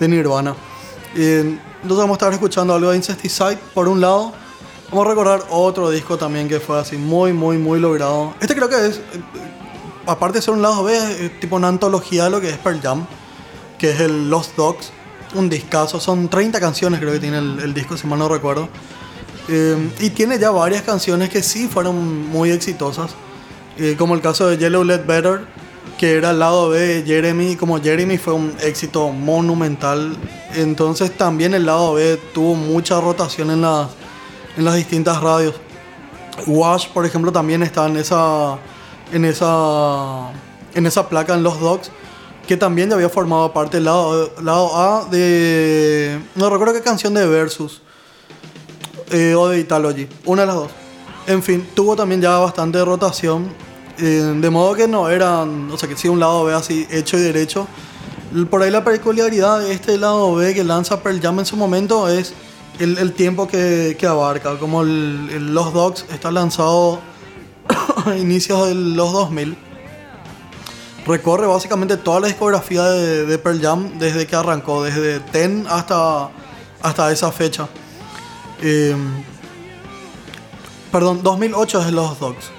de 0.00 0.08
Nirvana. 0.08 0.56
Eh, 1.14 1.56
entonces 1.82 1.98
vamos 1.98 2.10
a 2.10 2.14
estar 2.14 2.32
escuchando 2.32 2.74
algo 2.74 2.90
de 2.90 2.96
Incesticide 2.96 3.58
por 3.72 3.86
un 3.86 4.00
lado. 4.00 4.32
Vamos 4.90 5.06
a 5.06 5.08
recordar 5.08 5.44
otro 5.50 5.88
disco 5.88 6.18
también 6.18 6.48
que 6.48 6.58
fue 6.58 6.80
así 6.80 6.96
muy, 6.96 7.32
muy, 7.32 7.58
muy 7.58 7.78
logrado. 7.78 8.34
Este 8.40 8.56
creo 8.56 8.68
que 8.68 8.88
es, 8.88 9.00
aparte 10.04 10.38
de 10.38 10.42
ser 10.42 10.54
un 10.54 10.62
lado 10.62 10.82
B, 10.82 10.96
es 10.96 11.38
tipo 11.38 11.54
una 11.54 11.68
antología 11.68 12.24
de 12.24 12.30
lo 12.30 12.40
que 12.40 12.48
es 12.50 12.58
Pearl 12.58 12.80
Jam, 12.80 13.06
que 13.78 13.92
es 13.92 14.00
el 14.00 14.28
Lost 14.28 14.56
Dogs. 14.56 14.90
Un 15.34 15.48
discazo, 15.48 16.00
son 16.00 16.28
30 16.28 16.58
canciones 16.58 16.98
creo 16.98 17.12
que 17.12 17.20
tiene 17.20 17.38
el, 17.38 17.60
el 17.60 17.72
disco, 17.72 17.96
si 17.96 18.08
mal 18.08 18.18
no 18.18 18.28
recuerdo. 18.28 18.68
Eh, 19.48 19.90
y 20.00 20.10
tiene 20.10 20.40
ya 20.40 20.50
varias 20.50 20.82
canciones 20.82 21.30
que 21.30 21.40
sí 21.40 21.68
fueron 21.68 22.28
muy 22.28 22.50
exitosas. 22.50 23.12
Eh, 23.78 23.96
como 23.98 24.14
el 24.14 24.20
caso 24.20 24.46
de 24.48 24.58
Yellow 24.58 24.84
Let 24.84 25.06
Better, 25.06 25.40
que 25.98 26.16
era 26.16 26.30
al 26.30 26.38
lado 26.38 26.68
B 26.70 26.78
de 26.78 27.02
Jeremy. 27.04 27.56
Como 27.56 27.80
Jeremy 27.80 28.18
fue 28.18 28.34
un 28.34 28.54
éxito 28.60 29.10
monumental, 29.10 30.16
entonces 30.54 31.16
también 31.16 31.54
el 31.54 31.66
lado 31.66 31.94
B 31.94 32.18
tuvo 32.34 32.54
mucha 32.54 33.00
rotación 33.00 33.50
en 33.50 33.62
las, 33.62 33.88
en 34.56 34.64
las 34.64 34.74
distintas 34.74 35.20
radios. 35.20 35.54
Wash, 36.46 36.88
por 36.88 37.06
ejemplo, 37.06 37.30
también 37.30 37.62
está 37.62 37.86
en 37.86 37.96
esa, 37.96 38.58
en 39.12 39.24
esa, 39.24 40.30
en 40.74 40.86
esa 40.86 41.08
placa 41.08 41.34
en 41.34 41.42
Los 41.42 41.60
Dogs, 41.60 41.90
que 42.46 42.56
también 42.56 42.88
ya 42.88 42.96
había 42.96 43.08
formado 43.08 43.52
parte 43.52 43.76
del 43.76 43.84
lado, 43.84 44.32
lado 44.42 44.76
A 44.76 45.04
de... 45.10 46.18
No 46.34 46.50
recuerdo 46.50 46.74
qué 46.74 46.80
canción 46.80 47.14
de 47.14 47.26
Versus 47.26 47.80
eh, 49.10 49.34
o 49.34 49.48
de 49.48 49.60
Italogy, 49.60 50.08
una 50.24 50.42
de 50.42 50.46
las 50.46 50.56
dos. 50.56 50.70
En 51.26 51.42
fin, 51.42 51.68
tuvo 51.74 51.94
también 51.94 52.20
ya 52.20 52.38
bastante 52.38 52.84
rotación, 52.84 53.48
eh, 53.98 54.34
de 54.40 54.50
modo 54.50 54.74
que 54.74 54.88
no 54.88 55.08
eran, 55.08 55.70
o 55.70 55.78
sea, 55.78 55.88
que 55.88 55.96
si 55.96 56.08
un 56.08 56.18
lado 56.18 56.44
B 56.44 56.52
así 56.52 56.86
hecho 56.90 57.16
y 57.16 57.20
derecho. 57.20 57.68
Por 58.50 58.62
ahí 58.62 58.70
la 58.70 58.82
peculiaridad 58.82 59.60
de 59.60 59.72
este 59.72 59.98
lado 59.98 60.34
B 60.34 60.54
que 60.54 60.64
lanza 60.64 61.02
Pearl 61.02 61.20
Jam 61.20 61.38
en 61.38 61.46
su 61.46 61.56
momento 61.56 62.08
es 62.08 62.32
el, 62.78 63.12
tiempo 63.12 63.46
que, 63.46 63.96
abarca. 64.08 64.58
Como 64.58 64.82
Los 64.82 65.72
Dogs 65.72 66.06
está 66.10 66.30
lanzado 66.32 67.00
a 68.06 68.16
inicios 68.16 68.68
de 68.68 68.74
los 68.74 69.12
2000. 69.12 69.56
Recorre 71.06 71.46
básicamente 71.46 71.96
toda 71.96 72.20
la 72.20 72.28
discografía 72.28 72.84
de, 72.84 73.38
Pearl 73.38 73.60
Jam 73.60 73.98
desde 73.98 74.26
que 74.26 74.34
arrancó, 74.34 74.82
desde 74.82 75.20
Ten 75.20 75.66
hasta, 75.68 76.30
hasta 76.80 77.12
esa 77.12 77.30
fecha. 77.30 77.68
Eh, 78.62 78.96
perdón, 80.92 81.22
2008 81.22 81.80
es 81.86 81.92
Los 81.92 82.20
Dogs. 82.20 82.50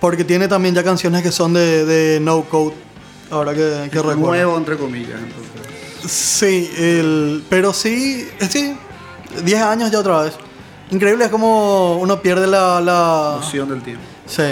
Porque 0.00 0.22
tiene 0.24 0.46
también 0.46 0.74
ya 0.74 0.84
canciones 0.84 1.22
que 1.22 1.32
son 1.32 1.52
de, 1.54 1.84
de 1.84 2.20
No 2.20 2.42
Code. 2.42 2.74
Ahora 3.30 3.52
que, 3.52 3.88
que 3.90 3.98
recuerdo. 3.98 4.16
Nuevo, 4.26 4.56
entre 4.56 4.76
comillas. 4.76 5.18
entonces. 5.20 6.10
Sí, 6.10 6.70
el, 6.78 7.44
pero 7.50 7.72
sí, 7.72 8.28
eh, 8.40 8.48
sí, 8.48 8.76
10 9.44 9.60
años 9.62 9.90
ya 9.90 9.98
otra 9.98 10.22
vez. 10.22 10.34
Increíble 10.90 11.24
es 11.24 11.30
como 11.30 11.96
uno 11.96 12.22
pierde 12.22 12.46
la... 12.46 12.80
la 12.80 13.38
Noción 13.40 13.68
del 13.68 13.82
tiempo. 13.82 14.02
sí. 14.26 14.42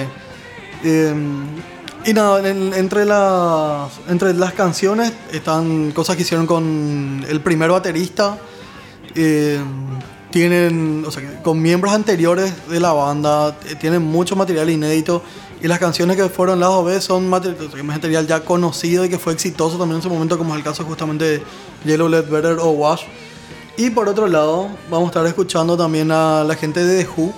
Em, 0.84 1.46
y 2.04 2.12
nada, 2.12 2.46
en- 2.48 2.72
entre, 2.74 3.04
las, 3.04 3.90
entre 4.08 4.34
las 4.34 4.52
canciones 4.52 5.12
están 5.32 5.90
cosas 5.92 6.14
que 6.16 6.22
hicieron 6.22 6.46
con 6.46 7.24
el 7.28 7.40
primer 7.40 7.70
baterista. 7.70 8.36
em, 9.14 9.64
tienen, 10.30 11.04
o 11.06 11.10
sea, 11.10 11.42
con 11.42 11.60
miembros 11.60 11.92
anteriores 11.92 12.52
de 12.68 12.80
la 12.80 12.92
banda, 12.92 13.56
eh, 13.68 13.74
tienen 13.74 14.02
mucho 14.02 14.36
material 14.36 14.70
inédito. 14.70 15.22
Y 15.62 15.68
las 15.68 15.78
canciones 15.78 16.16
que 16.16 16.28
fueron 16.28 16.60
lado 16.60 16.84
B 16.84 17.00
son 17.00 17.28
material 17.28 18.26
ya 18.26 18.40
conocido 18.40 19.04
y 19.04 19.08
que 19.08 19.18
fue 19.18 19.32
exitoso 19.32 19.78
también 19.78 19.96
en 19.96 20.02
su 20.02 20.10
momento, 20.10 20.36
como 20.36 20.52
es 20.52 20.58
el 20.58 20.64
caso 20.64 20.84
justamente 20.84 21.24
de 21.24 21.42
Yellow 21.84 22.08
Let 22.08 22.28
Better 22.28 22.58
o 22.60 22.70
Wash. 22.70 23.04
Y 23.78 23.90
por 23.90 24.08
otro 24.08 24.26
lado, 24.26 24.68
vamos 24.90 25.08
a 25.08 25.10
estar 25.10 25.26
escuchando 25.26 25.76
también 25.76 26.10
a 26.10 26.44
la 26.44 26.54
gente 26.54 26.84
de 26.84 27.04
The 27.04 27.10
Who, 27.10 27.32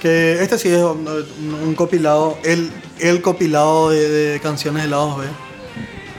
que 0.00 0.42
este 0.42 0.58
sí 0.58 0.68
es 0.68 0.82
un, 0.82 1.74
compilado, 1.76 2.38
el, 2.44 2.70
el 2.98 3.22
compilado 3.22 3.90
de, 3.90 4.40
canciones 4.42 4.84
de 4.84 4.88
lados 4.88 5.18
B. 5.18 5.26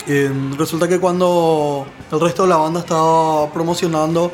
Eh, 0.07 0.31
resulta 0.57 0.87
que 0.87 0.99
cuando 0.99 1.85
el 2.11 2.19
resto 2.19 2.43
de 2.43 2.49
la 2.49 2.57
banda 2.57 2.81
estaba 2.81 3.51
promocionando 3.51 4.31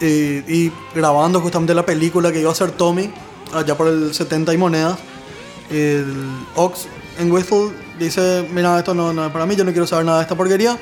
y 0.00 0.72
grabando 0.94 1.40
justamente 1.40 1.74
la 1.74 1.84
película 1.84 2.30
que 2.32 2.40
iba 2.40 2.48
a 2.48 2.52
hacer 2.52 2.70
Tommy, 2.72 3.12
allá 3.52 3.76
por 3.76 3.88
el 3.88 4.14
70 4.14 4.54
y 4.54 4.56
monedas, 4.56 4.98
el 5.70 6.14
Ox 6.54 6.86
en 7.18 7.30
Whistle 7.30 7.70
dice, 7.98 8.48
mira, 8.52 8.78
esto 8.78 8.94
no, 8.94 9.12
no 9.12 9.26
es 9.26 9.32
para 9.32 9.46
mí, 9.46 9.56
yo 9.56 9.64
no 9.64 9.72
quiero 9.72 9.86
saber 9.86 10.06
nada 10.06 10.18
de 10.18 10.22
esta 10.22 10.36
porquería, 10.36 10.78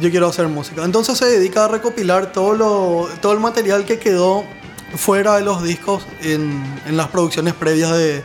yo 0.00 0.10
quiero 0.10 0.28
hacer 0.28 0.46
música. 0.48 0.84
Entonces 0.84 1.16
se 1.18 1.26
dedica 1.26 1.64
a 1.64 1.68
recopilar 1.68 2.32
todo, 2.32 2.54
lo, 2.54 3.08
todo 3.20 3.32
el 3.32 3.40
material 3.40 3.84
que 3.84 3.98
quedó 3.98 4.44
fuera 4.96 5.36
de 5.36 5.42
los 5.42 5.62
discos 5.62 6.06
en, 6.22 6.62
en 6.86 6.96
las 6.96 7.08
producciones 7.08 7.54
previas 7.54 7.92
de, 7.92 8.22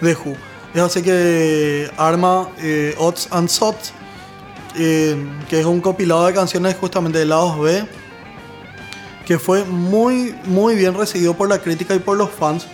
de 0.00 0.14
Who. 0.14 0.36
Es 0.74 0.80
así 0.80 1.02
que 1.02 1.90
arma 1.96 2.48
eh, 2.58 2.94
Odds 2.98 3.28
and 3.30 3.48
Sots, 3.48 3.92
eh, 4.76 5.16
que 5.48 5.60
es 5.60 5.66
un 5.66 5.80
compilado 5.80 6.26
de 6.26 6.34
canciones 6.34 6.76
justamente 6.76 7.18
de 7.18 7.26
lados 7.26 7.58
B, 7.60 7.86
que 9.26 9.38
fue 9.38 9.64
muy, 9.64 10.34
muy 10.44 10.74
bien 10.74 10.94
recibido 10.94 11.34
por 11.34 11.48
la 11.48 11.58
crítica 11.58 11.94
y 11.94 11.98
por 11.98 12.16
los 12.16 12.30
fans, 12.30 12.66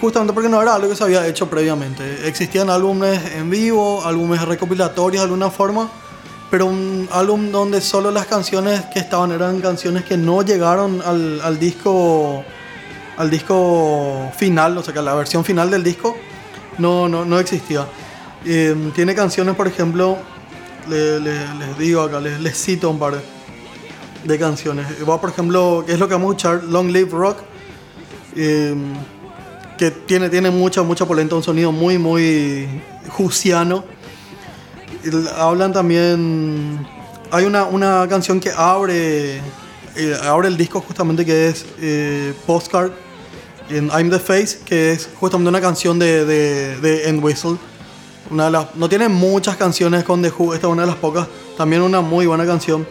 justamente 0.00 0.32
porque 0.32 0.48
no 0.48 0.60
era 0.60 0.74
algo 0.74 0.88
que 0.88 0.96
se 0.96 1.04
había 1.04 1.26
hecho 1.26 1.48
previamente. 1.48 2.26
Existían 2.28 2.70
álbumes 2.70 3.20
en 3.34 3.50
vivo, 3.50 4.04
álbumes 4.04 4.42
recopilatorios 4.42 5.22
de 5.22 5.24
alguna 5.24 5.50
forma, 5.50 5.90
pero 6.50 6.66
un 6.66 7.08
álbum 7.12 7.50
donde 7.50 7.80
solo 7.80 8.10
las 8.10 8.26
canciones 8.26 8.82
que 8.92 8.98
estaban 8.98 9.32
eran 9.32 9.60
canciones 9.60 10.04
que 10.04 10.16
no 10.16 10.42
llegaron 10.42 11.00
al, 11.04 11.40
al 11.42 11.58
disco 11.58 12.44
al 13.16 13.28
disco 13.28 14.30
final, 14.36 14.78
o 14.78 14.82
sea 14.82 14.94
que 14.94 15.02
la 15.02 15.14
versión 15.14 15.44
final 15.44 15.70
del 15.70 15.82
disco 15.84 16.16
no, 16.78 17.06
no, 17.06 17.24
no 17.26 17.38
existía. 17.38 17.86
Eh, 18.46 18.74
tiene 18.94 19.14
canciones, 19.14 19.54
por 19.56 19.68
ejemplo, 19.68 20.16
le- 20.88 21.20
le- 21.20 21.54
les 21.54 21.78
digo 21.78 22.00
acá, 22.00 22.18
les, 22.18 22.40
les 22.40 22.56
cito 22.56 22.88
un 22.88 22.98
par 22.98 23.16
de, 23.16 23.20
de 24.24 24.38
canciones. 24.38 24.86
Va, 25.08 25.20
por 25.20 25.30
ejemplo, 25.30 25.84
que 25.86 25.92
es 25.92 25.98
lo 25.98 26.08
que 26.08 26.14
vamos 26.14 26.28
a 26.28 26.36
escuchar, 26.36 26.64
Long 26.64 26.90
Live 26.90 27.10
Rock, 27.10 27.38
eh, 28.36 28.74
que 29.78 29.90
tiene, 29.90 30.28
tiene 30.28 30.50
mucha, 30.50 30.82
mucha 30.82 31.06
polenta, 31.06 31.34
un 31.34 31.42
sonido 31.42 31.72
muy, 31.72 31.98
muy 31.98 32.68
jusiano. 33.08 33.84
Hablan 35.36 35.72
también. 35.72 36.86
Hay 37.30 37.44
una, 37.44 37.64
una 37.64 38.06
canción 38.08 38.40
que 38.40 38.50
abre, 38.50 39.36
eh, 39.96 40.16
abre 40.22 40.48
el 40.48 40.56
disco 40.56 40.80
justamente 40.80 41.24
que 41.24 41.48
es 41.48 41.64
eh, 41.80 42.34
Postcard 42.44 42.90
en 43.70 43.86
I'm 43.86 44.10
the 44.10 44.18
Face, 44.18 44.58
que 44.64 44.92
es 44.92 45.08
justamente 45.18 45.48
una 45.48 45.60
canción 45.60 45.98
de, 45.98 46.24
de, 46.24 46.76
de 46.80 47.08
End 47.08 47.24
Whistle. 47.24 47.56
Una 48.30 48.46
de 48.46 48.50
las, 48.50 48.74
no 48.74 48.88
tiene 48.88 49.08
muchas 49.08 49.56
canciones 49.56 50.04
con 50.04 50.22
The 50.22 50.30
Who, 50.30 50.54
esta 50.54 50.66
es 50.66 50.72
una 50.72 50.82
de 50.82 50.88
las 50.88 50.96
pocas. 50.96 51.26
También 51.56 51.82
una 51.82 52.00
muy 52.00 52.26
buena 52.26 52.44
canción. 52.44 52.86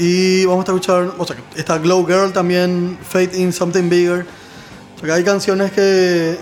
Y 0.00 0.46
vamos 0.46 0.66
a 0.66 0.72
escuchar, 0.72 1.12
o 1.18 1.26
sea, 1.26 1.36
está 1.54 1.76
Glow 1.76 2.06
Girl 2.06 2.32
también, 2.32 2.98
Faith 3.06 3.34
in 3.34 3.52
Something 3.52 3.90
Bigger. 3.90 4.24
O 4.96 4.98
sea, 4.98 5.06
que 5.06 5.12
hay 5.12 5.24
canciones 5.24 5.72
que, 5.72 6.38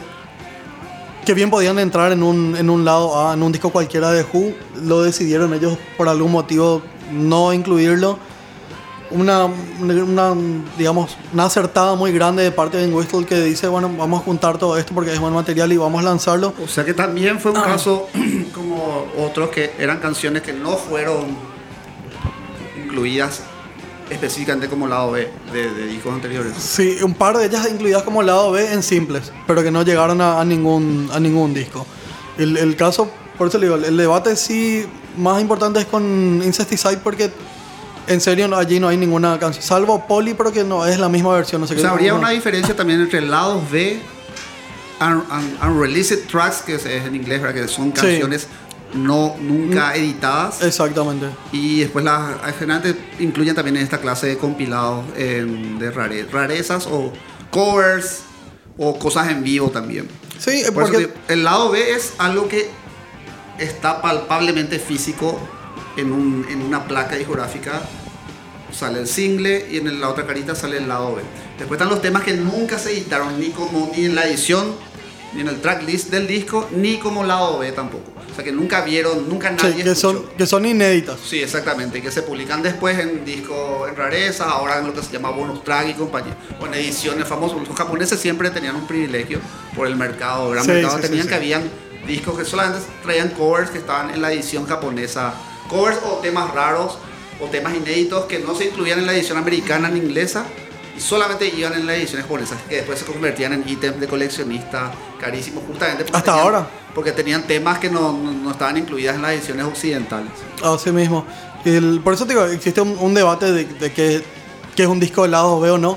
que 1.27 1.35
bien 1.35 1.51
podían 1.51 1.77
entrar 1.81 2.13
en 2.13 2.23
un, 2.23 2.55
en 2.57 2.71
un 2.71 2.85
lado 2.85 3.21
A, 3.21 3.35
en 3.35 3.43
un 3.43 3.51
disco 3.51 3.71
cualquiera 3.71 4.13
de 4.13 4.23
Who. 4.23 4.55
Lo 4.85 5.03
decidieron 5.03 5.53
ellos 5.55 5.77
por 5.97 6.09
algún 6.09 6.31
motivo 6.31 6.83
no 7.13 7.53
incluirlo. 7.53 8.21
Una, 9.11 9.47
una, 9.47 10.37
digamos, 10.77 11.17
una 11.33 11.47
acertada 11.47 11.97
muy 11.97 12.13
grande 12.13 12.45
de 12.45 12.53
parte 12.53 12.77
de 12.77 12.87
Whistle 12.87 13.27
que 13.27 13.41
dice, 13.43 13.67
bueno, 13.67 13.91
vamos 13.99 14.21
a 14.21 14.25
juntar 14.25 14.59
todo 14.59 14.79
esto 14.79 14.95
porque 14.95 15.13
es 15.13 15.19
buen 15.19 15.35
material 15.35 15.73
y 15.73 15.79
vamos 15.79 16.01
a 16.03 16.05
lanzarlo. 16.05 16.55
O 16.63 16.69
sea 16.69 16.85
que 16.85 16.95
también 16.95 17.41
fue 17.41 17.51
un 17.51 17.61
caso 17.61 18.07
como 18.55 19.09
otros 19.19 19.49
que 19.49 19.73
eran 19.81 19.99
canciones 19.99 20.43
que 20.43 20.53
no 20.53 20.77
fueron 20.77 21.37
incluidas 22.85 23.43
específicamente 24.11 24.69
como 24.69 24.87
lado 24.87 25.13
B 25.13 25.29
de, 25.53 25.71
de 25.73 25.87
discos 25.87 26.13
anteriores. 26.15 26.55
Sí, 26.59 26.99
un 27.03 27.15
par 27.15 27.37
de 27.37 27.47
ellas 27.47 27.69
incluidas 27.71 28.03
como 28.03 28.23
lado 28.23 28.53
B 28.53 28.73
en 28.73 28.83
simples, 28.83 29.33
pero 29.47 29.63
que 29.63 29.71
no 29.71 29.83
llegaron 29.83 30.21
a, 30.21 30.41
a 30.41 30.45
ningún, 30.45 31.09
a 31.13 31.21
ningún 31.21 31.53
disco. 31.55 31.87
El, 32.37 32.57
el 32.57 32.77
caso, 32.77 33.11
por 33.37 33.49
eso 33.49 33.59
le 33.59 33.67
digo, 33.67 33.77
el 33.77 33.97
debate 33.97 34.37
sí 34.37 34.87
más 35.17 35.41
importante 35.41 35.81
es 35.81 35.87
con 35.87 36.41
Incesticide 36.45 36.99
porque 36.99 37.31
en 38.07 38.21
serio 38.21 38.55
allí 38.57 38.81
no 38.81 38.89
hay 38.89 38.97
ninguna 38.97 39.39
canción, 39.39 39.63
salvo 39.65 40.07
Polly, 40.07 40.35
pero 40.35 40.53
que 40.53 40.65
no 40.65 40.87
es 40.87 40.99
la 40.99 41.09
misma 41.09 41.35
versión. 41.35 41.61
No 41.61 41.67
sé 41.67 41.75
O 41.77 41.79
sea, 41.79 41.91
habría 41.91 42.13
no- 42.13 42.19
una 42.21 42.31
diferencia 42.31 42.75
también 42.75 43.01
entre 43.01 43.21
lados 43.21 43.69
B, 43.71 44.01
un- 45.01 45.25
un- 45.31 45.71
unreleased 45.71 46.27
tracks, 46.31 46.63
que 46.63 46.77
es 46.77 46.87
en 46.87 47.15
inglés, 47.15 47.43
¿verdad? 47.43 47.63
que 47.63 47.69
son 47.69 47.93
Sí. 47.95 48.21
No 48.95 49.37
nunca 49.41 49.95
editadas. 49.95 50.63
Exactamente. 50.63 51.27
Y 51.53 51.81
después 51.81 52.05
las 52.05 52.37
generalmente 52.59 52.99
incluyen 53.19 53.55
también 53.55 53.77
en 53.77 53.83
esta 53.83 53.99
clase 53.99 54.27
de 54.29 54.39
compilados 54.39 55.05
em, 55.17 55.79
de 55.79 55.91
rare- 55.91 56.27
rarezas 56.31 56.87
o 56.87 57.13
covers 57.51 58.21
o 58.79 58.99
cosas 58.99 59.29
en 59.31 59.43
vivo 59.43 59.71
también. 59.71 60.09
Sí, 60.39 60.63
Por 60.73 60.85
eso 60.85 60.93
porque 60.93 61.11
el 61.29 61.45
lado 61.45 61.71
B 61.71 61.91
es 61.93 62.15
algo 62.19 62.49
que 62.49 62.71
está 63.59 64.01
palpablemente 64.01 64.79
físico 64.79 65.39
en, 65.97 66.13
un- 66.13 66.47
en 66.49 66.63
una 66.63 66.85
placa 66.87 67.17
discográfica. 67.17 67.83
Sale 68.73 69.01
el 69.01 69.07
single 69.09 69.67
y 69.71 69.79
en 69.79 70.01
la 70.01 70.09
otra 70.11 70.27
carita 70.27 70.55
sale 70.55 70.77
el 70.77 70.89
lado 70.89 71.15
B. 71.17 71.23
Después 71.59 71.79
están 71.79 71.89
los 71.89 72.03
temas 72.03 72.23
que 72.23 72.35
nunca 72.35 72.79
se 72.79 72.93
editaron 72.93 73.41
ni 73.41 73.49
como 73.49 73.91
ni 73.97 74.05
en 74.05 74.15
la 74.15 74.25
edición, 74.29 74.75
ni 75.35 75.41
en 75.41 75.49
el 75.49 75.61
tracklist 75.61 76.11
del 76.11 76.27
disco, 76.27 76.69
ni 76.77 76.99
como 76.99 77.25
lado 77.25 77.59
B 77.59 77.73
tampoco. 77.73 78.13
Sea 78.39 78.45
que 78.45 78.53
nunca 78.53 78.83
vieron, 78.83 79.29
nunca 79.29 79.49
sí, 79.51 79.57
nadie 79.67 79.83
que, 79.83 79.95
son, 79.97 80.15
escuchó. 80.15 80.37
que 80.37 80.47
son 80.47 80.65
inéditas. 80.65 81.19
Sí, 81.27 81.43
exactamente, 81.43 82.01
que 82.01 82.13
se 82.13 82.23
publican 82.23 82.63
después 82.63 82.97
en 82.97 83.25
disco 83.25 83.85
en 83.89 83.97
rareza, 83.97 84.45
ahora 84.45 84.79
en 84.79 84.87
lo 84.87 84.95
que 84.95 85.03
se 85.03 85.11
llama 85.11 85.31
bonus 85.31 85.65
track 85.65 85.89
y 85.89 85.95
compañía, 85.95 86.37
o 86.61 86.67
en 86.67 86.75
ediciones 86.75 87.27
famosas. 87.27 87.59
Los 87.67 87.77
japoneses 87.77 88.21
siempre 88.21 88.49
tenían 88.51 88.77
un 88.77 88.87
privilegio 88.87 89.41
por 89.75 89.89
el 89.89 89.97
mercado, 89.97 90.51
gran 90.51 90.65
Sí, 90.65 90.71
mercado, 90.71 90.99
sí, 90.99 91.03
sí, 91.03 91.09
tenían 91.09 91.25
sí. 91.25 91.29
que 91.31 91.35
habían 91.35 91.63
discos 92.07 92.39
que 92.39 92.45
solamente 92.45 92.79
traían 93.03 93.31
covers 93.31 93.71
que 93.71 93.79
estaban 93.79 94.11
en 94.11 94.23
la 94.23 94.33
edición 94.33 94.67
japonesa, 94.67 95.35
covers 95.69 95.99
o 96.05 96.19
temas 96.23 96.55
raros 96.55 96.97
o 97.41 97.47
temas 97.47 97.75
inéditos 97.75 98.27
que 98.27 98.39
no 98.39 98.55
se 98.55 98.67
incluían 98.67 99.01
en 99.01 99.07
la 99.07 99.15
edición 99.15 99.37
americana 99.37 99.89
ni 99.89 99.99
inglesa 99.99 100.45
y 100.97 101.01
solamente 101.01 101.47
iban 101.49 101.73
en 101.75 101.87
la 101.87 101.95
edición 101.97 102.23
japonesa, 102.23 102.57
que 102.69 102.77
después 102.77 103.01
se 103.01 103.05
convertían 103.05 103.53
en 103.53 103.69
ítems 103.69 103.99
de 104.01 104.07
coleccionista 104.07 104.93
carísimos 105.21 105.65
justamente 105.67 106.05
porque 106.05 106.17
Hasta 106.17 106.31
tenían- 106.33 106.45
ahora. 106.45 106.71
Porque 106.99 107.13
tenían 107.13 107.45
temas 107.47 107.79
que 107.79 107.89
no, 107.89 108.11
no- 108.13 108.33
no 108.33 108.51
estaban 108.51 108.77
incluidas 108.77 109.15
en 109.15 109.23
las 109.23 109.31
ediciones 109.31 109.65
occidentales. 109.67 110.33
Así 110.65 110.91
mismo. 110.91 111.25
El- 111.65 112.01
por 112.03 112.13
eso 112.13 112.27
te 112.27 112.33
digo, 112.33 112.45
existe 112.47 112.81
un, 112.81 112.97
un 112.99 113.15
debate 113.15 113.53
de, 113.53 113.65
de 113.67 113.93
que, 113.93 114.21
que 114.75 114.83
es 114.83 114.89
un 114.89 114.99
disco 114.99 115.23
de 115.23 115.29
lado 115.29 115.61
B 115.61 115.71
o 115.71 115.79
no. 115.79 115.97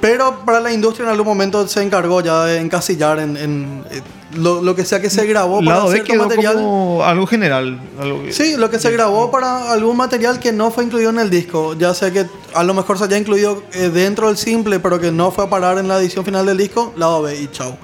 Pero 0.00 0.44
para 0.44 0.60
la 0.60 0.72
industria 0.72 1.06
en 1.06 1.10
algún 1.10 1.26
momento 1.26 1.66
se 1.66 1.82
encargó 1.82 2.20
ya 2.20 2.44
de 2.44 2.60
encasillar 2.60 3.18
en, 3.18 3.36
en, 3.36 3.84
eh, 3.90 4.00
lo, 4.36 4.62
lo 4.62 4.76
que 4.76 4.84
sea 4.84 5.00
que 5.00 5.10
se 5.10 5.26
grabó 5.26 5.58
para 5.58 5.78
Lado 5.78 5.88
B 5.88 5.94
cierto 5.94 6.12
quedó 6.12 6.28
material. 6.28 6.54
como 6.54 7.02
algo 7.04 7.26
general. 7.26 7.80
algo 7.98 8.22
que- 8.22 8.32
Sí, 8.32 8.56
lo 8.56 8.70
que 8.70 8.78
se 8.78 8.92
grabó 8.92 9.32
para 9.32 9.72
algún 9.72 9.96
material 9.96 10.38
que 10.38 10.52
no 10.52 10.70
fue 10.70 10.84
incluido 10.84 11.10
en 11.10 11.18
el 11.18 11.30
disco. 11.30 11.74
Ya 11.74 11.94
sea 11.94 12.12
que 12.12 12.26
a 12.54 12.62
lo 12.62 12.74
mejor 12.74 12.96
se 12.98 13.04
haya 13.04 13.18
incluido 13.18 13.64
eh, 13.72 13.88
dentro 13.88 14.28
del 14.28 14.36
simple, 14.36 14.78
pero 14.78 15.00
que 15.00 15.10
no 15.10 15.32
fue 15.32 15.46
a 15.46 15.50
parar 15.50 15.78
en 15.78 15.88
la 15.88 15.98
edición 15.98 16.24
final 16.24 16.46
del 16.46 16.58
disco, 16.58 16.92
lado 16.96 17.22
B 17.22 17.40
y 17.40 17.48
chao. 17.48 17.76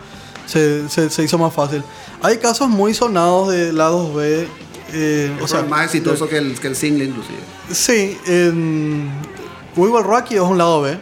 Se, 0.47 0.89
se- 0.89 1.09
se 1.11 1.23
hizo 1.23 1.39
más 1.39 1.53
fácil. 1.55 1.83
Hay 2.23 2.39
casos 2.39 2.69
muy 2.69 2.95
sonados 2.95 3.49
de 3.51 3.73
lados 3.73 4.15
B. 4.15 4.47
eh, 4.93 5.37
o 5.41 5.49
sea, 5.49 5.63
más 5.63 5.87
exitoso 5.87 6.29
que 6.29 6.37
el, 6.39 6.59
que 6.59 6.67
el 6.69 6.77
single 6.77 7.05
inclusive. 7.05 7.39
Sí, 7.71 8.19
en 8.27 9.11
We 9.77 9.89
Will 9.89 10.05
Rock 10.05 10.31
You 10.31 10.45
es 10.45 10.51
un 10.51 10.59
lado 10.59 10.83
B. 10.83 10.93
eh, 10.93 10.99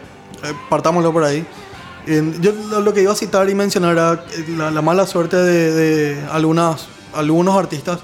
partámoslo 0.69 1.11
por 1.11 1.23
ahí. 1.23 1.45
En- 2.07 2.41
yo 2.41 2.51
lo, 2.69 2.81
lo 2.81 2.93
que 2.93 3.01
iba 3.01 3.11
a 3.11 3.15
citar 3.15 3.49
y 3.49 3.55
mencionar 3.55 3.91
era 3.93 4.25
eh, 4.33 4.45
la, 4.57 4.71
la 4.71 4.81
mala 4.81 5.05
suerte 5.05 5.35
de, 5.37 5.71
de 5.73 6.25
algunas, 6.31 6.87
algunos 7.13 7.55
artistas. 7.57 7.99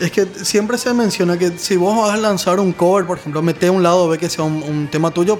Es 0.00 0.10
que 0.10 0.26
siempre 0.42 0.78
se 0.78 0.92
menciona 0.94 1.38
que 1.38 1.56
si 1.58 1.76
vos 1.76 1.96
vas 1.96 2.10
a 2.12 2.16
lanzar 2.16 2.58
un 2.58 2.72
cover, 2.72 3.06
por 3.06 3.18
ejemplo, 3.18 3.40
mete 3.40 3.70
un 3.70 3.82
lado 3.84 4.08
B 4.08 4.18
que 4.18 4.28
sea 4.28 4.42
un, 4.44 4.62
un 4.62 4.88
tema 4.90 5.12
tuyo 5.12 5.38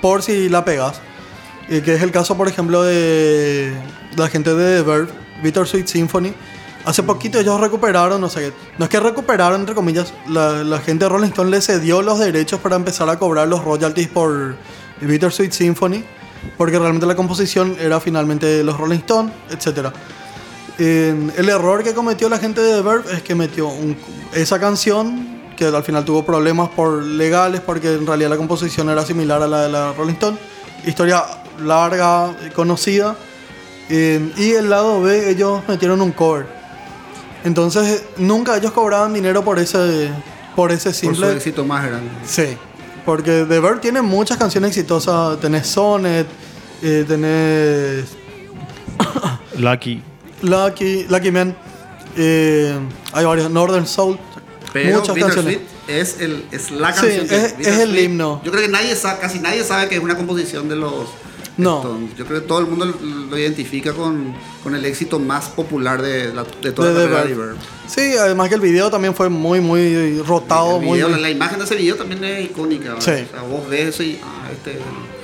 por 0.00 0.22
si 0.22 0.48
la 0.48 0.64
pegas. 0.64 1.00
Eh, 1.68 1.80
que 1.84 1.94
es 1.94 2.02
el 2.02 2.10
caso, 2.10 2.36
por 2.36 2.48
ejemplo, 2.48 2.82
de 2.82 3.72
la 4.16 4.28
gente 4.28 4.54
de 4.54 4.82
Verve, 4.82 5.10
Bittersweet 5.42 5.86
Symphony. 5.86 6.32
Hace 6.84 7.02
poquito 7.04 7.38
ellos 7.38 7.60
recuperaron, 7.60 8.20
no 8.20 8.28
sé. 8.28 8.52
No 8.78 8.84
es 8.86 8.90
que 8.90 8.98
recuperaron, 8.98 9.60
entre 9.60 9.74
comillas, 9.74 10.12
la, 10.28 10.64
la 10.64 10.78
gente 10.80 11.04
de 11.04 11.08
Rolling 11.10 11.28
Stone 11.28 11.50
le 11.50 11.60
cedió 11.60 12.02
los 12.02 12.18
derechos 12.18 12.58
para 12.60 12.74
empezar 12.76 13.08
a 13.08 13.18
cobrar 13.18 13.46
los 13.46 13.62
royalties 13.62 14.08
por 14.08 14.56
Bittersweet 15.00 15.52
Symphony, 15.52 16.02
porque 16.58 16.78
realmente 16.78 17.06
la 17.06 17.14
composición 17.14 17.76
era 17.80 18.00
finalmente 18.00 18.46
de 18.46 18.64
los 18.64 18.76
Rolling 18.78 18.98
Stone, 18.98 19.32
etc. 19.50 19.88
el 20.78 21.48
error 21.48 21.84
que 21.84 21.94
cometió 21.94 22.28
la 22.28 22.38
gente 22.38 22.60
de 22.60 22.80
Verve 22.82 23.12
es 23.14 23.22
que 23.22 23.34
metió 23.34 23.68
un- 23.68 23.96
esa 24.34 24.58
canción, 24.58 25.40
que 25.56 25.66
al 25.66 25.84
final 25.84 26.04
tuvo 26.04 26.24
problemas 26.24 26.70
por 26.70 27.02
legales, 27.02 27.60
porque 27.60 27.92
en 27.94 28.06
realidad 28.06 28.30
la 28.30 28.36
composición 28.36 28.88
era 28.88 29.04
similar 29.04 29.40
a 29.42 29.46
la 29.46 29.62
de 29.62 29.68
la 29.68 29.92
Rolling 29.92 30.14
Stone. 30.14 30.38
Historia 30.84 31.22
larga, 31.62 32.34
conocida. 32.56 33.14
Eh, 33.94 34.32
y 34.38 34.52
el 34.52 34.70
lado 34.70 35.02
B, 35.02 35.28
ellos 35.28 35.60
metieron 35.68 36.00
un 36.00 36.12
cover. 36.12 36.46
Entonces, 37.44 38.04
nunca 38.16 38.56
ellos 38.56 38.72
cobraban 38.72 39.12
dinero 39.12 39.44
por 39.44 39.58
ese, 39.58 40.08
por 40.56 40.72
ese 40.72 40.88
Por 40.90 40.94
su 40.94 41.00
simple. 41.00 41.32
éxito 41.34 41.62
más 41.64 41.84
grande. 41.86 42.10
Sí, 42.24 42.56
porque 43.04 43.44
The 43.46 43.60
Verve 43.60 43.80
tiene 43.80 44.00
muchas 44.00 44.38
canciones 44.38 44.68
exitosas. 44.70 45.38
Tenés 45.40 45.66
Sonnet, 45.66 46.26
eh, 46.82 47.04
tenés 47.06 48.06
Lucky. 49.58 50.02
Lucky, 50.42 51.04
Lucky 51.08 51.30
Man, 51.30 51.54
eh, 52.16 52.74
hay 53.12 53.24
varios, 53.24 53.50
Northern 53.50 53.86
Soul, 53.86 54.18
Pero 54.72 55.00
muchas 55.00 55.16
canciones. 55.18 55.58
Es, 55.86 56.20
el, 56.20 56.44
es 56.50 56.70
la 56.70 56.92
Sí, 56.94 57.00
canción. 57.00 57.28
que- 57.28 57.36
es- 57.36 57.54
es 57.58 57.78
el 57.80 57.98
himno. 57.98 58.40
Yo 58.44 58.50
creo 58.52 58.62
que 58.64 58.68
nadie 58.70 58.96
sabe, 58.96 59.20
casi 59.20 59.38
nadie 59.40 59.62
sabe 59.64 59.88
que 59.88 59.96
es 59.96 60.02
una 60.02 60.16
composición 60.16 60.68
de 60.68 60.76
los 60.76 61.08
No. 61.56 61.98
Yo 62.16 62.24
creo 62.24 62.40
que 62.40 62.46
todo 62.46 62.60
el 62.60 62.66
mundo 62.66 62.86
lo, 62.86 62.94
lo 63.30 63.38
identifica 63.38 63.92
con, 63.92 64.34
con 64.62 64.74
el 64.74 64.84
éxito 64.86 65.18
más 65.18 65.48
popular 65.50 66.00
de, 66.00 66.32
la, 66.32 66.44
de 66.62 66.72
toda 66.72 66.92
De 66.92 67.04
la 67.08 67.16
carrera 67.22 67.46
de. 67.48 67.54
Sí, 67.86 68.16
además 68.18 68.48
que 68.48 68.54
el 68.54 68.60
video 68.62 68.90
también 68.90 69.14
fue 69.14 69.28
muy, 69.28 69.60
muy 69.60 70.18
rotado, 70.22 70.78
El 70.78 70.84
muy, 70.86 70.94
video, 70.98 71.10
muy- 71.10 71.20
La 71.20 71.30
imagen 71.30 71.58
de 71.58 71.64
ese 71.66 71.76
video 71.76 71.96
también 71.96 72.24
es 72.24 72.46
icónica. 72.46 72.94
Sí. 73.00 73.10
O 73.10 73.14
sea, 73.30 73.42
vos 73.48 73.68
ves 73.68 73.88
eso 73.90 74.02
y, 74.02 74.18
ah, 74.24 74.48
este, 74.50 74.78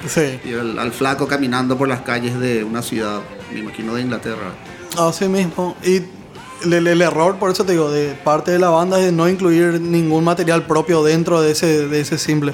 Sí, 0.06 0.38
y 0.48 0.52
el- 0.52 0.78
al 0.78 0.92
flaco 0.92 1.26
caminando 1.26 1.78
por 1.78 1.88
las 1.88 2.02
calles 2.02 2.38
de 2.38 2.62
una 2.62 2.82
ciudad, 2.82 3.20
me 3.52 3.60
imagino 3.60 3.94
de 3.94 4.02
Inglaterra. 4.02 4.52
así 4.98 5.26
mismo. 5.28 5.76
Y 5.82 6.02
el, 6.64 6.72
el- 6.74 6.86
el 6.88 7.00
error, 7.02 7.36
por 7.38 7.50
eso 7.50 7.64
te 7.64 7.72
digo, 7.72 7.90
de 7.90 8.12
parte 8.22 8.50
de 8.50 8.58
la 8.58 8.68
banda 8.68 8.98
es 9.00 9.06
de 9.06 9.12
no 9.12 9.28
incluir 9.30 9.80
ningún 9.80 10.24
material 10.24 10.66
propio 10.66 11.02
dentro 11.02 11.40
de 11.40 11.52
ese, 11.52 11.88
de 11.88 12.00
ese 12.00 12.18
simple. 12.18 12.52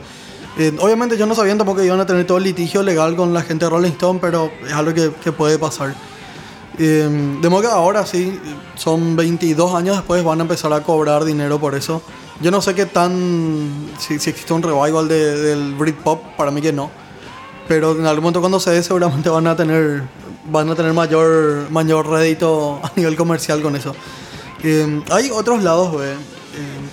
Eh, 0.59 0.73
obviamente 0.79 1.17
yo 1.17 1.27
no 1.27 1.35
sabía 1.35 1.57
tampoco 1.57 1.81
que 1.81 1.87
iban 1.87 1.99
a 2.01 2.07
tener 2.07 2.27
todo 2.27 2.39
el 2.39 2.45
litigio 2.45 2.83
legal 2.83 3.17
con 3.17 3.35
la 3.35 3.43
gente 3.43 3.65
de 3.65 3.71
Rolling 3.71 3.91
Stone, 3.93 4.19
pero 4.21 4.51
es 4.67 4.73
algo 4.73 4.95
que, 4.95 5.11
que 5.23 5.33
puede 5.33 5.59
pasar. 5.59 5.95
Eh, 6.79 7.39
de 7.41 7.49
modo 7.49 7.63
que 7.63 7.69
ahora 7.69 8.05
sí, 8.07 8.39
son 8.77 9.17
22 9.17 9.75
años 9.75 9.97
después, 9.97 10.23
van 10.25 10.41
a 10.41 10.43
empezar 10.43 10.73
a 10.73 10.83
cobrar 10.83 11.25
dinero 11.25 11.59
por 11.59 11.75
eso. 11.75 12.03
Yo 12.41 12.51
no 12.51 12.61
sé 12.61 12.75
qué 12.75 12.87
tan. 12.87 13.89
si, 13.99 14.19
si 14.19 14.31
existe 14.31 14.53
un 14.53 14.63
revival 14.63 15.07
de- 15.09 15.37
del 15.41 15.75
Britpop, 15.75 16.21
para 16.37 16.51
mí 16.51 16.61
que 16.61 16.73
no. 16.73 16.91
Pero 17.69 17.93
en 17.93 18.07
algún 18.07 18.25
momento 18.25 18.41
cuando 18.41 18.61
se 18.61 18.71
dé, 18.73 18.83
seguramente 18.83 19.29
van 19.31 19.47
a 19.47 19.57
tener 19.57 20.03
van 20.47 20.69
a 20.69 20.75
tener 20.75 20.93
mayor, 20.93 21.71
mayor 21.71 22.07
rédito 22.09 22.79
a 22.83 22.93
nivel 22.97 23.17
comercial 23.17 23.63
con 23.63 23.75
eso. 23.77 23.95
Eh, 24.63 25.01
hay 25.11 25.31
otros 25.31 25.63
lados 25.63 25.97
B, 25.97 26.13
eh, 26.13 26.17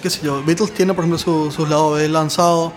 qué 0.01 0.09
sé 0.09 0.21
yo, 0.23 0.41
Beatles 0.45 0.73
tiene 0.73 0.93
por 0.93 1.03
ejemplo 1.03 1.17
su- 1.19 1.51
sus 1.51 1.67
lados 1.69 1.95
B 1.97 2.07
lanzados. 2.07 2.71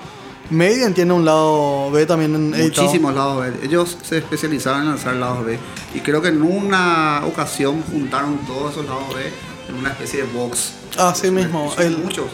Maiden 0.51 0.92
tiene 0.95 1.12
un 1.12 1.24
lado 1.24 1.90
B 1.90 2.05
también 2.07 2.34
en. 2.34 2.51
Muchísimos 2.51 3.14
lados 3.14 3.42
B. 3.47 3.66
Ellos 3.66 3.97
se 4.03 4.18
especializaron 4.18 4.82
en 4.82 4.88
lanzar 4.88 5.14
lados 5.16 5.45
B. 5.45 5.59
Y 5.95 6.01
creo 6.01 6.20
que 6.20 6.28
en 6.28 6.42
una 6.42 7.22
ocasión 7.26 7.82
juntaron 7.90 8.38
todos 8.47 8.72
esos 8.72 8.84
lados 8.86 9.14
B 9.14 9.22
en 9.68 9.74
una 9.76 9.90
especie 9.90 10.22
de 10.24 10.32
box. 10.32 10.72
Así 10.99 11.30
mismo. 11.30 11.72
Son 11.74 11.84
el- 11.84 11.99
muchos. 11.99 12.26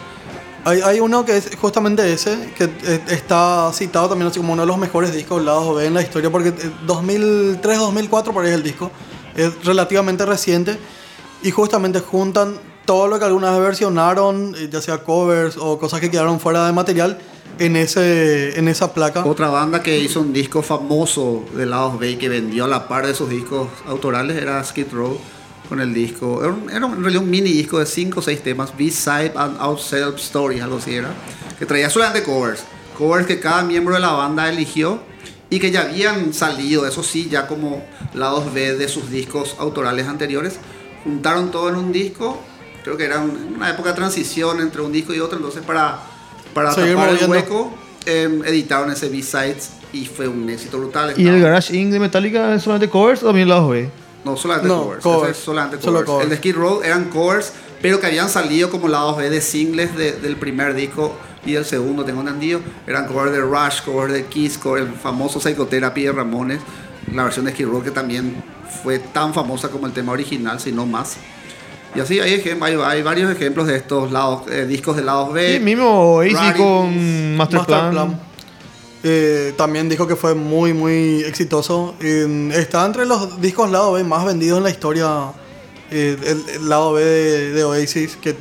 Hay, 0.63 0.81
hay 0.83 1.01
uno 1.01 1.25
que 1.25 1.39
es 1.39 1.51
justamente 1.59 2.13
ese, 2.13 2.53
que 2.59 2.65
eh, 2.65 3.01
está 3.09 3.71
citado 3.73 4.11
también 4.11 4.29
así 4.31 4.41
como 4.41 4.53
uno 4.53 4.61
de 4.63 4.67
los 4.69 4.77
mejores 4.77 5.15
discos 5.15 5.43
lados 5.43 5.75
B 5.75 5.87
en 5.87 5.95
la 5.95 6.03
historia, 6.03 6.31
porque 6.31 6.53
2003-2004 6.87 8.33
por 8.33 8.45
ahí 8.45 8.51
es 8.51 8.57
el 8.57 8.63
disco, 8.63 8.91
es 9.37 9.65
relativamente 9.65 10.27
reciente, 10.27 10.79
y 11.43 11.51
justamente 11.51 12.01
juntan 12.01 12.59
todo 12.85 13.09
lo 13.09 13.19
que 13.19 13.25
alguna 13.25 13.53
vez 13.53 13.61
versionaron, 13.63 14.55
eh, 14.59 14.69
ya 14.71 14.83
sea 14.83 14.99
covers 14.99 15.57
o 15.57 15.79
cosas 15.79 15.99
que 16.01 16.11
quedaron 16.11 16.39
fuera 16.41 16.67
de 16.67 16.73
material, 16.75 17.19
en, 17.59 17.77
ese, 17.77 18.59
en 18.59 18.69
esa 18.69 18.93
placa. 18.95 19.25
Otra 19.25 19.49
banda 19.49 19.83
que 19.83 19.99
hizo 19.99 20.21
un 20.21 20.33
disco 20.33 20.63
famoso 20.63 21.45
de 21.55 21.67
lados 21.67 21.99
B 21.99 22.13
y 22.13 22.17
que 22.17 22.29
vendió 22.29 22.65
a 22.65 22.69
la 22.69 22.89
par 22.89 23.07
de 23.07 23.15
sus 23.15 23.29
discos 23.29 23.69
autorales 23.87 24.37
era 24.37 24.63
Skid 24.65 24.87
Row 24.93 25.19
con 25.69 25.81
el 25.81 25.93
disco. 25.95 26.43
Era, 26.43 26.53
un- 26.53 26.71
era 26.71 26.87
en 26.87 27.01
realidad 27.03 27.23
un 27.23 27.31
mini 27.31 27.53
disco 27.53 27.79
de 27.79 27.87
5 27.87 28.21
o 28.21 28.23
6 28.23 28.43
temas, 28.43 28.77
B-Side 28.77 29.33
and 29.37 29.57
Out 29.61 29.79
Self 29.81 30.17
Story, 30.19 30.61
algo 30.61 30.79
así 30.79 30.95
era, 30.95 31.11
que 31.59 31.67
traía 31.67 31.89
solamente 31.91 32.23
covers. 32.23 32.63
Covers 32.99 33.27
que 33.27 33.41
cada 33.41 33.63
miembro 33.63 33.95
de 33.95 34.01
la 34.01 34.11
banda 34.13 34.49
eligió 34.49 35.01
y 35.49 35.59
que 35.59 35.71
ya 35.71 35.83
habían 35.83 36.33
salido, 36.33 36.87
eso 36.87 37.03
sí, 37.03 37.29
ya 37.31 37.47
como 37.47 37.85
lados 38.15 38.53
B 38.53 38.75
de 38.77 38.89
sus 38.89 39.11
discos 39.11 39.57
autorales 39.59 40.07
anteriores. 40.07 40.59
Juntaron 41.05 41.51
todo 41.51 41.69
en 41.71 41.77
un 41.77 41.93
disco, 41.93 42.39
creo 42.85 42.97
que 42.97 43.05
era 43.05 43.21
un- 43.21 43.55
una 43.57 43.71
época 43.71 43.91
de 43.91 43.97
transición 43.97 44.61
entre 44.61 44.83
un 44.83 44.93
disco 44.93 45.15
y 45.15 45.21
otro, 45.21 45.37
entonces 45.39 45.63
para, 45.63 46.01
para 46.55 46.73
Seguir 46.73 46.95
tapar 46.95 47.09
el 47.11 47.15
moviendo. 47.15 47.37
hueco 47.37 47.75
em, 48.07 48.45
editaron 48.45 48.91
ese 48.91 49.09
B-Sides 49.09 49.71
y 49.93 50.07
fue 50.07 50.27
un 50.29 50.49
éxito 50.51 50.79
brutal. 50.79 51.13
¿Y 51.17 51.23
el 51.27 51.35
Estaba- 51.35 51.51
Garage 51.51 51.77
Inc. 51.77 51.93
de 51.93 52.01
Metallica 52.01 52.55
es 52.55 52.63
solamente 52.63 52.89
covers 52.91 53.23
o 53.23 53.27
también 53.27 53.49
lados 53.49 53.71
B? 53.71 53.91
No, 54.25 54.37
solamente 54.37 54.69
No, 54.69 54.83
covers. 54.85 55.03
covers. 55.03 55.31
ese 55.31 55.39
es 55.39 55.45
solamente 55.45 55.77
Solo 55.81 55.93
covers. 56.05 56.07
covers. 56.07 56.25
El 56.25 56.31
de 56.31 56.37
Skid 56.37 56.55
Row 56.55 56.83
eran 56.83 57.05
covers, 57.11 57.53
pero 57.83 58.01
que 58.01 58.07
habían 58.07 58.29
salido 58.29 58.71
como 58.71 58.89
lados 58.89 59.17
B 59.17 59.31
de 59.31 59.41
singles 59.41 59.97
de- 59.97 60.13
del 60.13 60.37
primer 60.37 60.75
disco 60.75 61.15
y 61.45 61.53
del 61.53 61.65
segundo, 61.65 62.05
tengo 62.05 62.21
entendido. 62.21 62.61
Eran 62.87 63.07
covers 63.07 63.33
de 63.33 63.41
Rush, 63.41 63.83
covers 63.85 64.13
de 64.13 64.25
Kiss, 64.27 64.59
cover, 64.59 64.83
el 64.83 64.93
famoso 64.93 65.41
Psychotherapy 65.41 66.03
de 66.05 66.13
Ramones. 66.13 66.61
La 67.13 67.25
versión 67.25 67.47
de 67.47 67.53
Skid 67.53 67.67
Row 67.67 67.83
que 67.83 67.91
también 67.91 68.43
fue 68.83 68.99
tan 68.99 69.33
famosa 69.35 69.69
como 69.71 69.87
el 69.87 69.93
tema 69.93 70.13
original, 70.13 70.61
si 70.61 70.71
no 70.73 70.85
más. 70.87 71.17
Y 71.95 72.01
así 72.01 72.21
hay, 72.21 72.35
hay, 72.35 72.75
hay 72.75 73.03
varios 73.03 73.31
ejemplos 73.33 73.67
de 73.67 73.77
estos 73.77 74.13
lados, 74.13 74.43
eh, 74.51 74.65
discos 74.67 74.97
de 74.97 75.03
lados 75.03 75.33
B. 75.33 75.55
Sí, 75.55 75.61
mismo 75.61 76.15
Oasis 76.17 76.35
Rarities. 76.39 76.65
con 76.65 77.37
Master, 77.37 77.61
Plan. 77.67 78.21
Eh, 79.03 79.55
también 79.57 79.89
dijo 79.89 80.07
que 80.07 80.15
fue 80.15 80.35
muy, 80.35 80.73
muy 80.73 81.23
exitoso. 81.27 81.95
Eh, 82.01 82.51
está 82.55 82.85
entre 82.87 83.07
los 83.07 83.41
discos 83.41 83.71
lado 83.71 83.93
B 83.93 84.05
más 84.05 84.25
vendidos 84.25 84.59
en 84.59 84.65
la 84.65 84.71
historia. 84.71 85.33
eh, 85.91 86.17
el, 86.25 86.45
el 86.57 86.69
lado 86.69 86.93
B 86.93 87.03
de, 87.05 87.51
de 87.53 87.65
Oasis, 87.65 88.17
que 88.17 88.37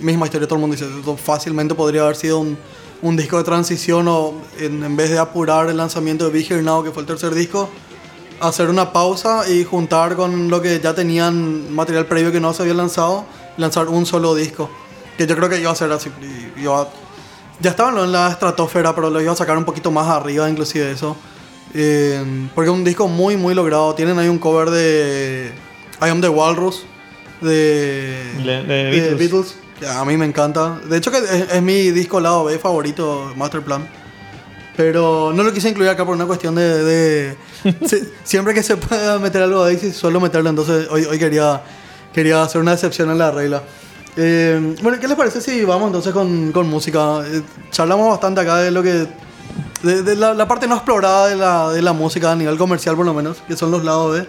misma 0.00 0.26
historia, 0.26 0.46
todo 0.46 0.56
el 0.56 0.60
mundo 0.60 0.76
dice, 0.76 0.88
fácilmente 1.16 1.74
podría 1.74 2.02
haber 2.02 2.16
sido 2.16 2.38
un, 2.40 2.56
un 3.02 3.16
disco 3.16 3.38
de 3.38 3.44
transición 3.44 4.06
o 4.08 4.34
en, 4.58 4.82
en 4.84 4.96
vez 4.96 5.10
de 5.10 5.18
apurar 5.18 5.68
el 5.68 5.76
lanzamiento 5.76 6.24
de 6.26 6.30
Be 6.30 6.40
Here 6.40 6.62
Now, 6.62 6.84
que 6.84 6.90
fue 6.90 7.02
el 7.02 7.06
tercer 7.06 7.34
disco, 7.34 7.68
hacer 8.40 8.68
una 8.70 8.92
pausa 8.92 9.48
y 9.48 9.64
juntar 9.64 10.16
con 10.16 10.48
lo 10.50 10.60
que 10.62 10.80
ya 10.80 10.94
tenían 10.94 11.72
material 11.74 12.06
previo 12.06 12.32
que 12.32 12.40
no 12.40 12.52
se 12.52 12.62
había 12.62 12.74
lanzado, 12.74 13.24
lanzar 13.56 13.88
un 13.88 14.06
solo 14.06 14.34
disco. 14.34 14.70
Que 15.16 15.26
yo 15.26 15.36
creo 15.36 15.48
que 15.48 15.60
iba 15.60 15.70
a 15.70 15.74
ser 15.74 15.90
así. 15.92 16.10
iba 16.56 16.88
ya 17.60 17.70
estaban 17.70 17.96
en 17.98 18.10
la 18.10 18.30
estratosfera, 18.30 18.94
pero 18.94 19.10
lo 19.10 19.20
iba 19.20 19.32
a 19.32 19.36
sacar 19.36 19.56
un 19.56 19.64
poquito 19.64 19.90
más 19.92 20.08
arriba, 20.08 20.48
inclusive 20.50 20.90
eso. 20.90 21.16
Eh, 21.72 22.48
porque 22.54 22.70
es 22.70 22.74
un 22.76 22.82
disco 22.84 23.06
muy, 23.08 23.36
muy 23.36 23.54
logrado. 23.54 23.94
Tienen 23.94 24.18
ahí 24.18 24.28
un 24.28 24.38
cover 24.38 24.70
de 24.70 25.52
I 26.02 26.08
Am 26.08 26.20
the 26.20 26.28
Walrus, 26.28 26.84
de, 27.40 28.22
Le- 28.42 28.62
de 29.00 29.14
Beatles. 29.14 29.54
Ya, 29.80 30.00
A 30.00 30.04
mí 30.04 30.16
me 30.16 30.24
encanta. 30.26 30.80
De 30.88 30.96
hecho, 30.96 31.10
que 31.10 31.18
es, 31.18 31.52
es 31.52 31.62
mi 31.62 31.90
disco 31.90 32.20
lado 32.20 32.44
B 32.44 32.58
favorito, 32.58 33.32
Masterplan. 33.36 33.88
Pero 34.76 35.32
no 35.34 35.42
lo 35.44 35.52
quise 35.52 35.68
incluir 35.68 35.90
acá 35.90 36.04
por 36.04 36.14
una 36.16 36.26
cuestión 36.26 36.54
de. 36.56 36.82
de- 36.84 37.36
si- 37.86 38.08
siempre 38.24 38.54
que 38.54 38.62
se 38.62 38.76
pueda 38.76 39.18
meter 39.18 39.42
algo 39.42 39.64
de 39.64 39.74
Daisy, 39.74 39.92
suelo 39.92 40.20
meterlo. 40.20 40.50
Entonces, 40.50 40.88
hoy, 40.90 41.04
hoy 41.04 41.18
quería, 41.18 41.62
quería 42.12 42.42
hacer 42.42 42.60
una 42.60 42.72
excepción 42.72 43.10
en 43.10 43.18
la 43.18 43.30
regla. 43.30 43.62
Eh, 44.16 44.76
bueno, 44.82 44.98
¿qué 45.00 45.08
les 45.08 45.16
parece 45.16 45.40
si 45.40 45.64
vamos 45.64 45.86
entonces 45.88 46.12
con, 46.12 46.50
con 46.52 46.68
música? 46.68 47.20
Eh, 47.26 47.42
charlamos 47.70 48.08
bastante 48.10 48.40
acá 48.40 48.56
de 48.58 48.70
lo 48.70 48.82
que. 48.82 49.06
De, 49.82 50.02
de 50.02 50.16
la, 50.16 50.32
la 50.34 50.48
parte 50.48 50.66
no 50.66 50.74
explorada 50.76 51.28
de 51.28 51.36
la, 51.36 51.70
de 51.70 51.82
la 51.82 51.92
música 51.92 52.32
a 52.32 52.36
nivel 52.36 52.56
comercial, 52.56 52.96
por 52.96 53.04
lo 53.06 53.12
menos, 53.14 53.36
que 53.46 53.56
son 53.56 53.70
los 53.70 53.84
lados 53.84 54.12
B. 54.16 54.20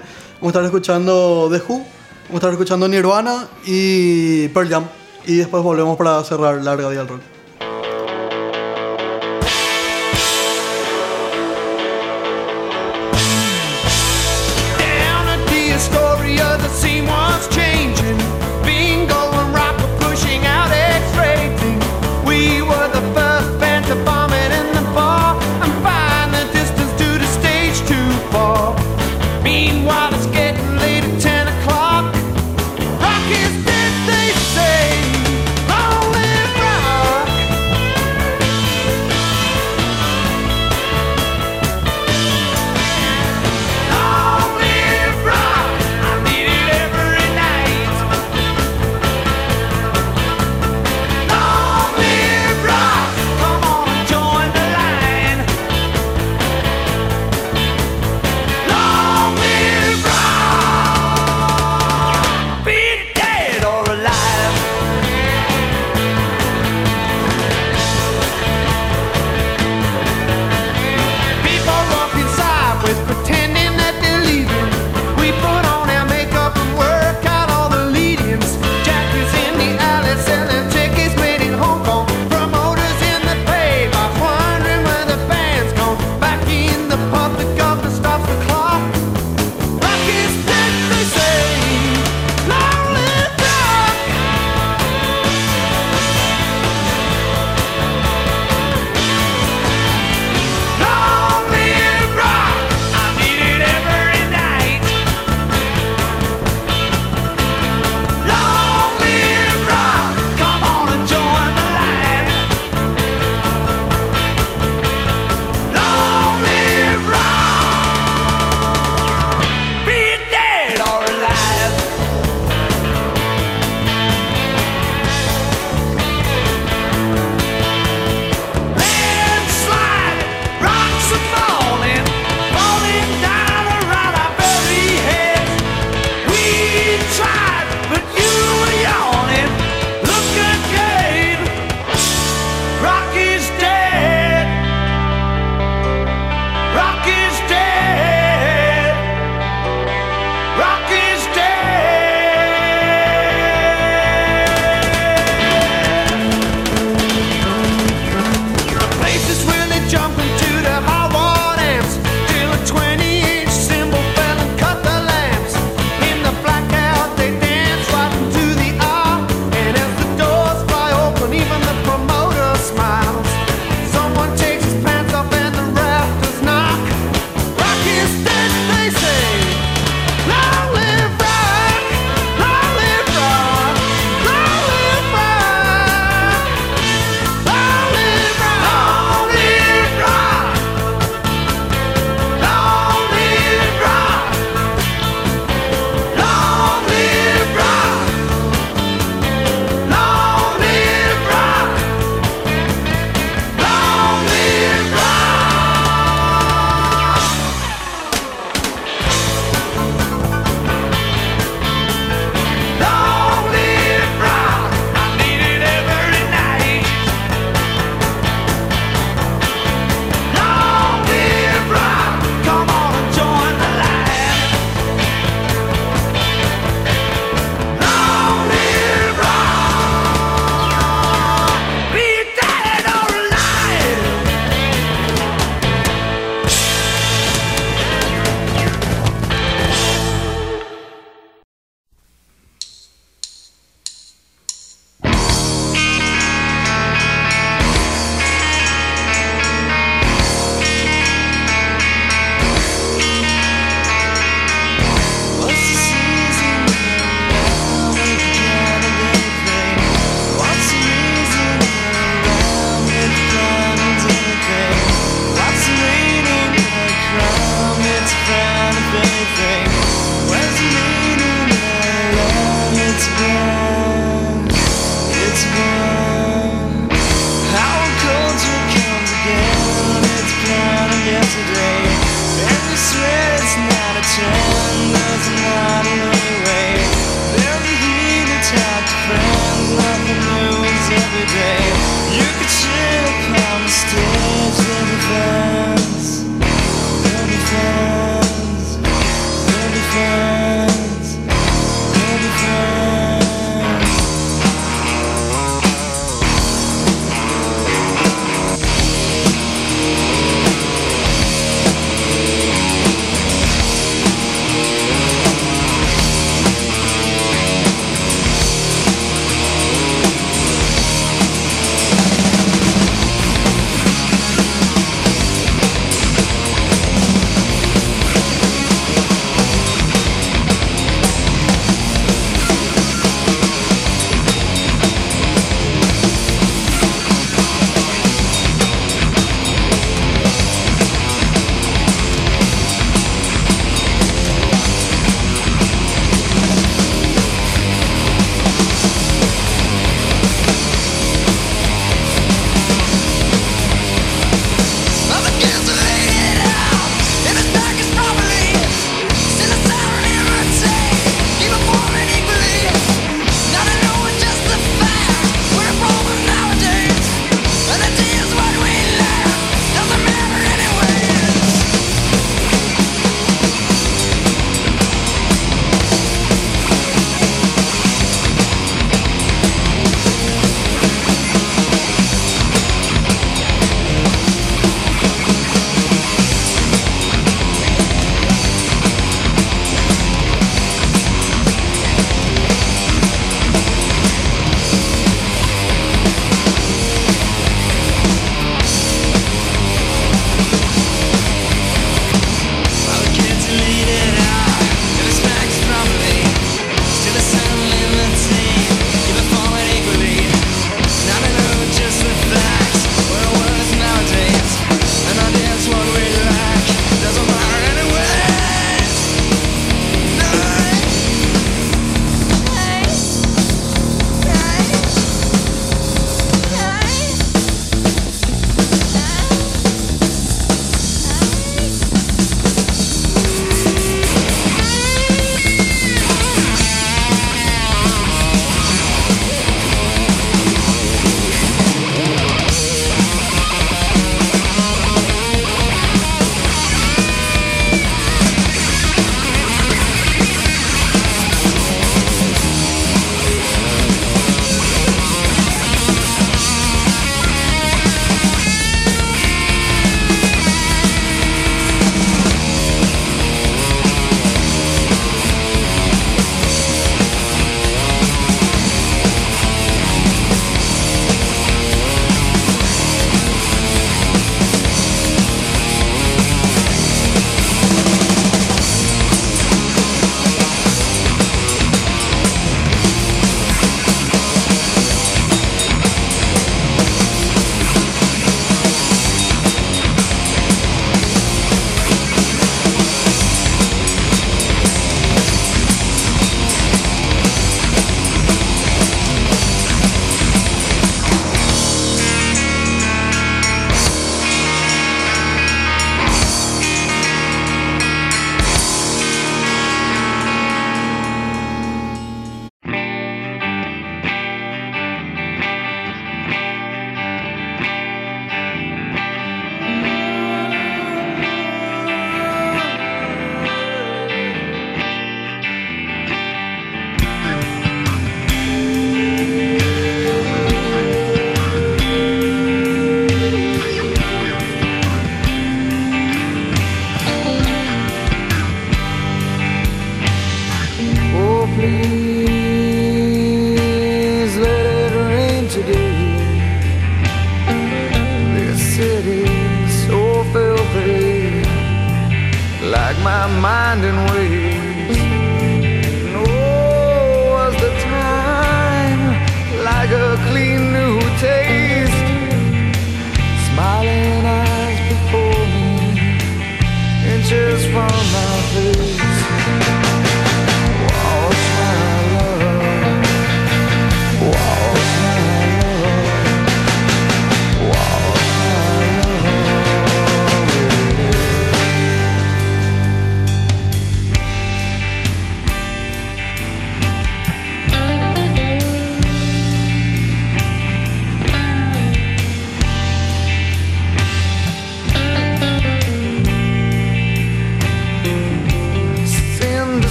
Vamos 0.42 0.44
a 0.44 0.48
estar 0.48 0.66
escuchando 0.66 1.48
The 1.52 1.58
Who, 1.58 1.78
vamos 1.80 1.88
a 2.32 2.36
estar 2.36 2.52
escuchando 2.52 2.88
Nirvana 2.88 3.48
y 3.66 4.48
Pearl 4.50 4.70
Jam. 4.70 4.84
Y 5.26 5.38
después 5.38 5.64
volvemos 5.64 5.98
para 5.98 6.24
cerrar 6.24 6.62
Larga 6.62 6.90
Vida 6.90 7.02
al 7.02 7.08
Rock. 7.08 7.22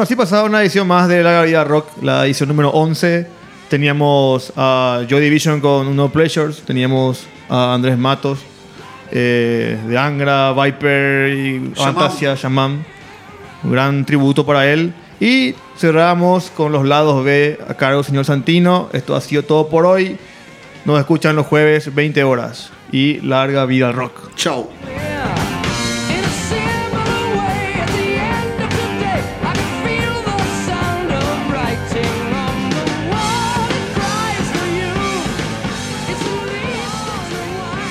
Bueno, 0.00 0.06
así 0.06 0.16
pasaba 0.16 0.44
una 0.44 0.62
edición 0.62 0.88
más 0.88 1.08
de 1.08 1.22
La 1.22 1.42
Vida 1.42 1.62
Rock, 1.62 1.86
la 2.00 2.24
edición 2.24 2.48
número 2.48 2.70
11. 2.70 3.26
Teníamos 3.68 4.50
a 4.56 5.02
Joy 5.06 5.20
Division 5.20 5.60
con 5.60 5.94
No 5.94 6.08
Pleasures, 6.10 6.62
teníamos 6.62 7.26
a 7.50 7.74
Andrés 7.74 7.98
Matos 7.98 8.38
eh, 9.10 9.78
de 9.86 9.98
Angra, 9.98 10.54
Viper 10.54 11.34
y 11.34 11.72
Fantasia, 11.76 12.34
Shaman. 12.34 12.82
Un 13.62 13.72
gran 13.72 14.06
tributo 14.06 14.46
para 14.46 14.66
él. 14.72 14.94
Y 15.20 15.54
cerramos 15.76 16.50
con 16.50 16.72
los 16.72 16.86
lados 16.86 17.22
B 17.22 17.58
a 17.68 17.74
cargo 17.74 17.98
del 17.98 18.06
señor 18.06 18.24
Santino. 18.24 18.88
Esto 18.94 19.14
ha 19.14 19.20
sido 19.20 19.42
todo 19.42 19.68
por 19.68 19.84
hoy. 19.84 20.16
Nos 20.86 20.98
escuchan 20.98 21.36
los 21.36 21.46
jueves 21.46 21.94
20 21.94 22.24
horas. 22.24 22.70
Y 22.90 23.20
larga 23.20 23.66
vida 23.66 23.92
rock. 23.92 24.34
Chao. 24.34 24.70